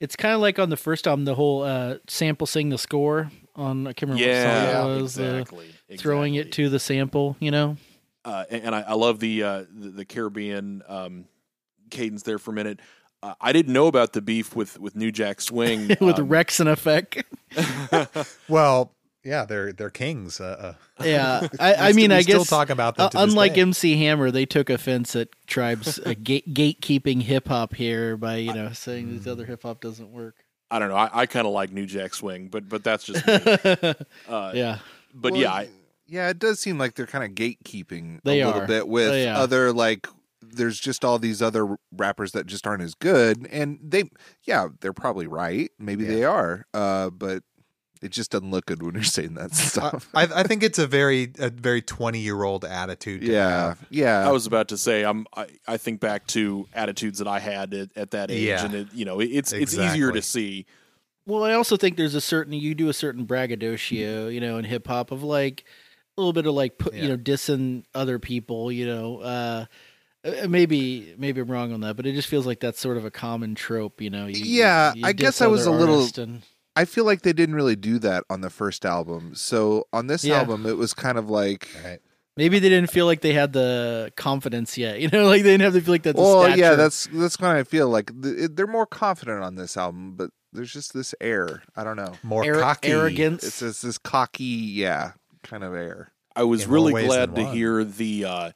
[0.00, 3.30] It's kind of like on the first album, the whole uh, sample sing the score
[3.56, 5.18] on I can't remember Yeah, what song it was.
[5.18, 5.66] uh, exactly,
[5.98, 7.76] Throwing it to the sample, you know.
[8.24, 11.24] uh, and, and I, I love the, uh, the the Caribbean um,
[11.90, 12.80] cadence there for a minute.
[13.22, 17.22] Uh, I didn't know about the beef with with New Jack Swing with um, Rex-N-Effect.
[18.48, 18.92] Well,
[19.24, 20.40] yeah, they're they're kings.
[20.40, 21.04] Uh, uh.
[21.04, 23.06] Yeah, I, I mean, we I still guess talk about them.
[23.06, 23.56] uh, unlike.
[23.58, 28.52] MC Hammer, they took offense at Tribe's uh, gate, gatekeeping hip hop here by you
[28.52, 29.18] know saying Mm.
[29.18, 30.36] this other hip hop doesn't work.
[30.70, 30.96] I don't know.
[30.96, 33.34] I, I kind of like New Jack Swing, but but that's just me.
[34.28, 34.78] uh, Yeah.
[35.14, 35.68] But Well, yeah, I,
[36.06, 38.66] yeah, it does seem like they're kind of gatekeeping They a little are.
[38.66, 39.38] bit with yeah.
[39.38, 40.06] other like.
[40.46, 44.04] There's just all these other rappers that just aren't as good, and they,
[44.44, 45.70] yeah, they're probably right.
[45.80, 47.42] Maybe they are, uh, but
[48.04, 50.08] it just doesn't look good when you're saying that stuff.
[50.14, 53.22] I, I think it's a very a very twenty year old attitude.
[53.22, 53.86] To Yeah, have.
[53.90, 54.28] yeah.
[54.28, 55.26] I was about to say I'm.
[55.36, 58.64] I, I think back to attitudes that I had at, at that age, Yeah.
[58.64, 60.66] and it, you know, it, it's it's easier to see.
[61.26, 64.64] Well, I also think there's a certain you do a certain braggadocio, you know, in
[64.64, 65.64] hip hop of like
[66.16, 69.18] a little bit of like put, you know dissing other people, you know.
[69.20, 69.64] Uh,
[70.24, 73.04] uh, maybe maybe I'm wrong on that, but it just feels like that's sort of
[73.04, 74.26] a common trope, you know.
[74.26, 75.96] You, yeah, you I guess I was a little.
[76.00, 76.42] artists and-
[76.76, 79.34] I feel like they didn't really do that on the first album.
[79.34, 80.38] So on this Yeah.
[80.40, 81.68] album, it was kind of like,
[82.36, 85.62] Maybe they didn't feel like they had the confidence yet, you know, like they didn't
[85.62, 86.18] have to feel like that's.
[86.18, 89.76] well, a yeah, that's that's kind of I feel like they're more confident on this
[89.76, 91.62] album, but there's just this air.
[91.76, 92.88] I don't know, More Arro- cocky.
[92.88, 93.44] arrogance.
[93.44, 95.12] It's this, this cocky, yeah,
[95.44, 96.10] kind of air.
[96.34, 97.54] I was In really glad to one.
[97.54, 98.50] hear the uh,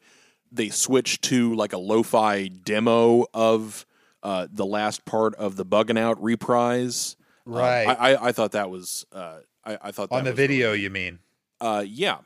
[0.50, 3.86] they switched to like a lo-fi demo of
[4.24, 7.14] uh, the last part of the Bugging Out reprise.
[7.48, 7.86] Um, Right.
[7.88, 10.72] I, I I thought that was uh, I, I thought that On the was video,
[10.74, 11.18] you mean?
[11.60, 12.18] Uh, yeah.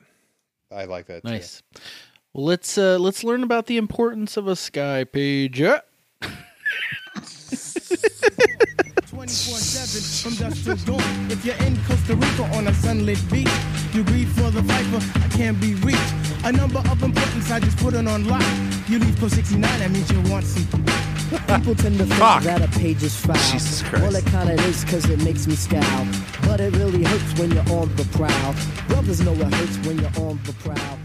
[0.70, 1.22] I like that.
[1.24, 1.30] Too.
[1.30, 1.62] Nice.
[2.32, 5.80] Well, let's uh, let's learn about the importance of a sky pager.
[9.12, 11.30] 24-7 from dusk till dawn.
[11.30, 13.48] If you're in Costa Rica on a sunlit beach,
[13.92, 16.14] you breathe for the viper, I can't be reached.
[16.44, 18.42] A number of importance, I just put it on lock.
[18.88, 21.11] You leave code 69, that means you want some.
[21.38, 22.42] People tend to think Fuck.
[22.44, 23.34] that a page is foul.
[23.34, 24.02] Jesus Christ.
[24.02, 26.06] Well, it kinda is cause it makes me scowl.
[26.42, 28.54] But it really hurts when you're on the prowl.
[28.88, 30.98] Brothers know it hurts when you're on the prowl.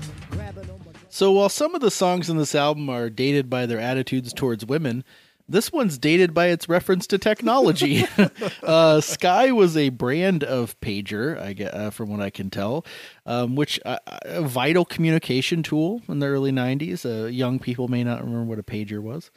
[1.09, 4.65] So while some of the songs in this album are dated by their attitudes towards
[4.65, 5.03] women,
[5.49, 8.05] this one's dated by its reference to technology.
[8.63, 12.85] uh, Sky was a brand of pager, I get uh, from what I can tell,
[13.25, 17.05] um, which uh, a vital communication tool in the early '90s.
[17.05, 19.31] Uh, young people may not remember what a pager was.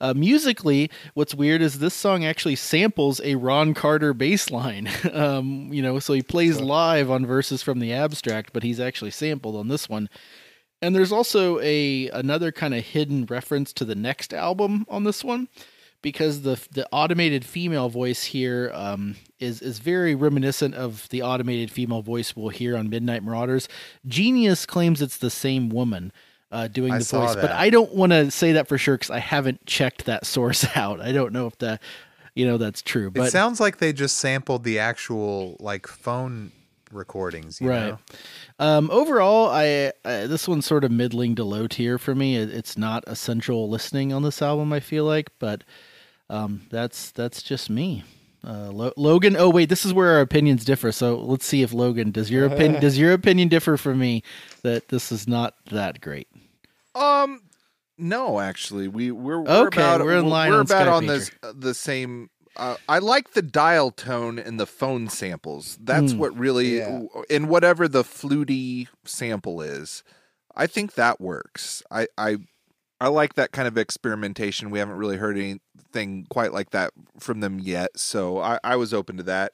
[0.00, 4.88] Uh, musically, what's weird is this song actually samples a Ron Carter bass line.
[5.12, 9.10] um, you know, so he plays live on verses from the abstract, but he's actually
[9.10, 10.08] sampled on this one.
[10.82, 15.22] And there's also a another kind of hidden reference to the next album on this
[15.22, 15.48] one,
[16.02, 21.70] because the the automated female voice here um, is is very reminiscent of the automated
[21.70, 23.68] female voice we'll hear on Midnight Marauders.
[24.06, 26.12] Genius claims it's the same woman
[26.50, 27.50] uh, doing I the voice, but.
[27.50, 31.00] I don't want to say that for sure because I haven't checked that source out.
[31.00, 31.82] I don't know if that
[32.34, 33.10] you know that's true.
[33.10, 36.52] But it sounds like they just sampled the actual like phone
[36.92, 37.60] recordings.
[37.60, 37.88] You right.
[37.88, 37.98] Know?
[38.58, 42.36] Um, overall, I, I this one's sort of middling to low tier for me.
[42.36, 44.72] It, it's not essential listening on this album.
[44.72, 45.64] I feel like, but
[46.28, 48.04] um, that's that's just me.
[48.46, 49.36] Uh, Lo- Logan.
[49.36, 50.92] Oh wait, this is where our opinions differ.
[50.92, 54.22] So let's see if Logan does your opinion does your opinion differ from me
[54.62, 56.28] that this is not that great.
[56.94, 57.42] Um,
[57.98, 61.06] no, actually, we we're, we're Okay, about we're in line we're on about Sky on
[61.06, 62.30] this uh, the same.
[62.60, 65.78] Uh, I like the dial tone and the phone samples.
[65.80, 66.18] That's Hmm.
[66.18, 66.80] what really,
[67.30, 70.04] in whatever the fluty sample is,
[70.54, 71.82] I think that works.
[71.90, 72.36] I, I
[73.00, 74.70] I like that kind of experimentation.
[74.70, 78.92] We haven't really heard anything quite like that from them yet, so I, I was
[78.92, 79.52] open to that.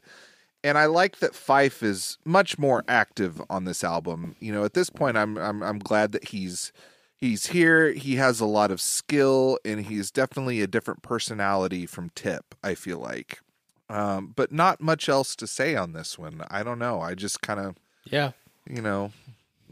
[0.64, 4.34] And I like that Fife is much more active on this album.
[4.40, 6.72] You know, at this point, I'm I'm I'm glad that he's
[7.16, 7.92] he's here.
[7.92, 12.54] He has a lot of skill, and he's definitely a different personality from Tip.
[12.62, 13.40] I feel like,
[13.88, 16.42] um, but not much else to say on this one.
[16.50, 17.00] I don't know.
[17.00, 18.32] I just kind of Yeah.
[18.68, 19.12] you know,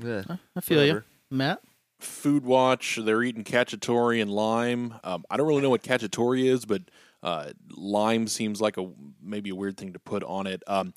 [0.04, 0.22] eh,
[0.56, 1.02] I feel you.
[1.30, 1.60] Matt.
[2.00, 2.98] Food Watch.
[3.02, 4.94] They're eating cacciatore and lime.
[5.04, 6.82] Um, I don't really know what cacciatore is, but
[7.22, 8.90] uh, lime seems like a
[9.22, 10.62] maybe a weird thing to put on it.
[10.66, 10.92] Um,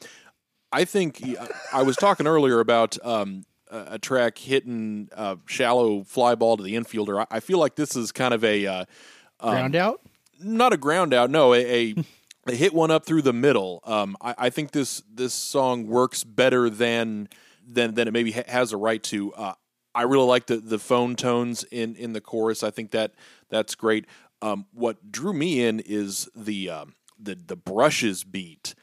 [0.73, 1.23] I think
[1.71, 6.63] I was talking earlier about um, a, a track hitting uh, shallow fly ball to
[6.63, 7.19] the infielder.
[7.29, 8.85] I, I feel like this is kind of a uh,
[9.39, 10.01] um, Ground out.
[10.39, 11.29] not a ground out.
[11.29, 11.95] No, a, a,
[12.47, 13.81] a hit one up through the middle.
[13.83, 17.29] Um, I, I think this this song works better than
[17.67, 19.33] than than it maybe ha- has a right to.
[19.33, 19.53] Uh,
[19.93, 22.63] I really like the the phone tones in in the chorus.
[22.63, 23.13] I think that
[23.49, 24.05] that's great.
[24.41, 28.75] Um, what drew me in is the um, the the brushes beat.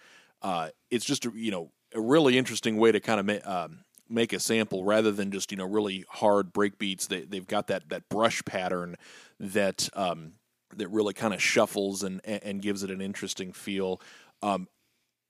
[0.42, 3.83] Uh, it's just a, you know a really interesting way to kind of ma- um,
[4.08, 7.06] make a sample rather than just you know really hard break beats.
[7.06, 8.96] They they've got that that brush pattern
[9.40, 10.32] that um,
[10.76, 14.00] that really kind of shuffles and and gives it an interesting feel.
[14.42, 14.68] Um,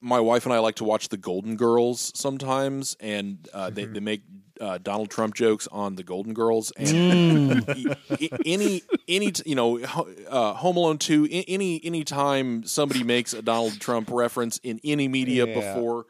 [0.01, 4.01] my wife and I like to watch the Golden Girls sometimes, and uh, they they
[4.01, 4.23] make
[4.61, 6.73] uh, Donald Trump jokes on the Golden Girls.
[6.77, 7.97] And Mm.
[8.11, 13.33] i- i- any any you know uh, Home Alone two any any time somebody makes
[13.33, 15.55] a Donald Trump reference in any media Yeah.
[15.55, 16.05] before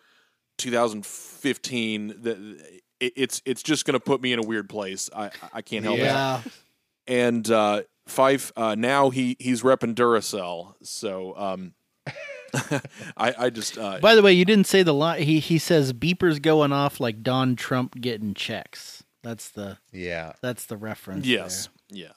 [0.59, 2.39] 2015, that
[3.01, 5.11] it, it's it's just going to put me in a weird place.
[5.15, 6.41] I I can't help Yeah.
[6.45, 6.53] it.
[7.07, 11.37] And uh, Fife uh, now he he's repping Duracell, so.
[11.37, 11.75] Um,
[13.17, 15.23] I, I just uh, By the way, you didn't say the line.
[15.23, 19.03] He he says beepers going off like Don Trump getting checks.
[19.25, 20.35] That's the Yeah.
[20.41, 21.27] That's the reference.
[21.27, 22.13] yes yeah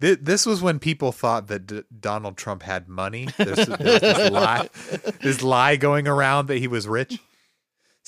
[0.00, 3.28] Th- This was when people thought that D- Donald Trump had money.
[3.38, 4.68] There's, there's this lie,
[5.22, 7.18] this lie going around that he was rich.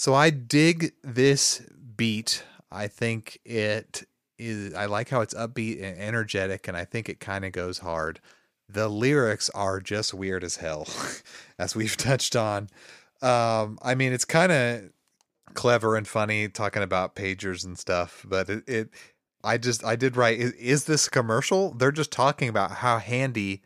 [0.01, 1.61] So I dig this
[1.95, 2.43] beat.
[2.73, 4.03] I think it
[4.39, 4.73] is.
[4.73, 8.19] I like how it's upbeat and energetic, and I think it kind of goes hard.
[8.67, 10.89] The lyrics are just weird as hell,
[11.59, 12.71] as we've touched on.
[13.21, 14.91] Um, I mean, it's kind of
[15.53, 18.91] clever and funny talking about pagers and stuff, but it, it
[19.45, 21.75] I just I did write is, is this commercial?
[21.75, 23.61] They're just talking about how handy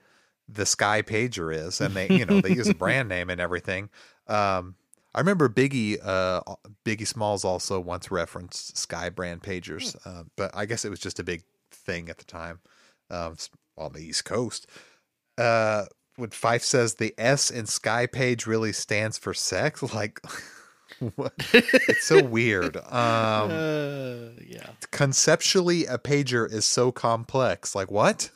[0.48, 3.88] the Sky pager is and they you know they use a brand name and everything.
[4.26, 4.74] Um
[5.14, 6.40] I remember Biggie uh
[6.84, 11.18] Biggie Smalls also once referenced Sky brand pagers, uh, but I guess it was just
[11.20, 12.60] a big thing at the time
[13.10, 13.36] um
[13.78, 14.66] on the East Coast.
[15.38, 15.84] Uh
[16.16, 20.20] when Fife says the S in Sky Page really stands for sex, like
[21.16, 21.32] what?
[21.52, 22.76] it's so weird.
[22.92, 24.70] Um, Uh, yeah.
[24.92, 27.74] conceptually, a pager is so complex.
[27.74, 28.30] Like what?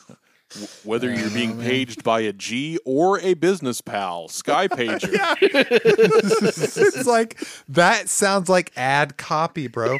[0.82, 5.08] Whether you're Oh, being paged by a G or a business pal, Sky Pager.
[5.72, 7.38] it's like
[7.68, 9.98] that sounds like ad copy, bro.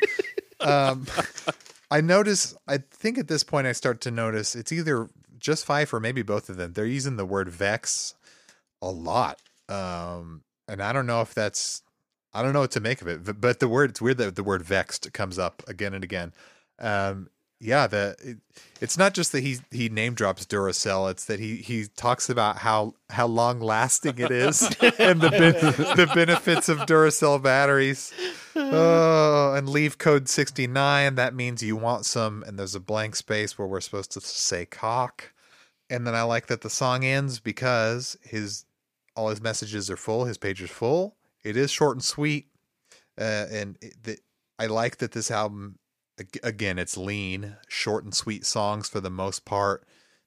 [0.61, 1.07] Um,
[1.91, 2.57] I notice.
[2.67, 5.09] I think at this point I start to notice it's either
[5.39, 6.73] just Fife or maybe both of them.
[6.73, 8.15] They're using the word vex
[8.83, 9.39] a lot,
[9.69, 11.83] um, and I don't know if that's.
[12.35, 14.37] I don't know what to make of it, but- but the word it's weird that
[14.37, 16.33] the word vexed comes up again and again.
[16.79, 17.31] Um,
[17.61, 18.39] yeah, the it,
[18.81, 22.59] it's not just that he he name drops Duracell; it's that he he talks about
[22.59, 24.63] how how long lasting it is
[24.99, 28.13] and the ben- the benefits of Duracell batteries.
[28.55, 31.17] Oh, and leave code sixty nine.
[31.17, 34.65] That means you want some, and there's a blank space where we're supposed to say
[34.65, 35.33] cock.
[35.91, 38.67] And then I like that the song ends because his
[39.17, 40.27] all his messages are full.
[40.27, 41.17] His page is full.
[41.43, 42.47] It is short and sweet,
[43.19, 44.19] uh, and it, the,
[44.59, 45.78] I like that this album
[46.43, 46.79] again.
[46.79, 49.87] It's lean, short and sweet songs for the most part.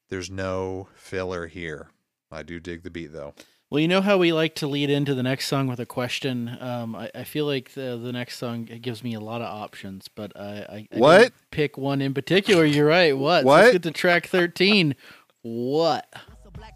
[0.09, 1.89] There's no filler here.
[2.31, 3.34] I do dig the beat though.
[3.69, 6.57] Well, you know how we like to lead into the next song with a question.
[6.59, 9.47] Um, I, I feel like the the next song it gives me a lot of
[9.47, 11.31] options, but I, I, I What?
[11.51, 12.65] pick one in particular.
[12.65, 13.18] You're right.
[13.18, 13.41] What?
[13.41, 13.61] So What?
[13.61, 14.95] let's get to track thirteen.
[15.43, 16.13] What?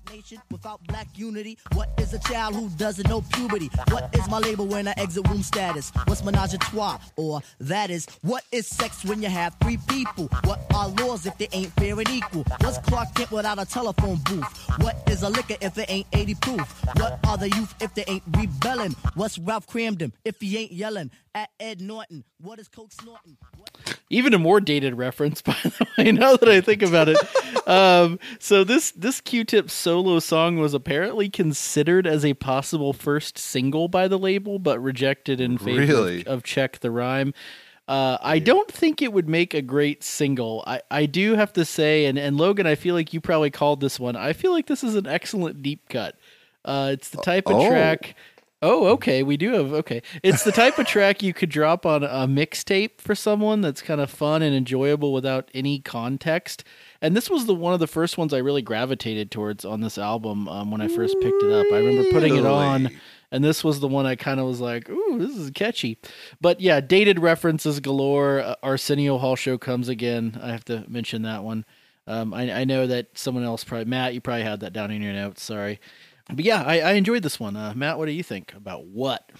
[0.09, 1.57] Nation without black unity?
[1.73, 3.69] What is a child who doesn't know puberty?
[3.89, 5.91] What is my label when I exit womb status?
[6.05, 6.97] What's menage a trois?
[7.17, 10.29] Or that is, what is sex when you have three people?
[10.45, 12.45] What are laws if they ain't fair and equal?
[12.61, 14.69] What's Clark Kent without a telephone booth?
[14.81, 16.85] What is a liquor if it ain't 80 proof?
[16.97, 18.95] What are the youth if they ain't rebelling?
[19.15, 22.23] What's Ralph Kramden if he ain't yelling at Ed Norton?
[22.41, 23.37] What is Coke snorting?
[24.09, 26.11] Even a more dated reference, by the way.
[26.11, 27.17] Now that I think about it,
[27.67, 33.87] um, so this this Q-Tip solo song was apparently considered as a possible first single
[33.87, 36.21] by the label, but rejected in favor Really?
[36.21, 37.33] of, of "Check the Rhyme."
[37.87, 40.63] Uh, I don't think it would make a great single.
[40.65, 43.79] I, I do have to say, and, and Logan, I feel like you probably called
[43.79, 44.15] this one.
[44.15, 46.15] I feel like this is an excellent deep cut.
[46.63, 47.69] Uh, it's the type of Oh.
[47.69, 48.15] track.
[48.63, 49.21] Oh, okay.
[49.21, 50.01] We do have okay.
[50.23, 54.01] It's the type of track you could drop on a mixtape for someone that's kind
[54.01, 56.63] of fun and enjoyable without any context.
[57.05, 59.99] And this was the one of the first ones I really gravitated towards on this
[59.99, 61.67] album um, when I first picked it up.
[61.71, 62.89] I remember putting it on,
[63.31, 65.99] and this was the one I kind of was like, "Ooh, this is catchy."
[66.41, 68.39] But yeah, dated references galore.
[68.39, 70.39] Uh, Arsenio Hall show comes again.
[70.41, 71.63] I have to mention that one.
[72.07, 75.03] Um, I, I know that someone else probably Matt, you probably had that down in
[75.03, 75.43] your notes.
[75.43, 75.79] Sorry,
[76.33, 77.55] but yeah, I, I enjoyed this one.
[77.55, 79.31] Uh, Matt, what do you think about what?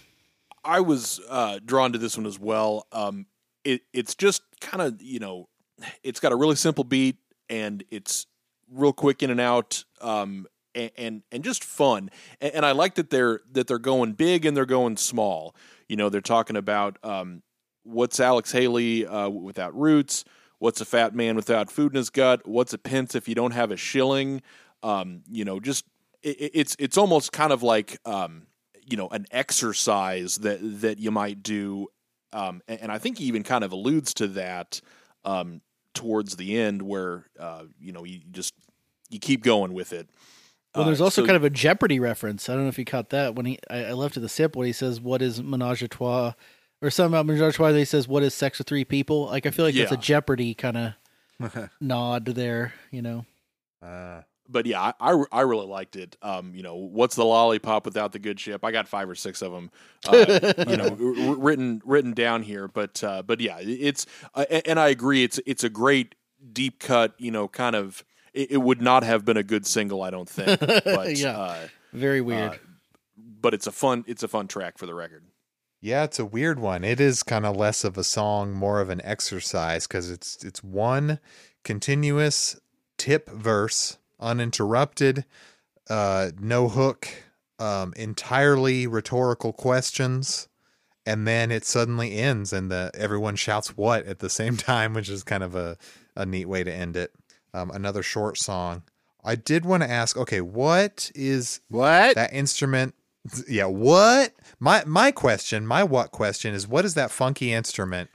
[0.63, 2.85] I was uh, drawn to this one as well.
[2.91, 3.25] Um,
[3.63, 5.49] it, it's just kind of you know,
[6.03, 7.17] it's got a really simple beat
[7.49, 8.25] and it's
[8.71, 12.09] real quick in and out, um, and, and and just fun.
[12.41, 15.55] And, and I like that they're that they're going big and they're going small.
[15.87, 17.43] You know, they're talking about um,
[17.83, 20.25] what's Alex Haley uh, without roots.
[20.59, 22.47] What's a fat man without food in his gut?
[22.47, 24.41] What's a pence if you don't have a shilling?
[24.83, 25.85] Um, you know, just
[26.23, 28.47] it, it- it's it's almost kind of like um,
[28.85, 31.87] you know an exercise that that you might do,
[32.33, 34.81] um, and, and I think he even kind of alludes to that
[35.23, 35.61] um,
[35.95, 38.53] towards the end, where uh, you know you just
[39.09, 40.09] you keep going with it.
[40.75, 42.49] Well, Uh, there's also so- kind of a Jeopardy reference.
[42.49, 43.59] I don't know if you caught that when he.
[43.69, 46.33] I, I left at the sip when he says, "What is menage a trois?"
[46.81, 47.71] or something about menage a trois.
[47.71, 49.97] That he says, "What is sex with three people?" Like I feel like that's a
[49.97, 50.95] Jeopardy kind
[51.39, 52.73] of nod there.
[52.91, 53.25] You know.
[53.81, 56.17] Uh, but yeah, I, I I really liked it.
[56.21, 58.63] Um, you know, what's the lollipop without the good ship?
[58.63, 59.71] I got five or six of them,
[60.07, 62.67] uh, you know, r- r- written written down here.
[62.67, 65.23] But uh, but yeah, it's uh, and I agree.
[65.23, 66.15] It's it's a great
[66.53, 67.13] deep cut.
[67.17, 68.03] You know, kind of.
[68.33, 70.59] It, it would not have been a good single, I don't think.
[70.83, 71.37] But Yeah.
[71.39, 72.51] uh, Very weird.
[72.51, 72.55] uh,
[73.17, 75.23] but it's a fun it's a fun track for the record.
[75.79, 76.83] Yeah, it's a weird one.
[76.83, 80.61] It is kind of less of a song, more of an exercise because it's it's
[80.61, 81.19] one
[81.63, 82.59] continuous
[82.97, 85.25] tip verse, uninterrupted,
[85.89, 87.07] uh, no hook,
[87.59, 90.47] um, entirely rhetorical questions,
[91.05, 95.09] and then it suddenly ends, and the everyone shouts "what" at the same time, which
[95.09, 95.77] is kind of a
[96.15, 97.11] a neat way to end it.
[97.53, 98.83] Um, another short song.
[99.23, 102.93] I did want to ask, okay, what is what that instrument?
[103.47, 104.33] Yeah, what?
[104.59, 108.09] My my question, my what question is, what is that funky instrument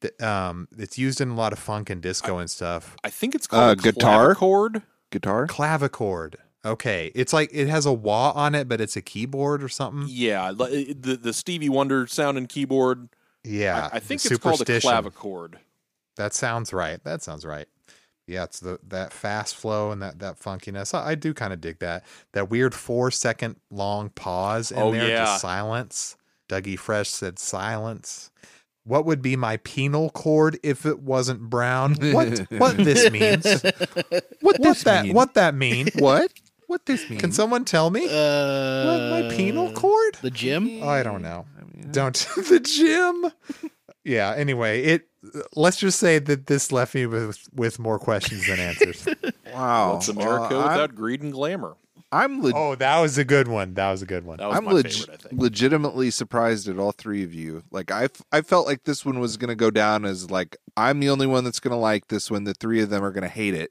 [0.00, 2.96] that um that's used in a lot of funk and disco and stuff?
[3.04, 4.34] I think it's Uh, called a guitar?
[4.34, 4.82] clavichord.
[5.10, 5.46] Guitar?
[5.46, 6.34] Clavichord.
[6.64, 10.06] Okay, it's like it has a wah on it, but it's a keyboard or something.
[10.08, 13.08] Yeah, uh, the the Stevie Wonder sound sounding keyboard.
[13.44, 14.90] Yeah, I, I think the it's called a superstition.
[14.90, 15.54] clavichord.
[16.16, 17.02] That sounds right.
[17.04, 17.68] That sounds right.
[18.26, 20.92] Yeah, it's the that fast flow and that that funkiness.
[20.92, 22.04] I, I do kind of dig that.
[22.32, 25.24] That weird four second long pause in Oh, there, yeah.
[25.26, 26.16] just silence.
[26.48, 28.32] Dougie Fresh said silence.
[28.86, 31.96] What would be my penal cord if it wasn't brown?
[32.12, 33.44] What what this means?
[34.40, 35.14] What, this that mean?
[35.14, 35.88] what that mean?
[35.98, 36.30] What?
[36.68, 37.18] What this mean?
[37.18, 38.06] Can someone tell me?
[38.06, 40.16] Uh, what my penal cord?
[40.22, 40.82] The gym?
[40.82, 41.46] I don't know.
[41.58, 43.70] I mean, Don't the gym.
[44.04, 44.34] Yeah.
[44.36, 45.08] Anyway, it.
[45.56, 49.06] Let's just say that this left me with with more questions than answers.
[49.52, 49.94] wow.
[49.94, 51.74] What's America Well, I'm- without greed and glamour?
[52.16, 53.74] I'm le- oh, that was a good one.
[53.74, 54.38] That was a good one.
[54.38, 55.40] That was I'm my leg- favorite, I think.
[55.40, 57.62] legitimately surprised at all three of you.
[57.70, 60.56] Like I, f- I felt like this one was going to go down as like
[60.76, 62.44] I'm the only one that's going to like this one.
[62.44, 63.70] The three of them are going to hate it.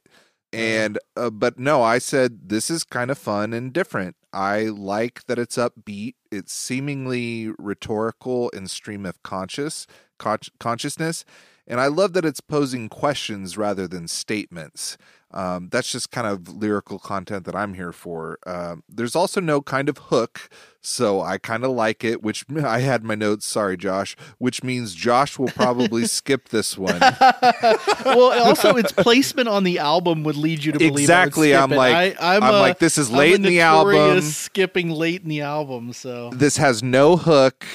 [0.54, 4.16] And uh, but no, I said this is kind of fun and different.
[4.32, 6.14] I like that it's upbeat.
[6.32, 9.86] It's seemingly rhetorical and stream of conscious
[10.18, 11.26] con- consciousness,
[11.68, 14.98] and I love that it's posing questions rather than statements.
[15.36, 18.40] Um, that's just kind of lyrical content that I'm here for.
[18.48, 20.50] Um, there's also no kind of hook,
[20.80, 22.24] so I kind of like it.
[22.24, 23.46] Which I had my notes.
[23.46, 24.16] Sorry, Josh.
[24.38, 27.00] Which means Josh will probably skip this one.
[28.06, 31.76] well, also its placement on the album would lead you to believe Exactly, I'm it.
[31.76, 34.22] like- I, I'm, I'm a- like, this is I'm late in the album.
[34.22, 37.66] Skipping late in the album, so this has no hook.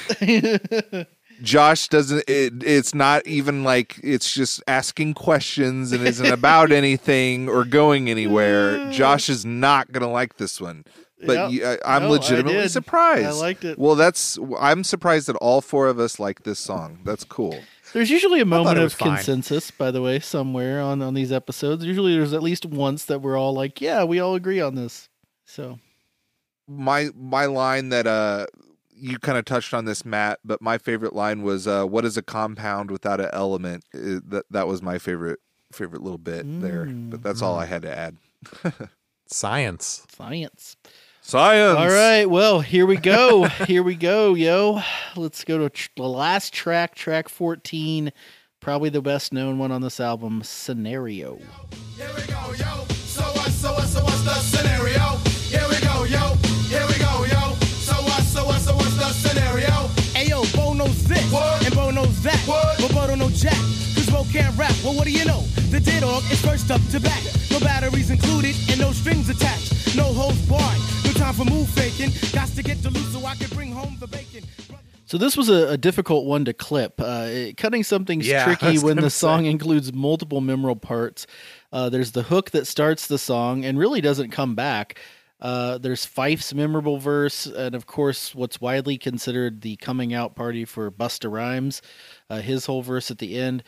[1.41, 2.23] Josh doesn't.
[2.27, 8.09] It, it's not even like it's just asking questions and isn't about anything or going
[8.09, 8.89] anywhere.
[8.91, 10.83] Josh is not gonna like this one.
[11.23, 11.51] But Yep.
[11.51, 12.69] you, I, I'm No, legitimately did.
[12.71, 13.27] surprised.
[13.27, 13.77] I liked it.
[13.77, 14.39] Well, that's.
[14.59, 16.99] I'm surprised that all four of us like this song.
[17.03, 17.59] That's cool.
[17.93, 19.15] There's usually a moment of was fine.
[19.17, 21.85] consensus, by the way, somewhere on on these episodes.
[21.85, 25.09] Usually, there's at least once that we're all like, "Yeah, we all agree on this."
[25.45, 25.77] So,
[26.67, 28.45] my my line that uh
[29.01, 32.15] you kind of touched on this Matt but my favorite line was uh what is
[32.17, 35.39] a compound without an element Uh, that that was my favorite
[35.73, 38.17] favorite little bit there but that's all I had to add
[39.27, 40.05] Science.
[40.15, 40.75] science.
[41.21, 43.45] science All right, well, here we go.
[43.65, 44.81] here we go, yo.
[45.15, 48.11] Let's go to tr- the last track, track 14,
[48.59, 51.39] probably the best known one on this album, Scenario.
[51.95, 52.85] Here we go, yo.
[53.05, 55.15] So what, so what, so what's the scenario?
[55.47, 56.50] Here we go, yo.
[63.41, 63.53] Jack,
[63.95, 64.73] cause Bo can't rap.
[64.83, 65.41] Well, what do you know?
[65.71, 67.21] The D-Dog is first up to bat.
[67.49, 69.95] No batteries included, and no strings attached.
[69.95, 70.77] No holds barred.
[71.03, 72.11] No time for move faking.
[72.31, 74.43] Got to get to loose so I can bring home the bacon.
[75.05, 77.01] So this was a, a difficult one to clip.
[77.01, 79.49] Uh, cutting something's Yeah, tricky when the song say.
[79.49, 81.25] includes multiple memorable parts.
[81.73, 84.99] Uh, there's the hook that starts the song and really doesn't come back.
[85.41, 90.65] Uh, there's Fife's memorable verse, and of course, what's widely considered the coming out party
[90.65, 91.81] for Busta Rhymes,
[92.39, 93.63] his whole verse at the end.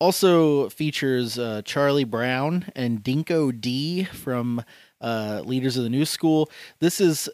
[0.00, 4.64] Also features uh, Charlie Brown and Dinko D from
[5.00, 6.50] uh, Leaders of the New School.
[6.80, 7.28] This is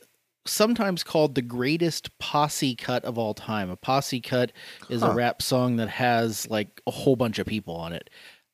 [0.46, 3.70] sometimes called the greatest posse cut of all time.
[3.70, 4.52] A posse cut
[4.90, 8.10] is a rap song that has like a whole bunch of people on it.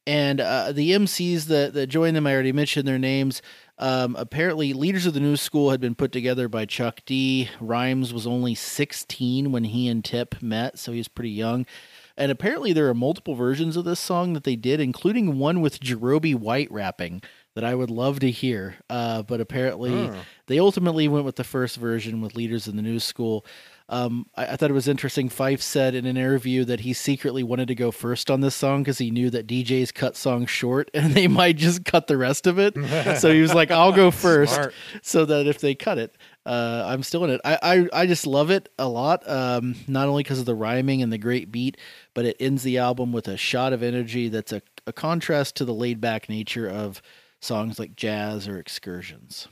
[0.06, 3.42] And uh, the MCs that, that joined them, I already mentioned their names.
[3.78, 7.48] Um, apparently, Leaders of the New School had been put together by Chuck D.
[7.60, 11.66] Rhymes was only 16 when he and Tip met, so he was pretty young.
[12.16, 15.80] And apparently, there are multiple versions of this song that they did, including one with
[15.80, 17.22] Jarobi White rapping
[17.54, 18.76] that I would love to hear.
[18.88, 20.14] Uh, but apparently, Hmm.
[20.46, 23.44] they ultimately went with the first version with Leaders in the New School.
[23.88, 25.28] Um, I, I thought it was interesting.
[25.28, 28.82] Fife said in an interview that he secretly wanted to go first on this song
[28.84, 32.46] because he knew that DJs cut songs short and they might just cut the rest
[32.46, 32.74] of it.
[33.18, 34.74] so he was like, "I'll go first, Smart.
[35.02, 36.14] so that if they cut it,
[36.46, 39.28] uh, I'm still in it." I, I I just love it a lot.
[39.28, 41.76] Um, not only because of the rhyming and the great beat,
[42.14, 45.64] but it ends the album with a shot of energy that's a, a contrast to
[45.64, 47.02] the laid back nature of
[47.40, 49.48] songs like Jazz or Excursions.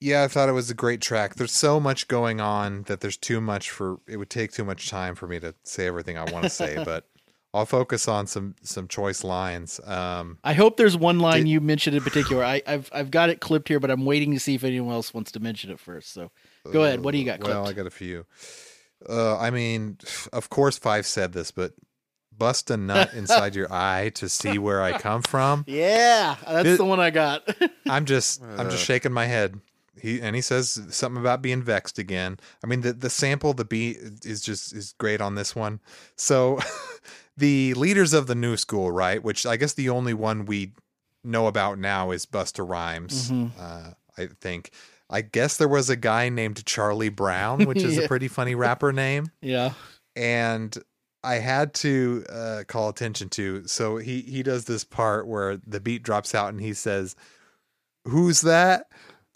[0.00, 1.34] Yeah, I thought it was a great track.
[1.34, 4.88] There's so much going on that there's too much for it would take too much
[4.88, 7.08] time for me to say everything I want to say, but
[7.54, 9.80] I'll focus on some some choice lines.
[9.84, 12.44] Um I hope there's one line you mentioned in particular.
[12.44, 15.14] I, I've I've got it clipped here, but I'm waiting to see if anyone else
[15.14, 16.12] wants to mention it first.
[16.12, 16.30] So
[16.72, 17.00] go ahead.
[17.00, 17.54] What do you got clipped?
[17.54, 18.26] Well, I got a few.
[19.08, 19.96] Uh, I mean,
[20.32, 21.72] of course, Fife said this, but
[22.36, 25.64] bust a nut inside your eye to see where I come from.
[25.68, 27.48] yeah, that's It- the one I got.
[27.88, 29.60] I'm just, I'm just shaking my head.
[30.00, 32.38] He and he says something about being vexed again.
[32.62, 35.80] I mean, the the sample, the beat is just is great on this one.
[36.14, 36.58] So,
[37.38, 39.22] the leaders of the new school, right?
[39.22, 40.72] Which I guess the only one we
[41.24, 43.30] know about now is Busta Rhymes.
[43.30, 43.50] Mhm.
[43.58, 44.70] Uh, I think.
[45.10, 48.02] I guess there was a guy named Charlie Brown, which is Yeah.
[48.02, 49.30] a pretty funny rapper name.
[49.40, 49.72] yeah,
[50.14, 50.76] And
[51.24, 53.66] I had to uh, call attention to.
[53.66, 57.16] So he he does this part where the beat drops out and he says,
[58.04, 58.86] "Who's that?"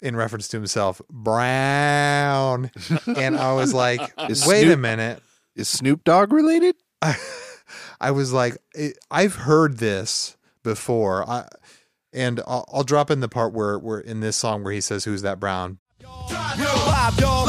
[0.01, 2.69] in reference to himself, Brown.
[3.17, 5.21] and I was like, Is "Wait a minute."
[5.55, 6.75] Is Snoop Dogg related?
[8.03, 8.57] I was like,
[9.09, 11.27] I've heard this before.
[11.27, 11.47] I
[12.11, 15.05] and I'll, I'll drop in the part where where in this song where he says,
[15.05, 17.47] "Who's that Brown?" Real live, dog.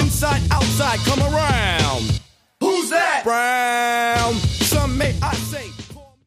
[0.00, 2.20] Inside, outside, come around.
[2.60, 3.22] Who's that?
[3.24, 4.34] Brown.
[4.34, 5.70] Some may I say.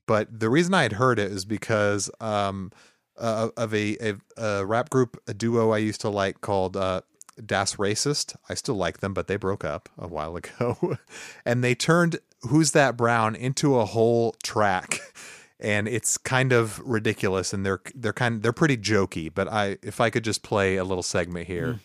[0.06, 2.72] but the reason I had heard it is because um,
[3.18, 7.02] uh, of a, a, a rap group, a duo I used to like called uh,
[7.44, 8.36] Das Racist.
[8.50, 10.98] I still like them, but they broke up a while ago,
[11.46, 12.20] and they turned
[12.50, 15.00] "Who's That Brown" into a whole track.
[15.64, 19.32] And it's kind of ridiculous, and they're they're kind they're pretty jokey.
[19.32, 21.78] But I, if I could just play a little segment here hmm.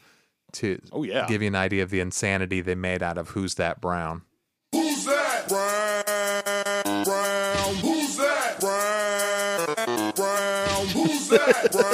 [0.53, 1.27] to Oh, yeah.
[1.27, 4.23] give you an idea of the insanity they made out of "Who's That Brown."
[4.73, 5.49] Who's that?
[5.49, 7.05] Brown.
[7.05, 7.75] Brown.
[7.77, 8.61] Who's that?
[8.61, 10.13] Brown.
[10.15, 10.87] Brown.
[10.87, 11.73] Who's that?
[11.73, 11.93] Brown.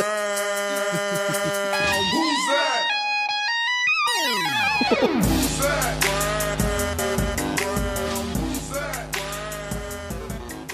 [2.12, 2.46] Who's
[5.26, 5.31] that?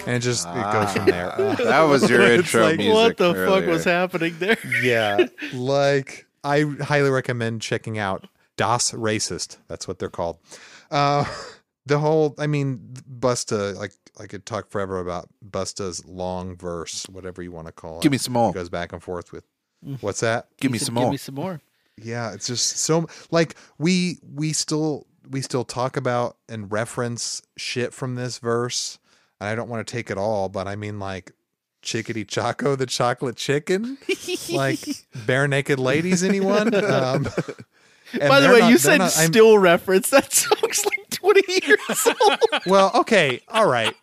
[0.08, 1.32] And it just it goes from there.
[1.38, 2.94] Ah, that was your intro like, music.
[2.94, 4.56] what the fuck was happening there?
[4.82, 8.26] yeah, like I highly recommend checking out
[8.56, 9.58] Das Racist.
[9.68, 10.38] That's what they're called.
[10.90, 11.26] Uh,
[11.84, 12.80] the whole, I mean,
[13.20, 13.76] Busta.
[13.76, 18.02] Like I could talk forever about Busta's long verse, whatever you want to call it.
[18.02, 18.52] Give me some more.
[18.52, 19.44] Goes back and forth with.
[20.00, 20.48] What's that?
[20.58, 21.60] Give me He said, some Give me some more.
[21.98, 27.92] Yeah, it's just so like we we still we still talk about and reference shit
[27.92, 28.98] from this verse.
[29.40, 31.32] And I don't want to take it all, but I mean like
[31.82, 33.98] Chickadee Choco, the chocolate chicken,
[34.52, 34.80] like
[35.26, 36.22] bare naked ladies.
[36.24, 36.74] Anyone?
[36.74, 37.22] Um,
[38.18, 40.10] By the way, not- you said not- I'm- still reference.
[40.10, 42.38] That song's like 20 years old.
[42.66, 43.94] well, okay, all right.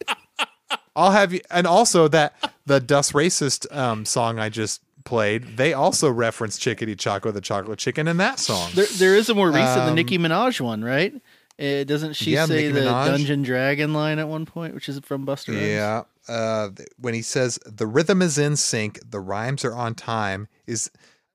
[0.95, 2.33] I'll have you, and also that
[2.65, 7.79] the Das Racist um, song I just played, they also reference Chickadee Choco, the chocolate
[7.79, 8.71] chicken, in that song.
[8.73, 11.13] There, there is a more recent, the Um, Nicki Minaj one, right?
[11.59, 13.05] Uh, doesn't she Yeah, say Nicki the Minaj.
[13.07, 15.61] Dungeon Dragon line at one point, which is from Busta Rhymes?
[15.67, 16.03] Yeah.
[16.27, 20.89] Uh, when he says the rhythm is in sync, the rhymes are on time, is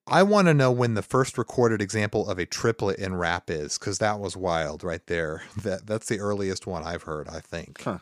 [0.06, 3.78] I want to know when the first recorded example of a triplet in rap is,
[3.78, 5.42] because that was wild right there.
[5.62, 7.82] That that's the earliest one I've heard, I think.
[7.82, 7.98] Huh.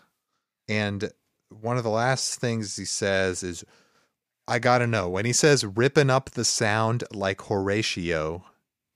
[0.69, 1.11] And
[1.51, 3.65] one of the last things he says is,
[4.49, 8.45] "I gotta know." When he says "ripping up the sound like Horatio,"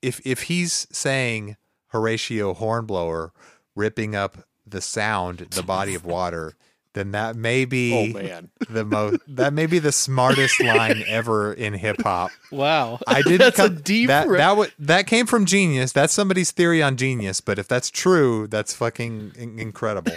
[0.00, 1.56] if if he's saying
[1.92, 3.32] Horatio Hornblower
[3.76, 6.56] ripping up the sound, the body of water,
[6.94, 8.50] then that may be Oh, man.
[8.68, 12.30] the most that may be the smartest line ever in hip hop.
[12.50, 12.98] Wow.
[13.06, 15.92] I didn't That's a come- deep that re- that, wa- that came from Genius.
[15.92, 20.12] That's somebody's theory on Genius, but if that's true, that's fucking in- incredible.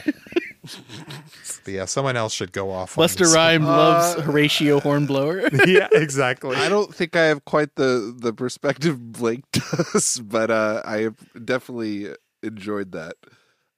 [1.63, 2.97] but yeah, someone else should go off.
[2.97, 3.33] on Busta this.
[3.35, 5.49] Rhyme loves Uh, Horatio Hornblower.
[5.67, 6.55] yeah, exactly.
[6.55, 11.09] I don't think I have quite the the perspective Blake does, but uh, I
[11.43, 12.09] definitely
[12.43, 13.13] enjoyed that.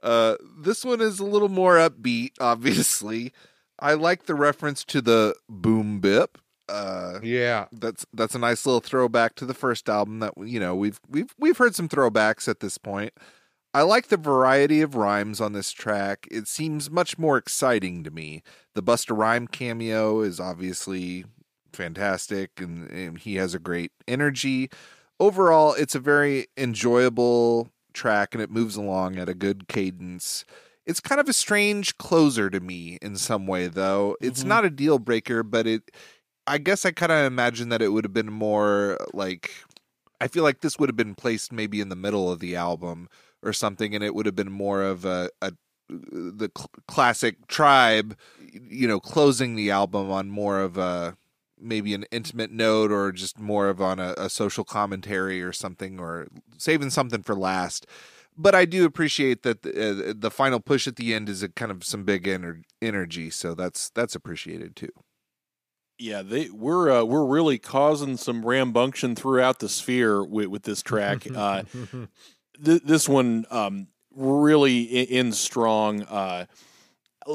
[0.07, 2.31] Uh, this one is a little more upbeat.
[2.39, 3.34] Obviously,
[3.77, 6.38] I like the reference to the boom bip.
[6.69, 10.19] Uh, yeah, that's that's a nice little throwback to the first album.
[10.19, 13.11] That you know we've we've we've heard some throwbacks at this point.
[13.73, 16.25] I like the variety of rhymes on this track.
[16.31, 18.43] It seems much more exciting to me.
[18.75, 21.25] The Busta Rhyme cameo is obviously
[21.73, 24.69] fantastic, and, and he has a great energy.
[25.19, 30.45] Overall, it's a very enjoyable track, and it moves along at a good cadence.
[30.85, 34.15] It's kind of a strange closer to me in some way, though.
[34.21, 34.47] It's Mhm.
[34.47, 35.91] not a deal breaker, but it.
[36.49, 39.51] I guess I kind of imagine that it would have been more like.
[40.21, 43.09] I feel like this would have been placed maybe in the middle of the album
[43.43, 45.51] or something, and it would have been more of a, a
[45.89, 48.17] the cl- classic tribe,
[48.69, 51.15] you know, closing the album on more of a
[51.59, 55.99] maybe an intimate note or just more of on a, a social commentary or something,
[55.99, 56.27] or
[56.57, 57.85] saving something for last.
[58.39, 61.49] But I do appreciate that the, uh, the final push at the end is a
[61.49, 64.91] kind of some big ener- energy, so that's that's appreciated too.
[65.97, 70.84] Yeah, they we're uh, we're really causing some rambunction throughout the sphere with, with this
[70.84, 71.25] track.
[71.35, 71.63] Uh,
[72.63, 76.03] th- this one um, really i- in strong.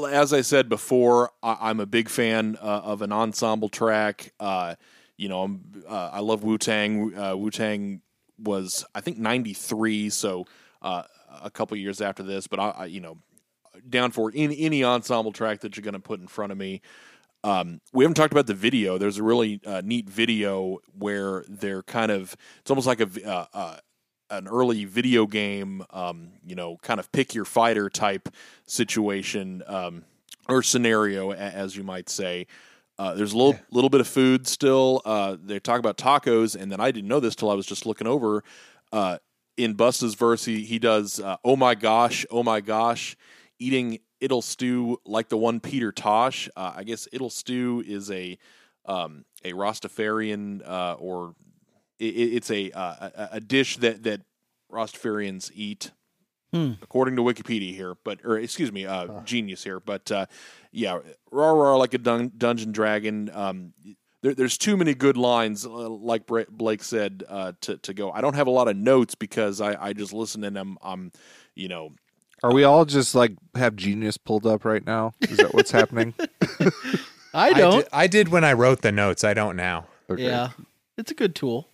[0.09, 4.33] As I said before, I- I'm a big fan uh, of an ensemble track.
[4.39, 4.75] Uh,
[5.17, 7.15] you know, uh, I love Wu Tang.
[7.15, 8.01] Uh, Wu Tang
[8.39, 10.45] was I think '93, so
[10.81, 11.03] uh,
[11.43, 12.47] a couple years after this.
[12.47, 13.17] But I, I, you know,
[13.87, 16.81] down for any any ensemble track that you're going to put in front of me.
[17.43, 18.97] Um, we haven't talked about the video.
[18.97, 23.45] There's a really uh, neat video where they're kind of it's almost like a uh,
[23.53, 23.77] uh,
[24.37, 28.29] an early video game, um, you know, kind of pick your fighter type
[28.65, 30.03] situation um,
[30.49, 32.47] or scenario, as you might say.
[32.99, 35.01] Uh, there's a little little bit of food still.
[35.05, 37.85] Uh, they talk about tacos, and then I didn't know this till I was just
[37.85, 38.43] looking over.
[38.91, 39.17] Uh,
[39.57, 43.15] in Busta's verse, he he does, uh, "Oh my gosh, oh my gosh,"
[43.59, 46.49] eating it'll stew like the one Peter Tosh.
[46.55, 48.37] Uh, I guess it'll stew is a
[48.85, 51.35] um, a Rastafarian uh, or
[52.07, 54.21] it, it's a, uh, a a dish that that
[54.71, 55.91] Rastafarians eat
[56.53, 56.73] Hmm.
[56.83, 60.27] according to Wikipedia here, but or excuse me, uh, Genius here, but uh,
[60.71, 60.99] yeah,
[61.31, 63.31] rah rah like a dun- dungeon dragon.
[63.33, 63.73] Um,
[64.21, 68.11] there, there's too many good lines, uh, like Bra- Blake said, uh, to to go.
[68.11, 71.11] I don't have a lot of notes because I, I just listen and I'm I'm
[71.55, 71.89] you know
[72.43, 75.13] Are we all just like have genius pulled up right now?
[75.21, 76.13] Is that what's happening?
[77.33, 77.77] I don't.
[77.79, 79.23] did, I did when I wrote the notes.
[79.23, 79.87] I don't now.
[80.15, 80.49] Yeah,
[80.99, 81.67] it's a good tool.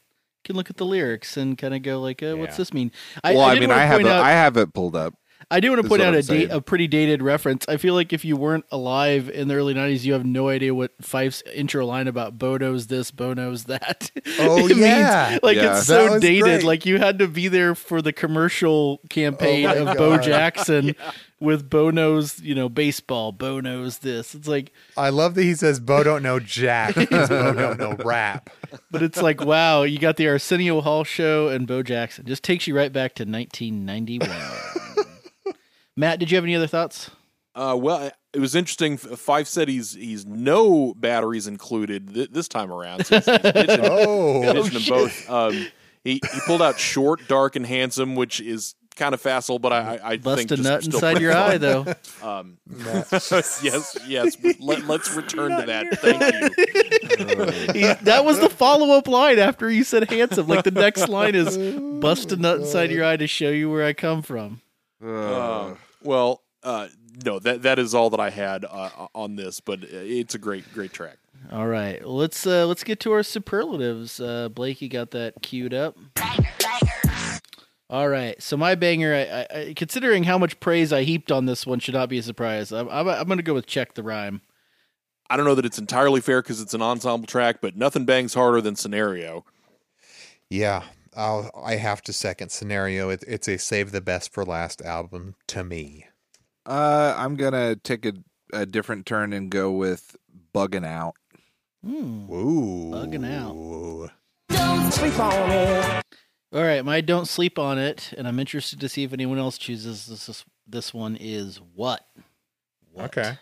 [0.50, 2.58] You can look at the lyrics and kind of go like, uh, "What's Yeah.
[2.58, 2.92] this mean?"
[3.24, 5.14] well, I, did mean, wanna I have point it, out- I have it pulled up.
[5.52, 6.52] I do want to is point what out I'm a date, saying.
[6.52, 7.66] a pretty dated reference.
[7.70, 10.74] I feel like if you weren't alive in the early '90s, you have no idea
[10.74, 14.10] what Fife's intro line about Bo knows this, Bo knows that.
[14.40, 15.30] Oh, it yeah.
[15.30, 15.78] means, like Yeah.
[15.78, 16.44] it's That so was dated.
[16.44, 16.64] great.
[16.64, 20.24] Like you had to be there for the commercial campaign Oh, of my Bo God.
[20.24, 20.96] Jackson
[21.40, 23.32] with Bo knows, you know, baseball.
[23.32, 24.36] Bo knows this.
[24.36, 26.96] It's like, I love that he says Bo don't know Jack.
[26.96, 27.06] Bo
[27.54, 28.50] don't know rap.
[28.92, 32.26] but it's like, wow, you got the Arsenio Hall show and Bo Jackson.
[32.26, 34.30] Just takes you right back to 1991.
[35.96, 37.10] Matt, did you have any other thoughts?
[37.56, 38.94] Uh, well, it was interesting.
[38.94, 43.06] F- Fife said he's he's no batteries included th- this time around.
[43.06, 44.42] So he's, he's pitching, Oh.
[44.54, 45.30] pitching them both.
[45.30, 45.68] Um,
[46.04, 49.80] he he pulled out short, dark, and handsome, which is kind of facile, but I
[49.96, 51.52] I, I Bust think a just nut inside your fun.
[51.52, 51.86] eye, though.
[52.22, 52.58] Um,
[53.08, 54.38] yes, yes.
[54.60, 56.00] Let, let's return to that.
[56.00, 56.22] Thank
[57.74, 57.80] you.
[57.80, 60.48] He- that was the follow up line after you said handsome.
[60.48, 61.58] Like the next line is
[62.02, 64.60] bust a nut inside your eye to show you where I come from.
[65.04, 66.90] Uh, well, uh,
[67.26, 70.72] no, that that is all that I had uh, on this, but it's a great
[70.74, 71.18] great track.
[71.54, 74.20] All right, let's uh, let's get to our superlatives.
[74.20, 75.96] Uh, Blake, you got that queued up.
[77.90, 81.48] All right, so my banger, I, I, I, considering how much praise I heaped on
[81.48, 82.72] this one, should not be a surprise.
[82.72, 84.42] I'm, I'm, I'm going to go with check the rhyme.
[85.28, 88.36] I don't know that it's entirely fair because it's an ensemble track, but nothing bangs
[88.36, 89.44] harder than scenario.
[90.50, 90.84] Yeah,
[91.16, 93.10] I'll, I have to second scenario.
[93.10, 96.06] It, it's a save the best for last album to me.
[96.66, 98.14] Uh, I'm gonna take a,
[98.54, 100.16] a different turn and go with
[100.54, 101.16] bugging out.
[101.84, 102.32] Hmm.
[102.32, 104.12] Ooh, Bugging out.
[104.50, 106.04] Don't sleep on it.
[106.52, 109.58] All right, my don't sleep on it, and I'm interested to see if anyone else
[109.58, 110.26] chooses this.
[110.26, 112.08] This, this one is what?
[112.92, 113.18] What?
[113.18, 113.38] Okay.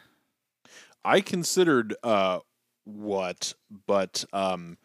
[1.05, 2.39] I considered uh,
[2.84, 3.53] what,
[3.85, 4.77] but um,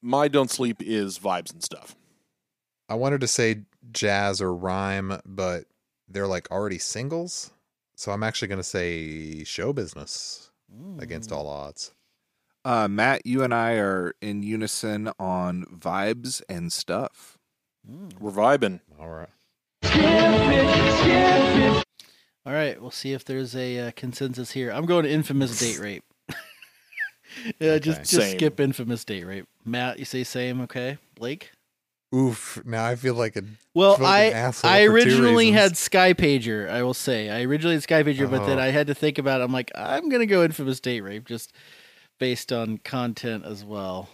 [0.00, 1.94] my don't sleep is vibes and stuff.
[2.88, 3.62] I wanted to say
[3.92, 5.66] jazz or rhyme, but
[6.08, 7.52] they're like already singles.
[7.94, 10.50] So I'm actually going to say show business
[10.98, 11.92] against all odds.
[12.64, 17.31] Uh, Matt, you and I are in unison on vibes and stuff.
[18.20, 18.80] We're vibing.
[19.00, 19.28] All right.
[22.44, 24.70] All right, we'll see if there's a uh, consensus here.
[24.72, 26.02] I'm going to infamous date rape.
[27.60, 28.00] yeah, just Okay.
[28.00, 28.36] just Same.
[28.36, 29.46] skip infamous date rape.
[29.64, 30.98] Matt, you say same, okay?
[31.14, 31.52] Blake.
[32.14, 32.60] Oof.
[32.64, 33.42] Now I feel like a
[33.74, 35.62] Well, I asshole I for originally reasons.
[35.62, 36.68] had Sky Pager.
[36.68, 38.62] I will say I originally had Sky Pager, but then Oh.
[38.62, 39.40] I had to think about.
[39.40, 39.44] it.
[39.44, 41.52] I'm like, I'm gonna go infamous date rape just
[42.18, 44.08] based on content as well.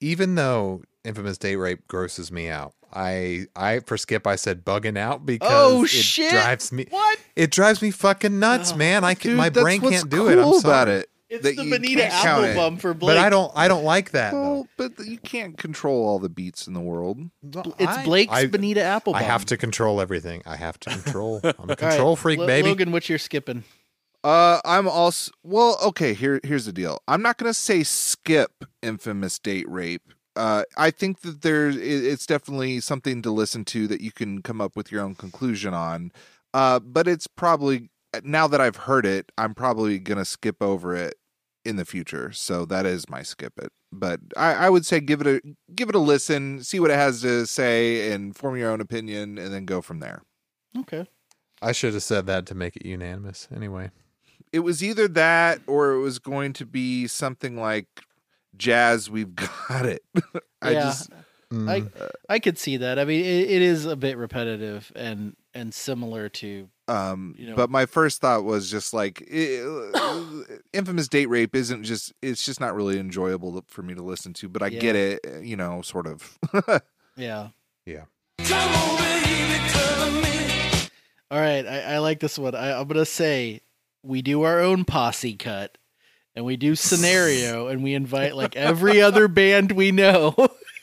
[0.00, 2.74] even though infamous date rape grosses me out.
[2.92, 6.30] I I for Skip I said bugging out because Oh, it shit.
[6.32, 7.18] drives me What?
[7.36, 9.04] it drives me fucking nuts, Oh, man.
[9.04, 10.38] I can Dude, my brain can't do it.
[10.38, 10.58] I'm sorry.
[10.60, 11.06] about it.
[11.28, 12.56] It's that the you Bonita can't.
[12.56, 13.16] Applebum for Blake.
[13.16, 14.32] But I don't I don't like that.
[14.32, 17.18] Well, but you can't control all the beats in the world.
[17.42, 17.62] though.
[17.78, 19.14] It's I- Blake's I, Bonita Applebum.
[19.14, 20.42] I have to control everything.
[20.44, 21.40] I have to control.
[21.44, 22.68] I'm a All right, control freak, Lo- baby.
[22.70, 23.62] Logan, what you're skipping?
[24.24, 25.78] Uh, I'm also well.
[25.82, 27.00] Okay, here here's the deal.
[27.08, 30.02] I'm not gonna say skip infamous date rape.
[30.36, 34.60] Uh, I think that there's it's definitely something to listen to that you can come
[34.60, 36.12] up with your own conclusion on.
[36.54, 37.90] Uh, but it's probably
[38.22, 41.14] now that I've heard it, I'm probably gonna skip over it
[41.64, 42.32] in the future.
[42.32, 43.72] So that is my skip it.
[43.92, 45.40] But I, I would say give it a
[45.74, 49.38] give it a listen, see what it has to say, and form your own opinion,
[49.38, 50.22] and then go from there.
[50.78, 51.06] Okay.
[51.62, 53.48] I should have said that to make it unanimous.
[53.54, 53.90] Anyway,
[54.52, 57.86] it was either that or it was going to be something like
[58.56, 59.34] jazz we've
[59.68, 60.02] got it
[60.62, 60.80] i Yeah.
[60.82, 61.10] just
[61.52, 61.82] I
[62.28, 63.00] I could see that.
[63.00, 67.56] I mean, it, it is a bit repetitive and and similar to um You know.
[67.56, 69.64] but my first thought was just like it,
[70.72, 74.48] infamous date rape isn't just it's just not really enjoyable for me to listen to
[74.48, 76.38] but i get it you know sort of
[77.16, 77.48] yeah.
[77.84, 78.04] yeah.
[78.38, 80.88] Come on, baby, cover me.
[81.32, 82.54] All right, I, I like this one.
[82.54, 83.60] I, I'm gonna say
[84.04, 85.76] we do our own posse cut,
[86.36, 90.34] and we do scenario, and we invite like every other band we know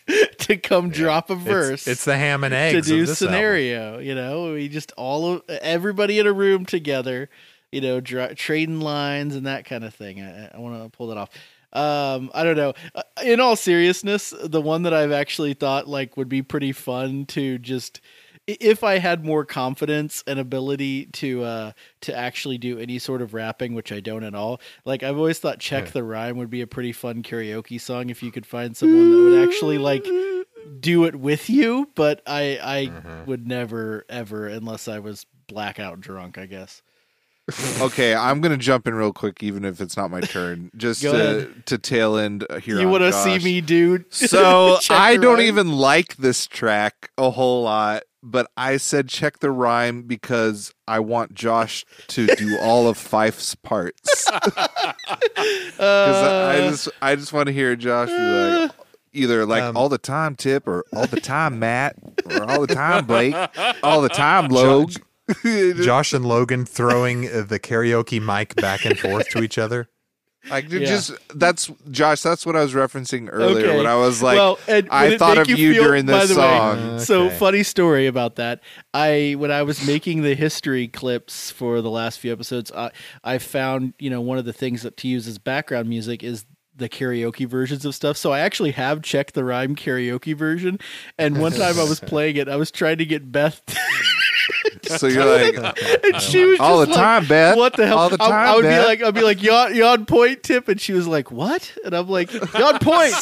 [0.40, 1.82] to come drop a verse.
[1.82, 3.34] It's, it's the ham and eggs to do this album.
[3.36, 4.00] scenario.
[4.00, 7.30] You know, we just all of everybody in a room together.
[7.72, 10.22] You know, dra- trading lines and that kind of thing.
[10.22, 11.30] I, I want to pull that off.
[11.74, 12.74] Um, I don't know.
[12.96, 17.26] Uh, In all seriousness, the one that I've actually thought like would be pretty fun
[17.28, 18.00] to just
[18.48, 21.72] if I had more confidence and ability to uh
[22.02, 24.62] to actually do any sort of rapping, which I don't at all.
[24.86, 28.24] Like I've always thought "Check the Rhyme" would be a pretty fun karaoke song if
[28.24, 30.06] you could find someone that would actually like
[30.80, 31.90] do it with you.
[31.96, 36.38] But I I would never ever unless I was blackout drunk.
[36.38, 36.82] I guess.
[37.80, 41.10] okay, I'm gonna jump in real quick, even if it's not my turn, just to,
[41.10, 41.66] ahead.
[41.68, 42.78] to tail end uh, here.
[42.78, 44.14] you want to see me, dude?
[44.14, 45.46] So I don't Rhyme?
[45.48, 51.00] even like this track a whole lot, but I said check the rhyme because I
[51.00, 54.30] want Josh to do all of Fife's parts.
[55.38, 58.72] Because I, I Uh, just I just want to hear Josh be like
[59.14, 61.96] either like Um, all the time tip or all the time Matt
[62.26, 63.36] or all the time Blake,
[63.84, 64.94] all the time Logue.
[65.44, 69.90] Josh and Logan throwing uh, the karaoke mic back and forth to each other.
[70.50, 70.80] Like Yeah.
[70.80, 72.22] just that's Josh.
[72.22, 73.78] That's what I was referencing earlier Okay.
[73.78, 76.36] when I was like, well, and I thought of you feel- during by this the
[76.36, 76.94] song.
[76.98, 78.62] Way, So funny story about that.
[78.94, 82.92] I when I was making the history clips for the last few episodes, I
[83.24, 86.46] I found you know one of the things that to use as background music is
[86.76, 88.18] the karaoke versions of stuff.
[88.18, 90.80] So I actually have checked the rhyme karaoke version,
[91.18, 93.62] and one time I was playing it, I was trying to get Beth.
[94.84, 97.58] So you're like, and she was all the like, time, Beth.
[97.58, 97.98] What the hell?
[97.98, 98.82] All the I- time, I, would Beth.
[98.84, 101.74] be like, I'd be like, yawn, yawn point tip, and she was like, what?
[101.86, 103.14] And I'm like, yawn point.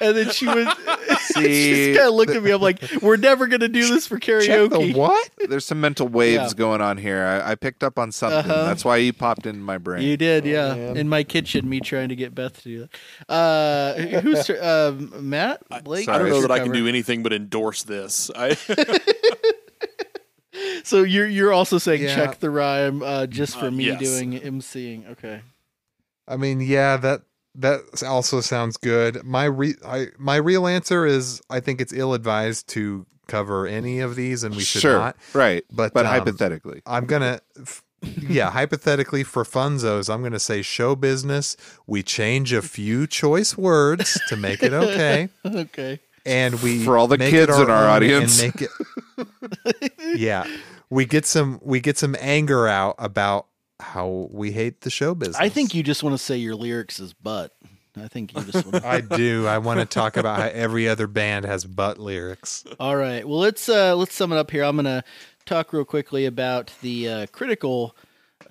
[0.00, 0.68] And then she would,
[1.34, 2.52] she See, just kind of looked at me.
[2.52, 4.94] I'm like, we're never gonna do this for karaoke.
[4.94, 5.28] what?
[5.48, 6.56] There's some mental waves Yeah.
[6.56, 7.24] going on here.
[7.24, 8.38] I, I picked up on something.
[8.50, 8.64] Uh-huh.
[8.64, 10.02] That's why you popped into my brain.
[10.02, 10.74] You did, yeah.
[10.74, 12.88] In my kitchen, me trying to get Beth to do
[13.28, 13.32] that.
[13.32, 15.62] Uh, who's um, Matt?
[15.82, 16.08] Blake?
[16.08, 18.30] I don't know that I can do anything but endorse this.
[18.36, 18.56] I,
[20.84, 22.14] So you're you're also saying Yeah.
[22.14, 24.00] check the rhyme uh, just for Uh, me yes.
[24.00, 25.08] doing emceeing.
[25.12, 25.42] Okay.
[26.26, 27.22] I mean, yeah, that
[27.54, 29.24] that also sounds good.
[29.24, 34.00] My re I, my real answer is I think it's ill advised to cover any
[34.00, 35.16] of these, and we should sure, not.
[35.34, 35.64] right?
[35.70, 37.82] But, but um, hypothetically, I'm gonna, f-
[38.26, 41.56] yeah, hypothetically for funzos, I'm gonna say show business.
[41.86, 46.00] We change a few choice words to make it okay, okay.
[46.26, 48.42] And we For all the kids it in our own audience.
[48.42, 48.68] and make
[49.82, 49.92] it.
[50.18, 50.46] yeah,
[50.90, 53.46] we get some we get some anger out about
[53.80, 55.36] how we hate the show business.
[55.38, 57.54] I think you just want to say your lyrics is butt.
[57.96, 58.82] I think you just want.
[58.82, 58.88] to.
[58.88, 59.46] I do.
[59.46, 62.64] I want to talk about how every other band has butt lyrics.
[62.78, 63.26] All right.
[63.26, 64.62] Well, let's uh, let's sum it up here.
[64.64, 65.02] I'm gonna
[65.46, 67.96] talk real quickly about the uh, critical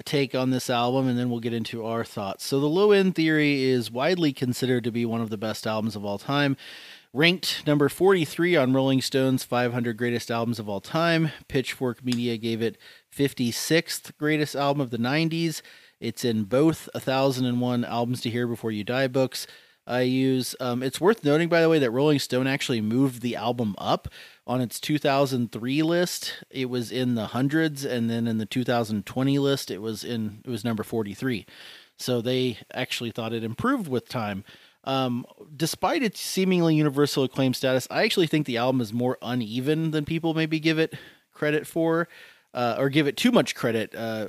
[0.06, 2.45] take on this album, and then we'll get into our thoughts.
[2.45, 5.95] So, the Low End Theory is widely considered to be one of the best albums
[5.95, 6.57] of all time.
[7.18, 11.31] Ranked number 43 on Rolling Stone's 500 Greatest Albums of All Time.
[11.48, 12.77] Pitchfork Media gave it
[13.11, 15.64] 56th greatest album of the 90s.
[15.99, 19.48] It's in both 1001 Albums to Hear Before You Die books.
[19.88, 20.56] I use.
[20.60, 24.07] Um, it's worth noting, by the way, that Rolling Stone actually moved the album up
[24.45, 26.44] on its 2003 list.
[26.52, 30.52] It was in the hundreds, and then in the 2020 list, it was in it
[30.52, 31.48] was number 43.
[31.98, 34.44] So they actually thought it improved with time.
[34.88, 39.91] Um, despite its seemingly universal acclaim status, I actually think the album is more uneven
[39.91, 40.93] than people maybe give it
[41.34, 42.07] credit for,
[42.53, 43.93] uh, or give it too much credit.
[43.93, 44.27] Uh,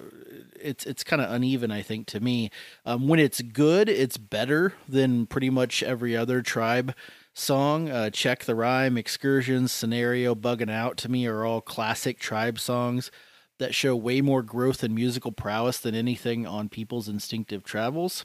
[0.61, 2.51] it's it's kind of uneven, I think, to me.
[2.85, 6.93] Um, when it's good, it's better than pretty much every other tribe
[7.35, 7.89] song.
[7.89, 13.13] Uh, Check the rhyme, excursions, scenario, bugging out to me are all classic tribe songs
[13.59, 18.25] that show way more growth and musical prowess than anything on people's instinctive travels.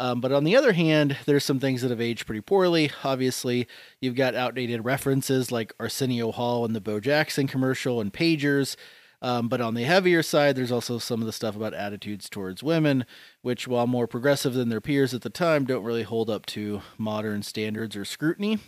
[0.00, 2.90] Um, but on the other hand, there's some things that have aged pretty poorly.
[3.04, 3.68] Obviously,
[4.00, 8.76] you've got outdated references like Arsenio Hall and the Bo Jackson commercial and pagers.
[9.20, 12.62] Um, but on the heavier side, there's also some of the stuff about attitudes towards
[12.62, 13.04] women,
[13.42, 16.80] which, while more progressive than their peers at the time, don't really hold up to
[16.96, 18.58] modern standards or scrutiny.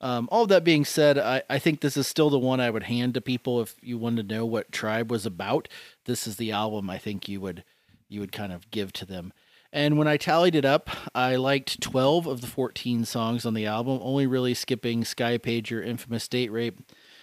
[0.00, 2.84] Um, all that being said, I, I think this is still the one I would
[2.84, 5.68] hand to people if you wanted to know what Tribe was about.
[6.06, 7.64] This is the album I think you would
[8.08, 9.34] you would kind of give to them.
[9.74, 13.66] And when I tallied it up, I liked 12 of the 14 songs on the
[13.66, 16.78] album, only really skipping Skypager, Infamous Date Rape.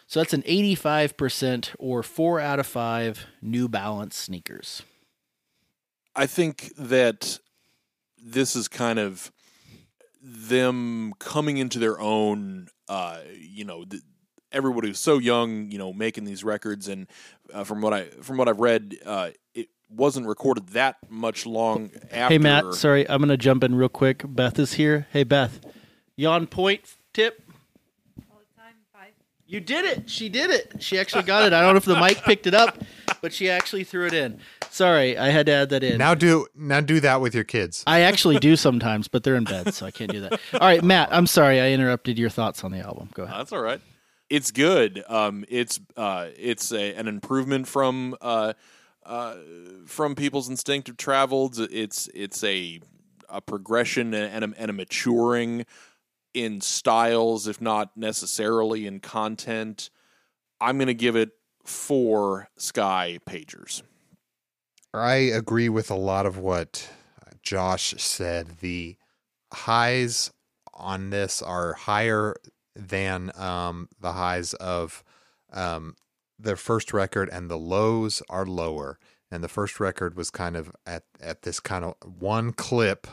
[0.05, 4.81] So that's an 85% or 4 out of 5 New Balance sneakers.
[6.13, 7.39] I think that
[8.21, 9.31] this is kind of
[10.21, 12.67] them coming into their own.
[12.89, 14.03] Uh, you know, th-
[14.51, 17.07] everybody was so young, you know, making these records, and
[17.53, 21.91] uh, from what I from what I've read, uh, it wasn't recorded that much long
[22.11, 22.33] after.
[22.33, 24.23] Hey Matt, sorry, I'm gonna jump in real quick.
[24.25, 25.07] Beth is here.
[25.11, 25.59] Hey Beth,
[26.15, 26.81] you on point
[27.13, 27.41] tip?
[29.51, 30.09] You did it.
[30.09, 30.81] She did it.
[30.81, 31.51] She actually got it.
[31.51, 32.81] I don't know if the mic picked it up,
[33.21, 34.39] but she actually threw it in.
[34.69, 35.97] Sorry, I had to add that in.
[35.97, 37.83] Now do now do that with your kids.
[37.85, 40.39] I actually do sometimes, but they're in bed, so I can't do that.
[40.53, 43.09] All right, Matt, I'm sorry I interrupted your thoughts on the album.
[43.13, 43.39] Go ahead.
[43.39, 43.81] That's all right.
[44.29, 45.03] It's good.
[45.09, 48.53] Um, it's uh, it's a, an improvement from uh,
[49.05, 49.35] uh,
[49.85, 51.59] from People's Instinctive Travels.
[51.59, 52.81] It's it's a
[53.29, 55.65] a progression and a, and a maturing
[56.33, 59.89] in styles, if not necessarily in content.
[60.59, 61.31] I'm going to give it
[61.65, 63.81] four Skypagers.
[64.93, 66.89] I agree with a lot of what
[67.41, 68.59] Josh said.
[68.59, 68.97] The
[69.53, 70.31] highs
[70.73, 72.35] on this are higher
[72.75, 75.03] than um, the highs of
[75.53, 75.95] um,
[76.43, 78.99] their first record, and the lows are lower.
[79.29, 83.07] And the first record was kind of at at this kind of one clip,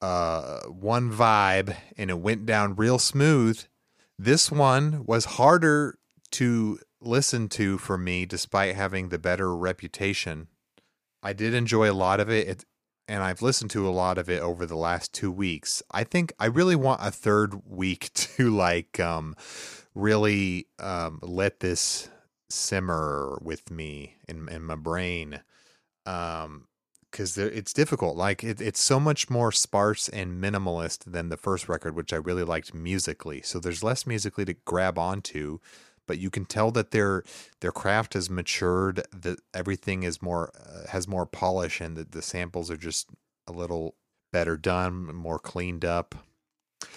[0.00, 3.62] uh, one vibe, and it went down real smooth.
[4.18, 5.98] This one was harder
[6.32, 10.46] to listen to for me, despite having the better reputation.
[11.22, 12.48] I did enjoy a lot of it.
[12.48, 12.64] it
[13.08, 15.82] and I've listened to a lot of it over the last two weeks.
[15.90, 19.36] I think I really want a third week to like um,
[19.94, 22.08] really um, let this
[22.52, 25.40] simmer with me in in my brain,
[26.06, 26.68] um,
[27.10, 28.16] because it's difficult.
[28.16, 32.16] Like it, it's so much more sparse and minimalist than the first record, which I
[32.16, 33.42] really liked musically.
[33.42, 35.58] So there's less musically to grab onto
[36.06, 37.22] but you can tell that their
[37.60, 42.22] their craft has matured that everything is more uh, has more polish and that the
[42.22, 43.08] samples are just
[43.46, 43.94] a little
[44.32, 46.14] better done more cleaned up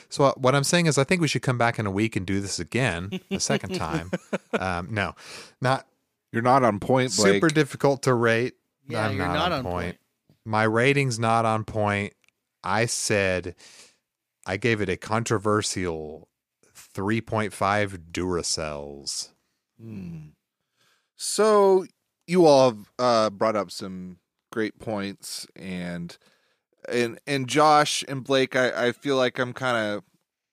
[0.10, 2.16] so uh, what i'm saying is i think we should come back in a week
[2.16, 4.12] and do this again a second time
[4.60, 5.14] um, no
[5.62, 5.86] not
[6.32, 7.34] you're not on point Blake.
[7.34, 8.53] super difficult to rate
[8.88, 9.74] yeah, i'm you're not, not on, on point.
[9.74, 9.98] point.
[10.45, 12.14] my rating's not on point
[12.64, 13.56] i said
[14.45, 16.30] i gave it a controversial
[16.95, 19.30] 3.5 Duracells.
[19.80, 20.30] Hmm.
[21.16, 21.86] So
[22.28, 24.18] you all have uh, brought up some
[24.52, 26.18] great points, and
[26.90, 30.03] and and Josh and Blake, I, I feel like I'm kind of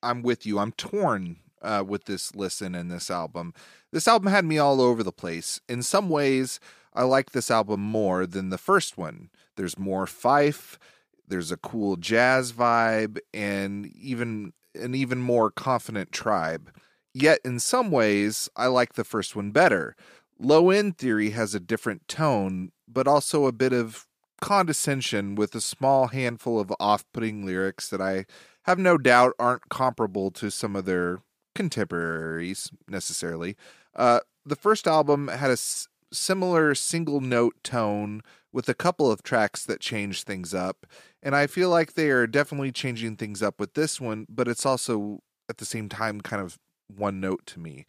[0.02, 0.58] I'm with you.
[0.58, 3.54] I'm torn uh, with this listen and this album.
[3.92, 5.60] This album had me all over the place.
[5.68, 6.58] In some ways,
[6.94, 9.30] I like this album more than the first one.
[9.56, 10.78] There's more fife.
[11.26, 16.70] There's a cool jazz vibe, and even an even more confident tribe.
[17.14, 19.94] Yet, in some ways, I like the first one better.
[20.38, 24.06] Low End Theory has a different tone, but also a bit of
[24.42, 28.26] condescension with a small handful of off putting lyrics that I
[28.64, 31.20] have no doubt aren't comparable to some of their
[31.54, 33.56] contemporaries necessarily.
[33.94, 38.20] Uh, the first album had a s- similar single note tone
[38.52, 40.86] with a couple of tracks that changed things up.
[41.22, 44.66] And I feel like they are definitely changing things up with this one, but it's
[44.66, 46.58] also at the same time kind of
[46.88, 47.86] one note to me.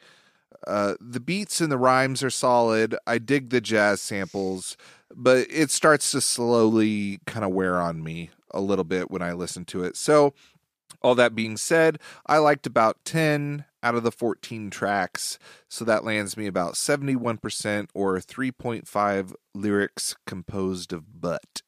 [0.68, 2.96] Uh, the beats and the rhymes are solid.
[3.06, 4.78] I dig the jazz samples,
[5.16, 9.34] but it starts to slowly kind of wear on me a little bit when I
[9.34, 9.98] listen to it.
[9.98, 10.34] So,
[11.02, 15.38] all that being said, I liked about 10 out of the 14 tracks.
[15.68, 21.62] So that lands me about 71% or 3.5 lyrics composed of butt.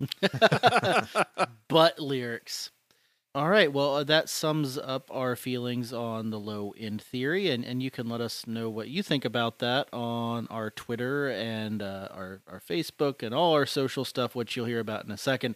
[1.68, 2.70] Butt lyrics.
[3.32, 3.72] All right.
[3.72, 7.88] Well, uh, that sums up our feelings on the low end theory, and, and you
[7.88, 12.40] can let us know what you think about that on our Twitter and uh, our
[12.48, 15.54] our Facebook and all our social stuff, which you'll hear about in a second.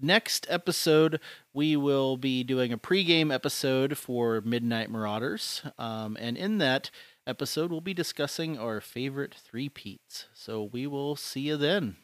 [0.00, 1.20] Next episode,
[1.54, 6.90] we will be doing a pregame episode for Midnight Marauders, um, and in that
[7.24, 10.26] episode, we'll be discussing our favorite three peats.
[10.34, 11.98] So we will see you then.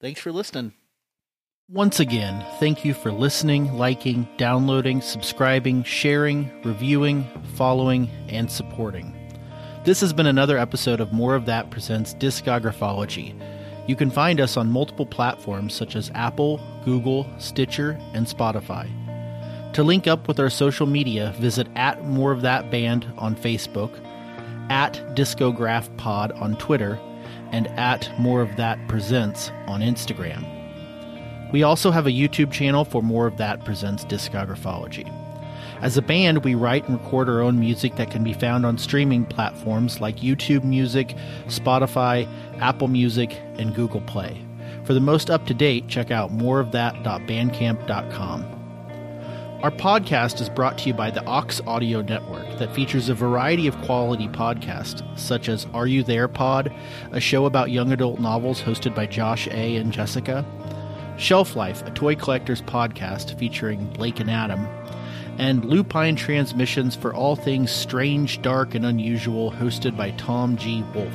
[0.00, 0.72] Thanks for listening.
[1.70, 7.24] Once again, thank you for listening, liking, downloading, subscribing, sharing, reviewing,
[7.54, 9.16] following, and supporting.
[9.82, 13.34] This has been another episode of More of That Presents Discographology.
[13.88, 18.86] You can find us on multiple platforms such as Apple, Google, Stitcher, and Spotify.
[19.72, 23.90] To link up with our social media, visit at More of That Band on Facebook,
[24.68, 27.00] at Discograph Pod on Twitter,
[27.52, 30.53] and at More of That Presents on Instagram.
[31.54, 35.08] We also have a YouTube channel for more of that presents discography.
[35.80, 38.76] As a band, we write and record our own music that can be found on
[38.76, 41.14] streaming platforms like YouTube Music,
[41.46, 42.28] Spotify,
[42.58, 44.44] Apple Music, and Google Play.
[44.82, 48.44] For the most up to date, check out moreofthat.bandcamp.com.
[49.62, 53.68] Our podcast is brought to you by the Aux Audio Network that features a variety
[53.68, 56.74] of quality podcasts, such as Are You There Pod,
[57.12, 59.76] a show about young adult novels hosted by Josh A.
[59.76, 60.44] and Jessica,
[61.16, 64.66] Shelf Life, a toy collector's podcast featuring Blake and Adam,
[65.38, 70.82] and Lupine Transmissions for all things strange, dark, and unusual, hosted by Tom G.
[70.94, 71.14] Wolf.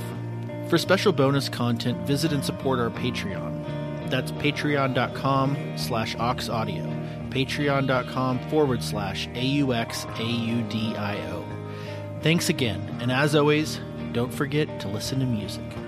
[0.70, 4.10] For special bonus content, visit and support our Patreon.
[4.10, 7.00] That's patreon.com slash auxaudio
[7.30, 9.86] patreon.com forward slash AUXAUDIO.
[12.22, 13.80] Thanks again, and as always,
[14.12, 15.79] don't forget to listen to music.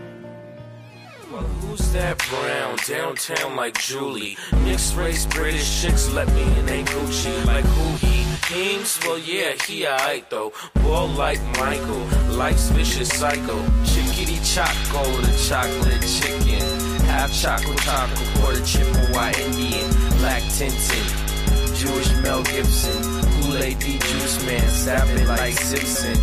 [1.43, 4.38] Who's that brown downtown like Julie?
[4.63, 8.99] Mixed race British chicks let me in they Gucci like who he Kings?
[9.03, 10.51] Well, yeah, he alright though.
[10.84, 12.05] Ball like Michael,
[12.35, 13.63] life's vicious cycle.
[13.85, 16.61] Chickadee choco, the chocolate chicken.
[17.05, 19.89] Half chocolate, chocolate, quarter Chippewa Indian,
[20.19, 21.31] black tintin.
[21.77, 23.01] Jewish Mel Gibson,
[23.41, 26.18] Kool-Aid juice man, sapping like Simpson.